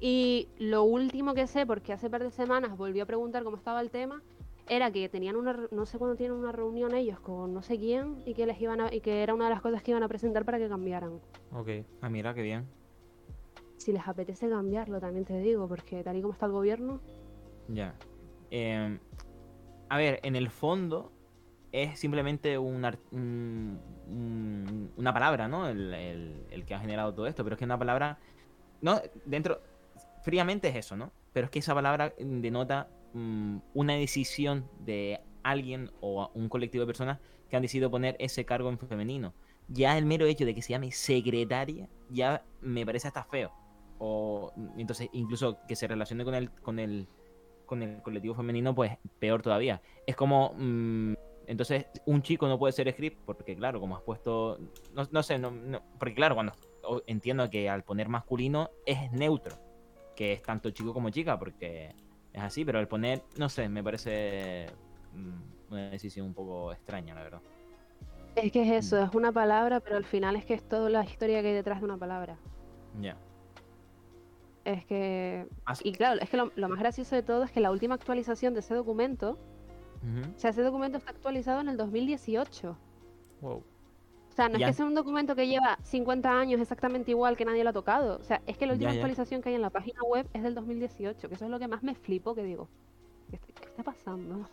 Y 0.00 0.48
lo 0.58 0.82
último 0.82 1.34
que 1.34 1.46
sé, 1.46 1.66
porque 1.66 1.92
hace 1.92 2.10
par 2.10 2.22
de 2.22 2.30
semanas 2.30 2.76
volví 2.76 3.00
a 3.00 3.06
preguntar 3.06 3.44
cómo 3.44 3.56
estaba 3.56 3.80
el 3.80 3.90
tema, 3.90 4.22
era 4.68 4.90
que 4.90 5.08
tenían 5.08 5.36
una, 5.36 5.68
no 5.70 5.86
sé 5.86 5.98
cuándo 5.98 6.16
tienen 6.16 6.36
una 6.36 6.50
reunión 6.50 6.94
ellos 6.94 7.20
con 7.20 7.52
no 7.54 7.62
sé 7.62 7.78
quién 7.78 8.22
y 8.26 8.34
que 8.34 8.46
les 8.46 8.60
iban 8.60 8.80
a- 8.80 8.92
y 8.92 9.00
que 9.00 9.22
era 9.22 9.34
una 9.34 9.44
de 9.44 9.50
las 9.50 9.60
cosas 9.62 9.82
que 9.82 9.90
iban 9.92 10.02
a 10.02 10.08
presentar 10.08 10.44
para 10.44 10.58
que 10.58 10.68
cambiaran. 10.68 11.20
Ok. 11.52 11.68
ah, 12.00 12.08
mira, 12.08 12.34
qué 12.34 12.42
bien. 12.42 12.66
Si 13.76 13.92
les 13.92 14.06
apetece 14.08 14.48
cambiarlo, 14.48 14.98
también 15.00 15.24
te 15.26 15.38
digo, 15.38 15.68
porque 15.68 16.02
tal 16.02 16.16
y 16.16 16.22
como 16.22 16.32
está 16.32 16.46
el 16.46 16.52
gobierno, 16.52 17.00
Ya. 17.68 17.94
Eh, 18.50 18.98
a 19.88 19.96
ver, 19.96 20.20
en 20.22 20.36
el 20.36 20.50
fondo 20.50 21.12
es 21.72 21.98
simplemente 21.98 22.56
un 22.58 22.84
ar- 22.84 22.98
un- 23.10 23.80
un- 24.06 24.92
una 24.96 25.12
palabra, 25.12 25.48
¿no? 25.48 25.68
El, 25.68 25.92
el- 25.94 26.46
el 26.50 26.64
que 26.64 26.74
ha 26.74 26.78
generado 26.80 27.12
todo 27.14 27.26
esto, 27.26 27.42
pero 27.44 27.54
es 27.54 27.58
que 27.58 27.64
una 27.64 27.78
palabra, 27.78 28.18
no, 28.80 29.00
dentro, 29.24 29.60
fríamente 30.22 30.68
es 30.68 30.76
eso, 30.76 30.96
¿no? 30.96 31.12
Pero 31.32 31.46
es 31.46 31.50
que 31.50 31.58
esa 31.58 31.74
palabra 31.74 32.14
denota 32.18 32.88
mm, 33.12 33.58
una 33.74 33.94
decisión 33.94 34.68
de 34.80 35.20
alguien 35.42 35.90
o 36.00 36.30
un 36.34 36.48
colectivo 36.48 36.82
de 36.82 36.86
personas 36.86 37.18
que 37.48 37.56
han 37.56 37.62
decidido 37.62 37.90
poner 37.90 38.16
ese 38.18 38.44
cargo 38.44 38.68
en 38.70 38.78
femenino. 38.78 39.34
Ya 39.68 39.96
el 39.98 40.06
mero 40.06 40.26
hecho 40.26 40.44
de 40.44 40.54
que 40.54 40.62
se 40.62 40.70
llame 40.70 40.92
secretaria 40.92 41.88
ya 42.10 42.44
me 42.60 42.84
parece 42.86 43.08
hasta 43.08 43.24
feo. 43.24 43.52
O 43.98 44.52
entonces 44.76 45.08
incluso 45.12 45.58
que 45.68 45.76
se 45.76 45.86
relacione 45.86 46.24
con 46.24 46.34
el 46.34 46.50
con 46.50 46.78
el 46.78 47.06
con 47.66 47.82
el 47.82 48.02
colectivo 48.02 48.34
femenino, 48.34 48.74
pues 48.74 48.96
peor 49.18 49.42
todavía. 49.42 49.80
Es 50.06 50.16
como 50.16 50.52
mm, 50.56 51.14
entonces 51.46 51.86
un 52.06 52.22
chico 52.22 52.48
no 52.48 52.58
puede 52.58 52.72
ser 52.72 52.90
script 52.92 53.20
porque 53.24 53.56
claro, 53.56 53.80
como 53.80 53.96
has 53.96 54.02
puesto 54.02 54.58
no, 54.94 55.06
no 55.10 55.22
sé, 55.22 55.38
no, 55.38 55.50
no- 55.50 55.82
porque 55.98 56.14
claro, 56.14 56.34
cuando 56.34 56.52
entiendo 57.06 57.48
que 57.50 57.68
al 57.68 57.84
poner 57.84 58.08
masculino 58.08 58.70
es 58.86 59.10
neutro, 59.12 59.58
que 60.16 60.32
es 60.34 60.42
tanto 60.44 60.70
chico 60.70 60.92
como 60.92 61.10
chica 61.10 61.38
porque 61.38 61.94
es 62.32 62.42
así, 62.42 62.64
pero 62.64 62.78
al 62.78 62.88
poner, 62.88 63.24
no 63.36 63.48
sé, 63.48 63.68
me 63.68 63.82
parece 63.82 64.66
mm, 65.12 65.72
una 65.72 65.90
decisión 65.90 66.26
un 66.26 66.34
poco 66.34 66.72
extraña, 66.72 67.14
la 67.14 67.22
verdad. 67.22 67.42
es 68.36 68.52
que 68.52 68.62
es 68.62 68.70
eso, 68.86 69.02
es 69.02 69.14
una 69.14 69.32
palabra, 69.32 69.80
pero 69.80 69.96
al 69.96 70.04
final 70.04 70.36
es 70.36 70.44
que 70.44 70.54
es 70.54 70.68
toda 70.68 70.90
la 70.90 71.04
historia 71.04 71.40
que 71.42 71.48
hay 71.48 71.54
detrás 71.54 71.80
de 71.80 71.84
una 71.86 71.98
palabra. 71.98 72.38
Ya. 73.00 73.23
Es 74.64 74.84
que... 74.86 75.46
Y 75.82 75.92
claro, 75.92 76.20
es 76.20 76.30
que 76.30 76.36
lo, 76.36 76.50
lo 76.56 76.68
más 76.68 76.78
gracioso 76.78 77.14
de 77.14 77.22
todo 77.22 77.42
es 77.44 77.50
que 77.52 77.60
la 77.60 77.70
última 77.70 77.94
actualización 77.94 78.54
de 78.54 78.60
ese 78.60 78.74
documento, 78.74 79.38
o 80.36 80.38
sea, 80.38 80.50
ese 80.50 80.62
documento 80.62 80.98
está 80.98 81.10
actualizado 81.10 81.60
en 81.60 81.68
el 81.68 81.76
2018. 81.76 82.76
Wow. 83.40 83.52
O 83.56 83.62
sea, 84.36 84.48
no 84.48 84.58
Ya. 84.58 84.66
es 84.66 84.72
que 84.72 84.76
sea 84.78 84.86
un 84.86 84.94
documento 84.94 85.36
que 85.36 85.46
lleva 85.46 85.78
50 85.82 86.30
años 86.30 86.60
exactamente 86.60 87.10
igual 87.12 87.36
que 87.36 87.44
nadie 87.44 87.62
lo 87.62 87.70
ha 87.70 87.72
tocado. 87.72 88.18
O 88.18 88.24
sea, 88.24 88.42
es 88.46 88.56
que 88.58 88.66
la 88.66 88.72
última 88.72 88.90
Ya, 88.90 88.94
ya. 88.96 89.00
actualización 89.00 89.42
que 89.42 89.50
hay 89.50 89.54
en 89.54 89.62
la 89.62 89.70
página 89.70 90.00
web 90.02 90.26
es 90.32 90.42
del 90.42 90.54
2018, 90.54 91.28
que 91.28 91.34
eso 91.34 91.44
es 91.44 91.50
lo 91.50 91.58
que 91.58 91.68
más 91.68 91.82
me 91.82 91.94
flipo, 91.94 92.34
que 92.34 92.42
digo, 92.42 92.68
¿qué, 93.30 93.36
está- 93.36 93.60
qué 93.60 93.68
está 93.68 93.82
pasando? 93.82 94.48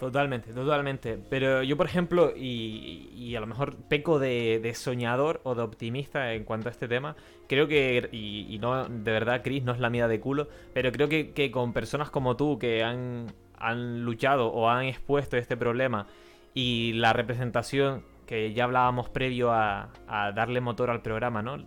Totalmente, 0.00 0.54
totalmente. 0.54 1.18
Pero 1.28 1.62
yo, 1.62 1.76
por 1.76 1.84
ejemplo, 1.84 2.32
y, 2.34 3.10
y 3.14 3.36
a 3.36 3.40
lo 3.40 3.46
mejor 3.46 3.76
peco 3.76 4.18
de, 4.18 4.58
de 4.58 4.72
soñador 4.72 5.42
o 5.44 5.54
de 5.54 5.60
optimista 5.60 6.32
en 6.32 6.44
cuanto 6.44 6.70
a 6.70 6.72
este 6.72 6.88
tema, 6.88 7.16
creo 7.46 7.68
que, 7.68 8.08
y, 8.10 8.58
no, 8.60 8.88
de 8.88 9.12
verdad, 9.12 9.42
Chris, 9.44 9.62
no 9.62 9.72
es 9.72 9.78
la 9.78 9.90
mía 9.90 10.08
de 10.08 10.18
culo, 10.18 10.48
pero 10.72 10.90
creo 10.90 11.10
que, 11.10 11.32
que 11.32 11.50
con 11.50 11.74
personas 11.74 12.08
como 12.08 12.34
tú 12.34 12.58
que 12.58 12.82
han, 12.82 13.26
han 13.58 14.02
luchado 14.02 14.48
o 14.48 14.70
han 14.70 14.86
expuesto 14.86 15.36
este 15.36 15.58
problema 15.58 16.06
y 16.54 16.94
la 16.94 17.12
representación 17.12 18.02
que 18.24 18.54
ya 18.54 18.64
hablábamos 18.64 19.10
previo 19.10 19.52
a, 19.52 19.90
a 20.08 20.32
darle 20.32 20.62
motor 20.62 20.88
al 20.88 21.02
programa, 21.02 21.42
¿no? 21.42 21.58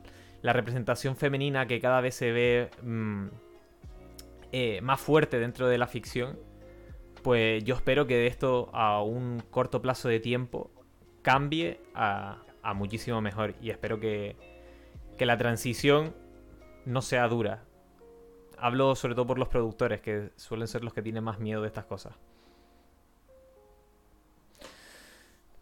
La 0.41 0.53
representación 0.53 1.15
femenina 1.17 1.67
que 1.67 1.79
cada 1.79 2.01
vez 2.01 2.15
se 2.15 2.31
ve 2.31 2.71
mm, 2.81 3.27
eh, 4.51 4.81
más 4.81 4.99
fuerte 4.99 5.37
dentro 5.37 5.67
de 5.67 5.77
la 5.77 5.85
ficción 5.85 6.39
pues 7.23 7.63
yo 7.63 7.75
espero 7.75 8.05
que 8.07 8.15
de 8.17 8.27
esto 8.27 8.69
a 8.73 9.01
un 9.01 9.41
corto 9.51 9.81
plazo 9.81 10.09
de 10.09 10.19
tiempo 10.19 10.71
cambie 11.21 11.79
a, 11.95 12.43
a 12.61 12.73
muchísimo 12.73 13.21
mejor. 13.21 13.55
Y 13.61 13.69
espero 13.71 13.99
que, 13.99 14.35
que 15.17 15.25
la 15.25 15.37
transición 15.37 16.15
no 16.85 17.01
sea 17.01 17.27
dura. 17.27 17.63
Hablo 18.57 18.95
sobre 18.95 19.15
todo 19.15 19.27
por 19.27 19.39
los 19.39 19.49
productores, 19.49 20.01
que 20.01 20.31
suelen 20.35 20.67
ser 20.67 20.83
los 20.83 20.93
que 20.93 21.01
tienen 21.01 21.23
más 21.23 21.39
miedo 21.39 21.61
de 21.61 21.67
estas 21.67 21.85
cosas. 21.85 22.15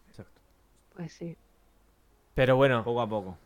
Exacto. 0.08 0.42
Pues 0.96 1.14
sí. 1.14 1.38
Pero 2.34 2.56
bueno, 2.56 2.84
Poco 2.84 3.02
a 3.02 3.10
poco. 3.10 3.38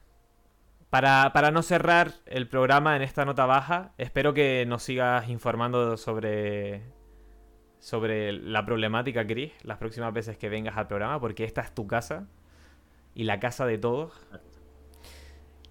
para, 0.89 1.31
para 1.33 1.51
no 1.51 1.61
cerrar 1.61 2.13
el 2.25 2.47
programa 2.47 2.95
en 2.95 3.01
esta 3.01 3.25
nota 3.25 3.45
baja, 3.45 3.93
espero 3.97 4.33
que 4.33 4.65
nos 4.67 4.83
sigas 4.83 5.29
informando 5.29 5.97
sobre, 5.97 6.81
sobre 7.85 8.31
la 8.31 8.65
problemática, 8.65 9.27
Chris, 9.27 9.51
las 9.61 9.77
próximas 9.77 10.11
veces 10.11 10.39
que 10.39 10.49
vengas 10.49 10.75
al 10.75 10.87
programa, 10.87 11.19
porque 11.19 11.43
esta 11.43 11.61
es 11.61 11.71
tu 11.71 11.85
casa 11.85 12.25
y 13.13 13.25
la 13.25 13.39
casa 13.39 13.67
de 13.67 13.77
todos. 13.77 14.11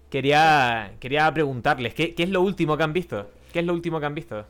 Quería, 0.09 0.95
quería 1.01 1.33
preguntarles, 1.33 1.93
¿qué, 1.93 2.15
qué 2.15 2.23
es 2.23 2.29
lo 2.29 2.41
último 2.41 2.77
que 2.77 2.83
han 2.83 2.93
visto? 2.93 3.29
¿Qué 3.51 3.59
es 3.59 3.65
lo 3.65 3.73
último 3.73 3.99
que 3.99 4.05
han 4.05 4.15
visto? 4.15 4.45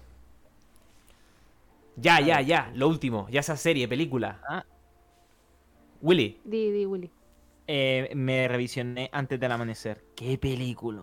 Ya, 1.95 2.21
ya, 2.21 2.39
ya, 2.41 2.71
lo 2.75 2.87
último, 2.87 3.27
ya 3.31 3.39
esa 3.39 3.57
serie, 3.57 3.87
película. 3.87 4.39
Ah. 4.47 4.63
Willy, 6.03 6.39
Di, 6.45 6.69
di, 6.69 6.85
Willy. 6.85 7.09
Eh, 7.65 8.11
me 8.13 8.47
revisioné 8.47 9.09
antes 9.11 9.39
del 9.39 9.51
amanecer. 9.51 10.03
¡Qué 10.15 10.37
película! 10.37 11.01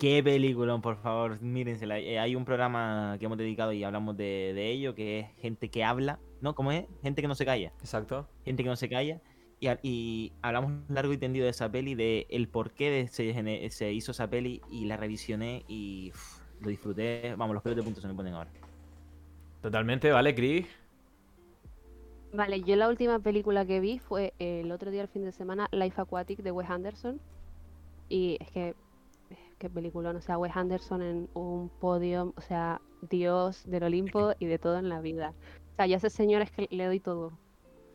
¡Qué 0.00 0.22
película, 0.24 0.78
por 0.78 0.96
favor! 0.96 1.40
Mírensela. 1.42 1.98
Eh, 1.98 2.18
hay 2.18 2.34
un 2.34 2.46
programa 2.46 3.16
que 3.18 3.26
hemos 3.26 3.36
dedicado 3.36 3.72
y 3.74 3.84
hablamos 3.84 4.16
de, 4.16 4.52
de 4.54 4.70
ello, 4.70 4.94
que 4.94 5.20
es 5.20 5.26
gente 5.36 5.68
que 5.68 5.84
habla, 5.84 6.18
¿no? 6.40 6.54
¿Cómo 6.54 6.72
es? 6.72 6.86
Gente 7.02 7.20
que 7.20 7.28
no 7.28 7.34
se 7.34 7.44
calla. 7.44 7.68
exacto. 7.80 8.26
Gente 8.46 8.62
que 8.62 8.68
no 8.70 8.76
se 8.76 8.88
calla. 8.88 9.20
Y, 9.60 9.68
y 9.82 10.32
hablamos 10.40 10.72
largo 10.88 11.12
y 11.12 11.18
tendido 11.18 11.44
de 11.44 11.50
esa 11.50 11.70
peli, 11.70 11.94
de 11.94 12.26
el 12.30 12.48
por 12.48 12.72
qué 12.72 12.90
de- 12.90 13.08
se, 13.08 13.70
se 13.70 13.92
hizo 13.92 14.12
esa 14.12 14.30
peli 14.30 14.62
y 14.70 14.86
la 14.86 14.96
revisioné 14.96 15.64
y 15.68 16.12
uf, 16.14 16.40
lo 16.62 16.70
disfruté. 16.70 17.34
Vamos, 17.36 17.52
los 17.52 17.62
pelos 17.62 17.76
de 17.76 17.82
punto 17.82 18.00
se 18.00 18.08
me 18.08 18.14
ponen 18.14 18.32
ahora. 18.32 18.50
Totalmente, 19.60 20.10
¿vale, 20.10 20.34
Chris? 20.34 20.66
Vale, 22.32 22.62
yo 22.62 22.74
la 22.76 22.88
última 22.88 23.18
película 23.18 23.66
que 23.66 23.80
vi 23.80 23.98
fue 23.98 24.32
el 24.38 24.72
otro 24.72 24.90
día, 24.90 25.02
el 25.02 25.08
fin 25.08 25.24
de 25.24 25.32
semana, 25.32 25.68
Life 25.72 26.00
Aquatic 26.00 26.38
de 26.42 26.52
Wes 26.52 26.70
Anderson. 26.70 27.20
Y 28.08 28.38
es 28.40 28.50
que, 28.50 28.74
qué 29.60 29.68
película, 29.70 30.10
o 30.10 30.20
sea, 30.22 30.38
Wes 30.38 30.56
Anderson 30.56 31.02
en 31.02 31.28
un 31.34 31.68
podio, 31.68 32.32
o 32.36 32.40
sea, 32.40 32.80
Dios 33.02 33.62
del 33.70 33.84
Olimpo 33.84 34.32
y 34.38 34.46
de 34.46 34.58
todo 34.58 34.78
en 34.78 34.88
la 34.88 35.00
vida. 35.00 35.34
O 35.72 35.76
sea, 35.76 35.86
yo 35.86 35.94
a 35.94 35.98
ese 35.98 36.10
señor 36.10 36.42
es 36.42 36.50
que 36.50 36.66
le 36.70 36.86
doy 36.86 36.98
todo. 36.98 37.32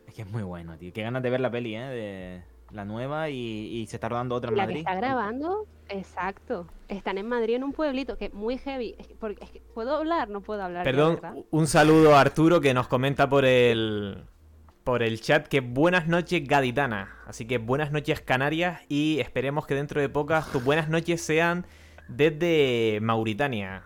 Es 0.07 0.13
que 0.13 0.21
es 0.21 0.29
muy 0.29 0.43
bueno, 0.43 0.77
tío. 0.77 0.93
Qué 0.93 1.01
ganas 1.01 1.23
de 1.23 1.29
ver 1.31 1.41
la 1.41 1.49
peli, 1.49 1.75
¿eh? 1.75 1.81
De 1.89 2.43
la 2.71 2.85
nueva 2.85 3.29
y, 3.29 3.35
y 3.37 3.87
se 3.87 3.97
está 3.97 4.09
rodando 4.09 4.35
otra 4.35 4.51
en 4.51 4.57
La 4.57 4.63
que 4.63 4.67
Madrid. 4.67 4.79
está 4.81 4.95
grabando, 4.95 5.65
exacto. 5.89 6.67
Están 6.87 7.17
en 7.17 7.27
Madrid 7.27 7.55
en 7.55 7.63
un 7.63 7.73
pueblito 7.73 8.15
que 8.17 8.25
es 8.25 8.33
muy 8.33 8.59
heavy. 8.59 8.95
Es 8.99 9.07
que, 9.07 9.15
porque, 9.15 9.43
es 9.43 9.49
que, 9.49 9.61
¿Puedo 9.73 9.95
hablar? 9.97 10.29
No 10.29 10.41
puedo 10.41 10.61
hablar. 10.61 10.85
ya, 10.85 10.91
Perdón, 10.91 11.45
un 11.49 11.65
saludo 11.67 12.15
a 12.15 12.21
Arturo 12.21 12.61
que 12.61 12.75
nos 12.75 12.87
comenta 12.87 13.27
por 13.27 13.43
el 13.43 14.23
por 14.85 15.01
el 15.01 15.19
chat 15.19 15.47
que 15.47 15.61
buenas 15.61 16.07
noches 16.07 16.47
gaditana. 16.47 17.17
Así 17.25 17.45
que 17.45 17.57
buenas 17.57 17.91
noches 17.91 18.21
Canarias 18.21 18.81
y 18.87 19.19
esperemos 19.19 19.65
que 19.65 19.73
dentro 19.73 19.99
de 19.99 20.07
pocas 20.09 20.49
tus 20.51 20.63
buenas 20.63 20.89
noches 20.89 21.21
sean 21.21 21.65
desde 22.07 22.99
Mauritania. 23.01 23.83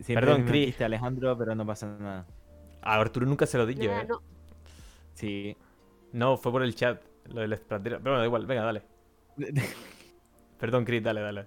Siempre 0.00 0.26
Perdón, 0.26 0.50
dijiste, 0.50 0.84
Alejandro, 0.84 1.36
pero 1.36 1.54
no 1.54 1.66
pasa 1.66 1.86
nada. 1.86 2.26
A 2.80 2.94
Arturo 2.94 3.26
nunca 3.26 3.46
se 3.46 3.58
lo 3.58 3.66
dije, 3.66 3.84
¿eh? 3.84 4.06
no, 4.08 4.22
Sí. 5.12 5.56
No, 6.12 6.38
fue 6.38 6.50
por 6.50 6.62
el 6.62 6.74
chat, 6.74 7.02
lo 7.26 7.42
del. 7.42 7.58
Pero 7.58 8.00
bueno, 8.00 8.18
da 8.18 8.24
igual, 8.24 8.46
venga, 8.46 8.62
dale. 8.62 8.82
Perdón, 10.58 10.86
Chris, 10.86 11.02
dale, 11.02 11.20
dale. 11.20 11.46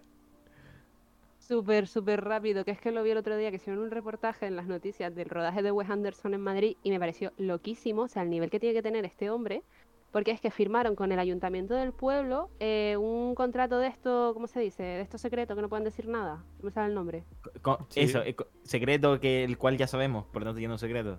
Súper, 1.47 1.87
súper 1.87 2.25
rápido, 2.25 2.65
que 2.65 2.71
es 2.71 2.81
que 2.81 2.91
lo 2.91 3.03
vi 3.03 3.11
el 3.11 3.17
otro 3.17 3.37
día, 3.37 3.49
que 3.51 3.55
hicieron 3.55 3.81
un 3.81 3.89
reportaje 3.89 4.47
en 4.47 4.57
las 4.57 4.67
noticias 4.67 5.15
del 5.15 5.29
rodaje 5.29 5.61
de 5.61 5.71
Wes 5.71 5.89
Anderson 5.89 6.33
en 6.33 6.41
Madrid 6.41 6.75
y 6.83 6.89
me 6.89 6.99
pareció 6.99 7.31
loquísimo, 7.37 8.01
o 8.01 8.07
sea, 8.09 8.23
el 8.23 8.29
nivel 8.29 8.49
que 8.49 8.59
tiene 8.59 8.75
que 8.75 8.81
tener 8.81 9.05
este 9.05 9.29
hombre, 9.29 9.63
porque 10.11 10.31
es 10.31 10.41
que 10.41 10.51
firmaron 10.51 10.97
con 10.97 11.09
el 11.13 11.19
ayuntamiento 11.19 11.73
del 11.73 11.93
pueblo 11.93 12.49
eh, 12.59 12.97
un 12.99 13.33
contrato 13.33 13.79
de 13.79 13.87
esto, 13.87 14.31
¿cómo 14.33 14.47
se 14.47 14.59
dice? 14.59 14.83
De 14.83 14.99
esto 14.99 15.17
secreto, 15.17 15.55
que 15.55 15.61
no 15.61 15.69
pueden 15.69 15.85
decir 15.85 16.09
nada, 16.09 16.43
no 16.59 16.65
me 16.65 16.71
sale 16.71 16.89
el 16.89 16.95
nombre. 16.95 17.23
Sí. 17.91 18.01
Eso, 18.01 18.23
eh, 18.23 18.35
secreto 18.63 19.17
que 19.21 19.45
el 19.45 19.57
cual 19.57 19.77
ya 19.77 19.87
sabemos, 19.87 20.25
por 20.25 20.41
lo 20.41 20.47
tanto 20.47 20.59
ya 20.59 20.67
no 20.67 20.75
es 20.75 20.81
secreto. 20.81 21.17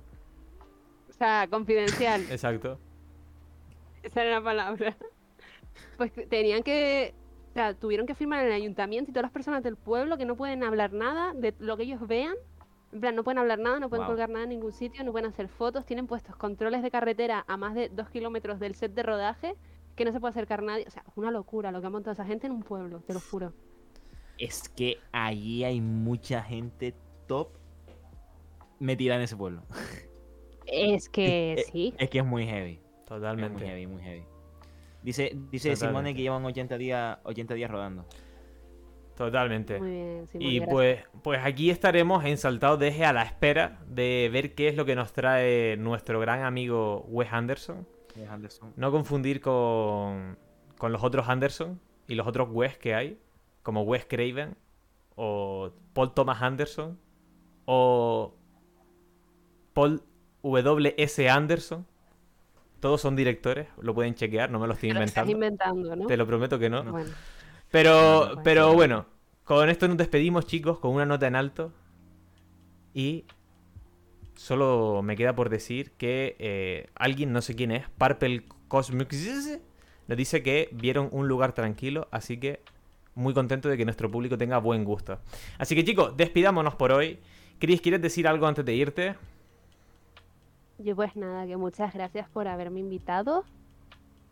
O 1.09 1.13
sea, 1.15 1.49
confidencial, 1.49 2.21
Exacto. 2.31 2.79
esa 4.03 4.25
era 4.25 4.33
la 4.33 4.45
palabra. 4.45 4.95
Pues 5.97 6.13
tenían 6.29 6.63
que, 6.65 7.15
sea, 7.59 7.75
tuvieron 7.75 8.07
que 8.07 8.15
firmar 8.15 8.41
en 8.41 8.47
el 8.47 8.53
ayuntamiento 8.53 9.11
y 9.11 9.13
todas 9.13 9.25
las 9.25 9.33
personas 9.33 9.63
del 9.63 9.77
pueblo 9.77 10.17
que 10.17 10.25
no 10.25 10.37
pueden 10.37 10.63
hablar 10.63 10.93
nada 10.93 11.35
de 11.35 11.55
lo 11.59 11.77
que 11.77 11.83
ellos 11.85 12.07
vean. 12.07 12.35
En 12.93 13.01
plan, 13.01 13.15
no 13.15 13.25
pueden 13.25 13.39
hablar 13.39 13.59
nada, 13.59 13.81
no 13.81 13.91
pueden 13.91 14.07
colgar 14.07 14.31
nada 14.31 14.45
en 14.45 14.51
ningún 14.51 14.73
sitio, 14.73 15.05
no 15.05 15.13
pueden 15.13 15.29
hacer 15.29 15.49
fotos, 15.49 15.85
tienen 15.85 16.07
puestos 16.07 16.37
controles 16.37 16.83
de 16.83 16.91
carretera 16.91 17.45
a 17.47 17.57
más 17.57 17.75
de 17.75 17.91
dos 17.91 18.09
kilómetros 18.09 18.61
del 18.61 18.75
set 18.75 18.95
de 18.95 19.03
rodaje, 19.03 19.57
que 19.95 20.05
no 20.07 20.13
se 20.13 20.21
puede 20.21 20.31
acercar 20.31 20.63
nadie. 20.63 20.85
O 20.87 20.91
sea, 20.91 21.05
es 21.07 21.13
una 21.17 21.31
locura 21.31 21.71
lo 21.71 21.81
que 21.81 21.87
ha 21.87 21.91
montado 21.91 22.13
esa 22.13 22.25
gente 22.25 22.47
en 22.47 22.53
un 22.53 22.63
pueblo, 22.63 23.01
te 23.01 23.13
lo 23.13 23.21
juro. 23.21 23.53
Es 24.39 24.69
que 24.69 24.99
allí 25.13 25.65
hay 25.65 25.81
mucha 25.81 26.43
gente 26.43 26.95
top 27.27 27.49
metida 28.79 29.17
en 29.17 29.23
ese 29.23 29.37
pueblo. 29.37 29.63
Es 30.67 31.09
que 31.09 31.65
sí. 31.73 31.95
Es 31.99 32.09
que 32.09 32.21
es 32.21 32.25
muy 32.25 32.47
heavy. 32.47 32.75
Es 32.75 32.81
muy 32.81 33.05
Totalmente. 33.05 33.67
heavy, 33.67 33.87
muy 33.87 34.03
heavy. 34.03 34.25
Dice, 35.09 35.33
dice 35.51 35.75
Simone 35.75 36.15
que 36.15 36.21
llevan 36.21 36.45
80 36.45 36.77
días, 36.77 37.17
80 37.23 37.55
días 37.55 37.71
rodando. 37.71 38.05
Totalmente. 39.17 39.79
Muy 39.81 39.91
bien, 39.91 40.29
Y 40.35 40.57
gracias. 40.59 40.69
pues, 40.71 41.05
pues 41.23 41.41
aquí 41.43 41.71
estaremos 41.71 42.27
en 42.27 42.37
Saltados 42.37 42.79
de 42.79 42.89
Eje 42.89 43.07
a 43.07 43.15
la 43.15 43.23
espera 43.23 43.79
de 43.87 44.29
ver 44.31 44.55
qué 44.55 44.69
es 44.69 44.77
lo 44.77 44.85
que 44.85 44.95
nos 44.95 45.15
trae 45.15 45.79
nuestro 45.79 46.21
gran 46.21 46.43
amigo 46.45 47.07
Wes 47.09 47.33
Anderson. 47.33 47.89
Es 48.15 48.29
Anderson. 48.29 48.75
No 48.77 48.91
confundir 48.91 49.41
con, 49.41 50.37
con 50.77 50.93
los 50.93 51.03
otros 51.03 51.27
Anderson 51.27 51.81
y 52.07 52.15
los 52.15 52.27
otros 52.27 52.51
Wes 52.53 52.77
que 52.77 52.95
hay, 52.95 53.19
como 53.63 53.85
Wes 53.85 54.05
Craven 54.05 54.59
o 55.17 55.71
Paul 55.95 56.13
Thomas 56.13 56.43
Anderson 56.43 56.99
o 57.65 58.35
Paul 59.73 60.03
W.S. 60.43 61.31
Anderson. 61.31 61.87
Todos 62.81 63.01
son 63.01 63.17
directores, 63.17 63.69
lo 63.81 63.95
pueden 63.95 64.15
chequear, 64.15 64.51
no 64.51 64.59
me 64.59 64.67
lo 64.67 64.75
estoy 64.75 64.91
estás 65.03 65.29
inventando. 65.29 66.07
Te 66.07 66.17
lo 66.17 66.27
prometo 66.27 66.59
que 66.59 66.71
no. 66.71 66.85
Bueno, 66.85 67.11
Pero, 67.71 67.93
No, 67.93 68.35
no, 68.35 68.43
pero 68.43 68.67
pues. 68.67 68.77
bueno, 68.77 69.07
con 69.45 69.69
esto 69.69 69.89
nos 69.89 69.97
despedimos, 69.97 70.47
chicos, 70.47 70.79
con 70.79 70.93
una 70.93 71.07
nota 71.07 71.27
en 71.27 71.37
alto. 71.37 71.73
Y 72.95 73.25
solo 74.35 75.03
me 75.03 75.17
queda 75.17 75.35
por 75.35 75.49
decir 75.51 75.93
que 75.93 76.37
eh, 76.39 76.91
alguien, 76.95 77.33
no 77.33 77.43
sé 77.43 77.55
quién 77.55 77.71
es, 77.71 77.89
Purple 77.99 78.45
Cosmic, 78.69 79.13
nos 80.07 80.17
dice 80.17 80.43
que 80.43 80.69
vieron 80.73 81.09
un 81.13 81.29
lugar 81.29 81.53
tranquilo, 81.53 82.09
así 82.11 82.39
que 82.39 82.63
muy 83.15 83.35
contento 83.35 83.69
de 83.69 83.77
que 83.77 83.85
nuestro 83.85 84.11
público 84.11 84.39
tenga 84.39 84.59
buen 84.59 84.85
gusto. 84.85 85.19
Así 85.59 85.75
que 85.75 85.85
chicos, 85.85 86.17
despidámonos 86.17 86.77
por 86.77 86.93
hoy. 86.93 87.19
Chris, 87.59 87.81
¿quieres 87.81 88.01
decir 88.01 88.29
algo 88.29 88.47
antes 88.47 88.65
de 88.65 88.75
irte? 88.75 89.17
Yo 90.79 90.95
pues 90.97 91.17
nada, 91.17 91.47
que 91.47 91.57
muchas 91.57 91.93
gracias 91.95 92.29
por 92.29 92.49
haberme 92.49 92.81
invitado 92.81 93.45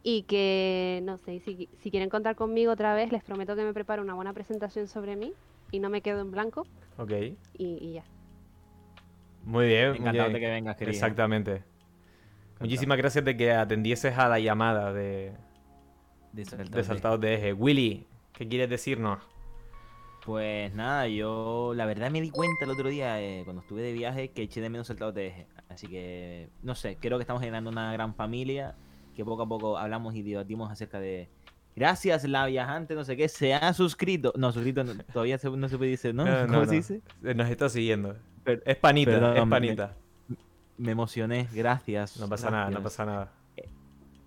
y 0.03 0.22
que, 0.22 1.01
no 1.05 1.16
sé, 1.18 1.40
si, 1.40 1.68
si 1.82 1.90
quieren 1.90 2.09
contar 2.09 2.36
conmigo 2.36 2.72
otra 2.72 2.94
vez, 2.94 3.11
les 3.12 3.24
prometo 3.24 3.57
que 3.57 3.64
me 3.64 3.72
preparo 3.72 4.03
una 4.03 4.14
buena 4.14 4.32
presentación 4.32 4.86
sobre 4.86 5.16
mí 5.16 5.32
y 5.72 5.80
no 5.80 5.90
me 5.90 6.01
quedo 6.01 6.20
en 6.20 6.30
blanco 6.30 6.64
Ok. 6.99 7.11
y, 7.11 7.36
y 7.59 7.92
ya. 7.94 8.05
Muy 9.44 9.66
bien. 9.66 9.90
muy 9.90 9.99
Encantado 9.99 10.28
bien. 10.28 10.32
de 10.34 10.40
que 10.40 10.49
vengas, 10.51 10.76
querido. 10.76 10.92
Exactamente. 10.94 11.64
Muchísimas 12.61 12.97
gracias 12.99 13.24
de 13.24 13.36
que 13.36 13.53
atendieses 13.53 14.16
a 14.16 14.28
la 14.28 14.38
llamada 14.40 14.92
de, 14.92 15.32
De 16.32 16.44
Saltados 16.44 16.70
de 16.70 16.76
de- 16.78 16.84
Saltados 16.84 17.20
de 17.20 17.34
Eje. 17.34 17.53
Willy, 17.53 18.07
¿qué 18.32 18.49
quieres 18.49 18.70
decirnos? 18.70 19.22
Pues 20.24 20.74
nada, 20.74 21.07
yo 21.07 21.72
la 21.76 21.84
verdad 21.86 22.11
me 22.11 22.20
di 22.20 22.30
cuenta 22.30 22.64
el 22.64 22.70
otro 22.70 22.88
día 22.88 23.20
eh, 23.20 23.42
cuando 23.44 23.62
estuve 23.62 23.82
de 23.82 23.92
viaje 23.92 24.30
que 24.32 24.42
eché 24.42 24.61
de 24.61 24.70
menos 24.70 24.86
saltados 24.88 25.14
de 25.14 25.26
eje. 25.28 25.47
Así 25.69 25.87
que, 25.89 26.49
no 26.62 26.75
sé, 26.75 26.97
creo 27.01 27.19
que 27.19 27.23
estamos 27.23 27.41
generando 27.41 27.71
una 27.71 27.93
gran 27.93 28.14
familia 28.14 28.75
que 29.14 29.25
poco 29.25 29.43
a 29.43 29.49
poco 29.49 29.79
hablamos 29.79 30.14
y 30.14 30.23
debatimos 30.23 30.71
acerca 30.71 31.01
de... 31.01 31.29
Gracias, 31.75 32.25
la 32.25 32.47
viajante, 32.47 32.95
no 32.95 33.05
sé 33.05 33.17
qué, 33.17 33.29
se 33.29 33.53
ha 33.53 33.73
suscrito. 33.75 34.33
No, 34.37 34.51
suscrito 34.53 34.83
no- 34.85 34.95
todavía 35.12 35.37
se- 35.39 35.51
no 35.51 35.69
se 35.69 35.77
puede 35.77 35.91
decir, 35.91 36.14
¿no? 36.14 36.25
No, 36.25 36.47
no, 36.47 36.53
¿Cómo 36.55 36.64
se 36.67 36.75
dice? 36.77 37.01
Eh, 37.23 37.35
Nos 37.35 37.51
está 37.51 37.69
siguiendo. 37.69 38.17
Es 38.64 38.77
panita, 38.77 39.11
perdón, 39.11 39.37
es 39.37 39.47
panita. 39.49 39.95
Me 40.79 40.93
emocioné, 40.93 41.49
gracias. 41.53 42.19
No 42.19 42.29
pasa 42.29 42.51
nada, 42.51 42.71
no 42.71 42.83
pasa 42.83 43.05
nada. 43.05 43.33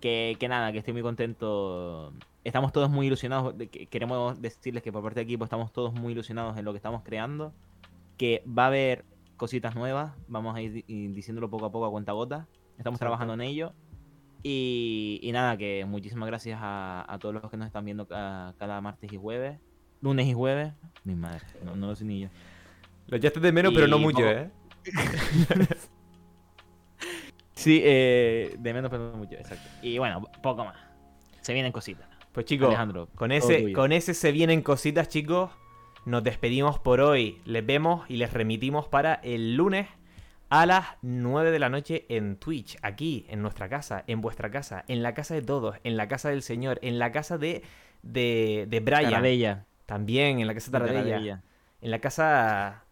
que, 0.00 0.36
que 0.38 0.48
nada, 0.48 0.70
que 0.72 0.78
estoy 0.78 0.92
muy 0.92 1.02
contento. 1.02 2.12
Estamos 2.44 2.72
todos 2.72 2.88
muy 2.90 3.06
ilusionados. 3.08 3.56
de 3.58 3.68
que- 3.68 3.86
Queremos 3.86 4.40
decirles 4.40 4.82
que 4.82 4.92
por 4.92 5.02
parte 5.02 5.20
del 5.20 5.24
equipo 5.28 5.44
estamos 5.44 5.72
todos 5.72 5.92
muy 5.92 6.12
ilusionados 6.12 6.56
en 6.56 6.64
lo 6.64 6.72
que 6.72 6.76
estamos 6.78 7.02
creando. 7.02 7.52
Que 8.16 8.42
va 8.46 8.64
a 8.64 8.66
haber 8.68 9.04
cositas 9.40 9.74
nuevas. 9.74 10.12
Vamos 10.28 10.54
a 10.54 10.60
ir 10.60 10.70
di- 10.72 10.84
ir 10.86 11.14
diciéndolo 11.14 11.48
poco 11.48 11.64
a 11.64 11.72
poco 11.72 11.86
a 11.86 11.90
cuenta 11.90 12.12
gota. 12.12 12.46
Estamos 12.76 13.00
trabajando 13.00 13.32
en 13.34 13.40
ello. 13.40 13.72
Y, 14.42 15.18
y 15.22 15.32
nada, 15.32 15.56
que 15.56 15.84
muchísimas 15.86 16.26
gracias 16.26 16.58
a, 16.62 17.04
a 17.10 17.18
todos 17.18 17.34
los 17.34 17.50
que 17.50 17.56
nos 17.56 17.66
están 17.66 17.84
viendo 17.86 18.06
ca- 18.06 18.54
cada 18.58 18.80
martes 18.82 19.10
y 19.10 19.16
jueves. 19.16 19.58
Lunes 20.02 20.26
y 20.26 20.34
jueves. 20.34 20.74
Mi 21.04 21.14
madre, 21.14 21.40
no, 21.64 21.74
no 21.74 21.86
lo 21.88 21.96
sé 21.96 22.04
ni 22.04 22.20
yo. 22.20 22.28
Lo 23.06 23.16
echaste 23.16 23.40
de 23.40 23.50
menos, 23.52 23.72
pero 23.74 23.86
no 23.88 23.98
mucho, 23.98 24.30
¿eh? 24.30 24.50
Sí, 27.54 27.80
eh, 27.84 28.56
de 28.58 28.72
menos 28.74 28.90
pero 28.90 29.10
no 29.10 29.18
mucho, 29.18 29.34
exacto. 29.34 29.68
Y 29.82 29.98
bueno, 29.98 30.22
poco 30.42 30.64
más. 30.64 30.76
Se 31.42 31.52
vienen 31.52 31.72
cositas. 31.72 32.06
Pues 32.32 32.46
chicos, 32.46 32.68
Alejandro, 32.68 33.08
con 33.14 33.32
ese, 33.32 33.72
con 33.74 33.92
ese 33.92 34.14
se 34.14 34.32
vienen 34.32 34.62
cositas, 34.62 35.08
chicos. 35.08 35.50
Nos 36.06 36.24
despedimos 36.24 36.78
por 36.78 37.00
hoy. 37.00 37.40
Les 37.44 37.64
vemos 37.64 38.08
y 38.08 38.16
les 38.16 38.32
remitimos 38.32 38.88
para 38.88 39.14
el 39.14 39.56
lunes 39.56 39.86
a 40.48 40.66
las 40.66 40.86
9 41.02 41.50
de 41.50 41.58
la 41.58 41.68
noche 41.68 42.06
en 42.08 42.36
Twitch, 42.36 42.78
aquí, 42.82 43.26
en 43.28 43.42
nuestra 43.42 43.68
casa, 43.68 44.02
en 44.06 44.20
vuestra 44.20 44.50
casa, 44.50 44.84
en 44.88 45.02
la 45.02 45.14
casa 45.14 45.34
de 45.34 45.42
todos, 45.42 45.76
en 45.84 45.96
la 45.96 46.08
casa 46.08 46.30
del 46.30 46.42
Señor, 46.42 46.78
en 46.82 46.98
la 46.98 47.12
casa 47.12 47.38
de, 47.38 47.62
de, 48.02 48.66
de 48.68 48.80
Brian. 48.80 49.10
Taradella. 49.10 49.66
También, 49.86 50.40
en 50.40 50.46
la 50.46 50.54
casa 50.54 50.70
de 50.70 50.78
Taradella. 50.78 51.04
Taradella. 51.04 51.42
En 51.82 51.90
la 51.90 51.98
casa. 52.00 52.84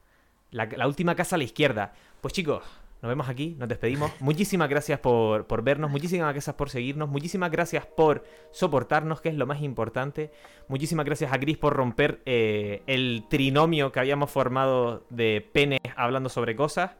La, 0.50 0.66
la 0.66 0.86
última 0.86 1.14
casa 1.14 1.36
a 1.36 1.38
la 1.38 1.44
izquierda. 1.44 1.94
Pues 2.20 2.34
chicos, 2.34 2.62
nos 3.00 3.08
vemos 3.08 3.28
aquí, 3.28 3.54
nos 3.58 3.68
despedimos. 3.68 4.10
Muchísimas 4.20 4.68
gracias 4.68 4.98
por, 5.00 5.46
por 5.46 5.62
vernos, 5.62 5.90
muchísimas 5.90 6.32
gracias 6.32 6.54
por 6.56 6.68
seguirnos, 6.70 7.08
muchísimas 7.08 7.50
gracias 7.50 7.86
por 7.86 8.24
soportarnos, 8.50 9.20
que 9.20 9.28
es 9.28 9.36
lo 9.36 9.46
más 9.46 9.62
importante. 9.62 10.30
Muchísimas 10.68 11.06
gracias 11.06 11.32
a 11.32 11.38
Chris 11.38 11.56
por 11.58 11.74
romper 11.74 12.20
eh, 12.26 12.82
el 12.86 13.24
trinomio 13.30 13.92
que 13.92 14.00
habíamos 14.00 14.30
formado 14.30 15.04
de 15.10 15.48
penes 15.52 15.78
hablando 15.96 16.28
sobre 16.28 16.56
cosas. 16.56 16.92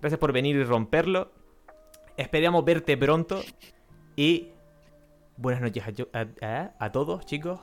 Gracias 0.00 0.18
por 0.18 0.32
venir 0.32 0.56
y 0.56 0.64
romperlo. 0.64 1.30
Esperamos 2.16 2.64
verte 2.64 2.96
pronto. 2.96 3.40
Y 4.16 4.48
buenas 5.36 5.60
noches 5.62 5.86
a, 5.86 5.90
yo- 5.90 6.08
a- 6.12 6.26
a- 6.46 6.72
a 6.78 6.92
todos, 6.92 7.26
chicos. 7.26 7.60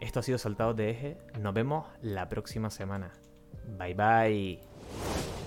Esto 0.00 0.20
ha 0.20 0.22
sido 0.22 0.38
Saltados 0.38 0.76
de 0.76 0.90
Eje. 0.90 1.18
Nos 1.40 1.52
vemos 1.54 1.86
la 2.00 2.28
próxima 2.28 2.70
semana. 2.70 3.12
Bye 3.78 3.94
bye. 3.94 5.41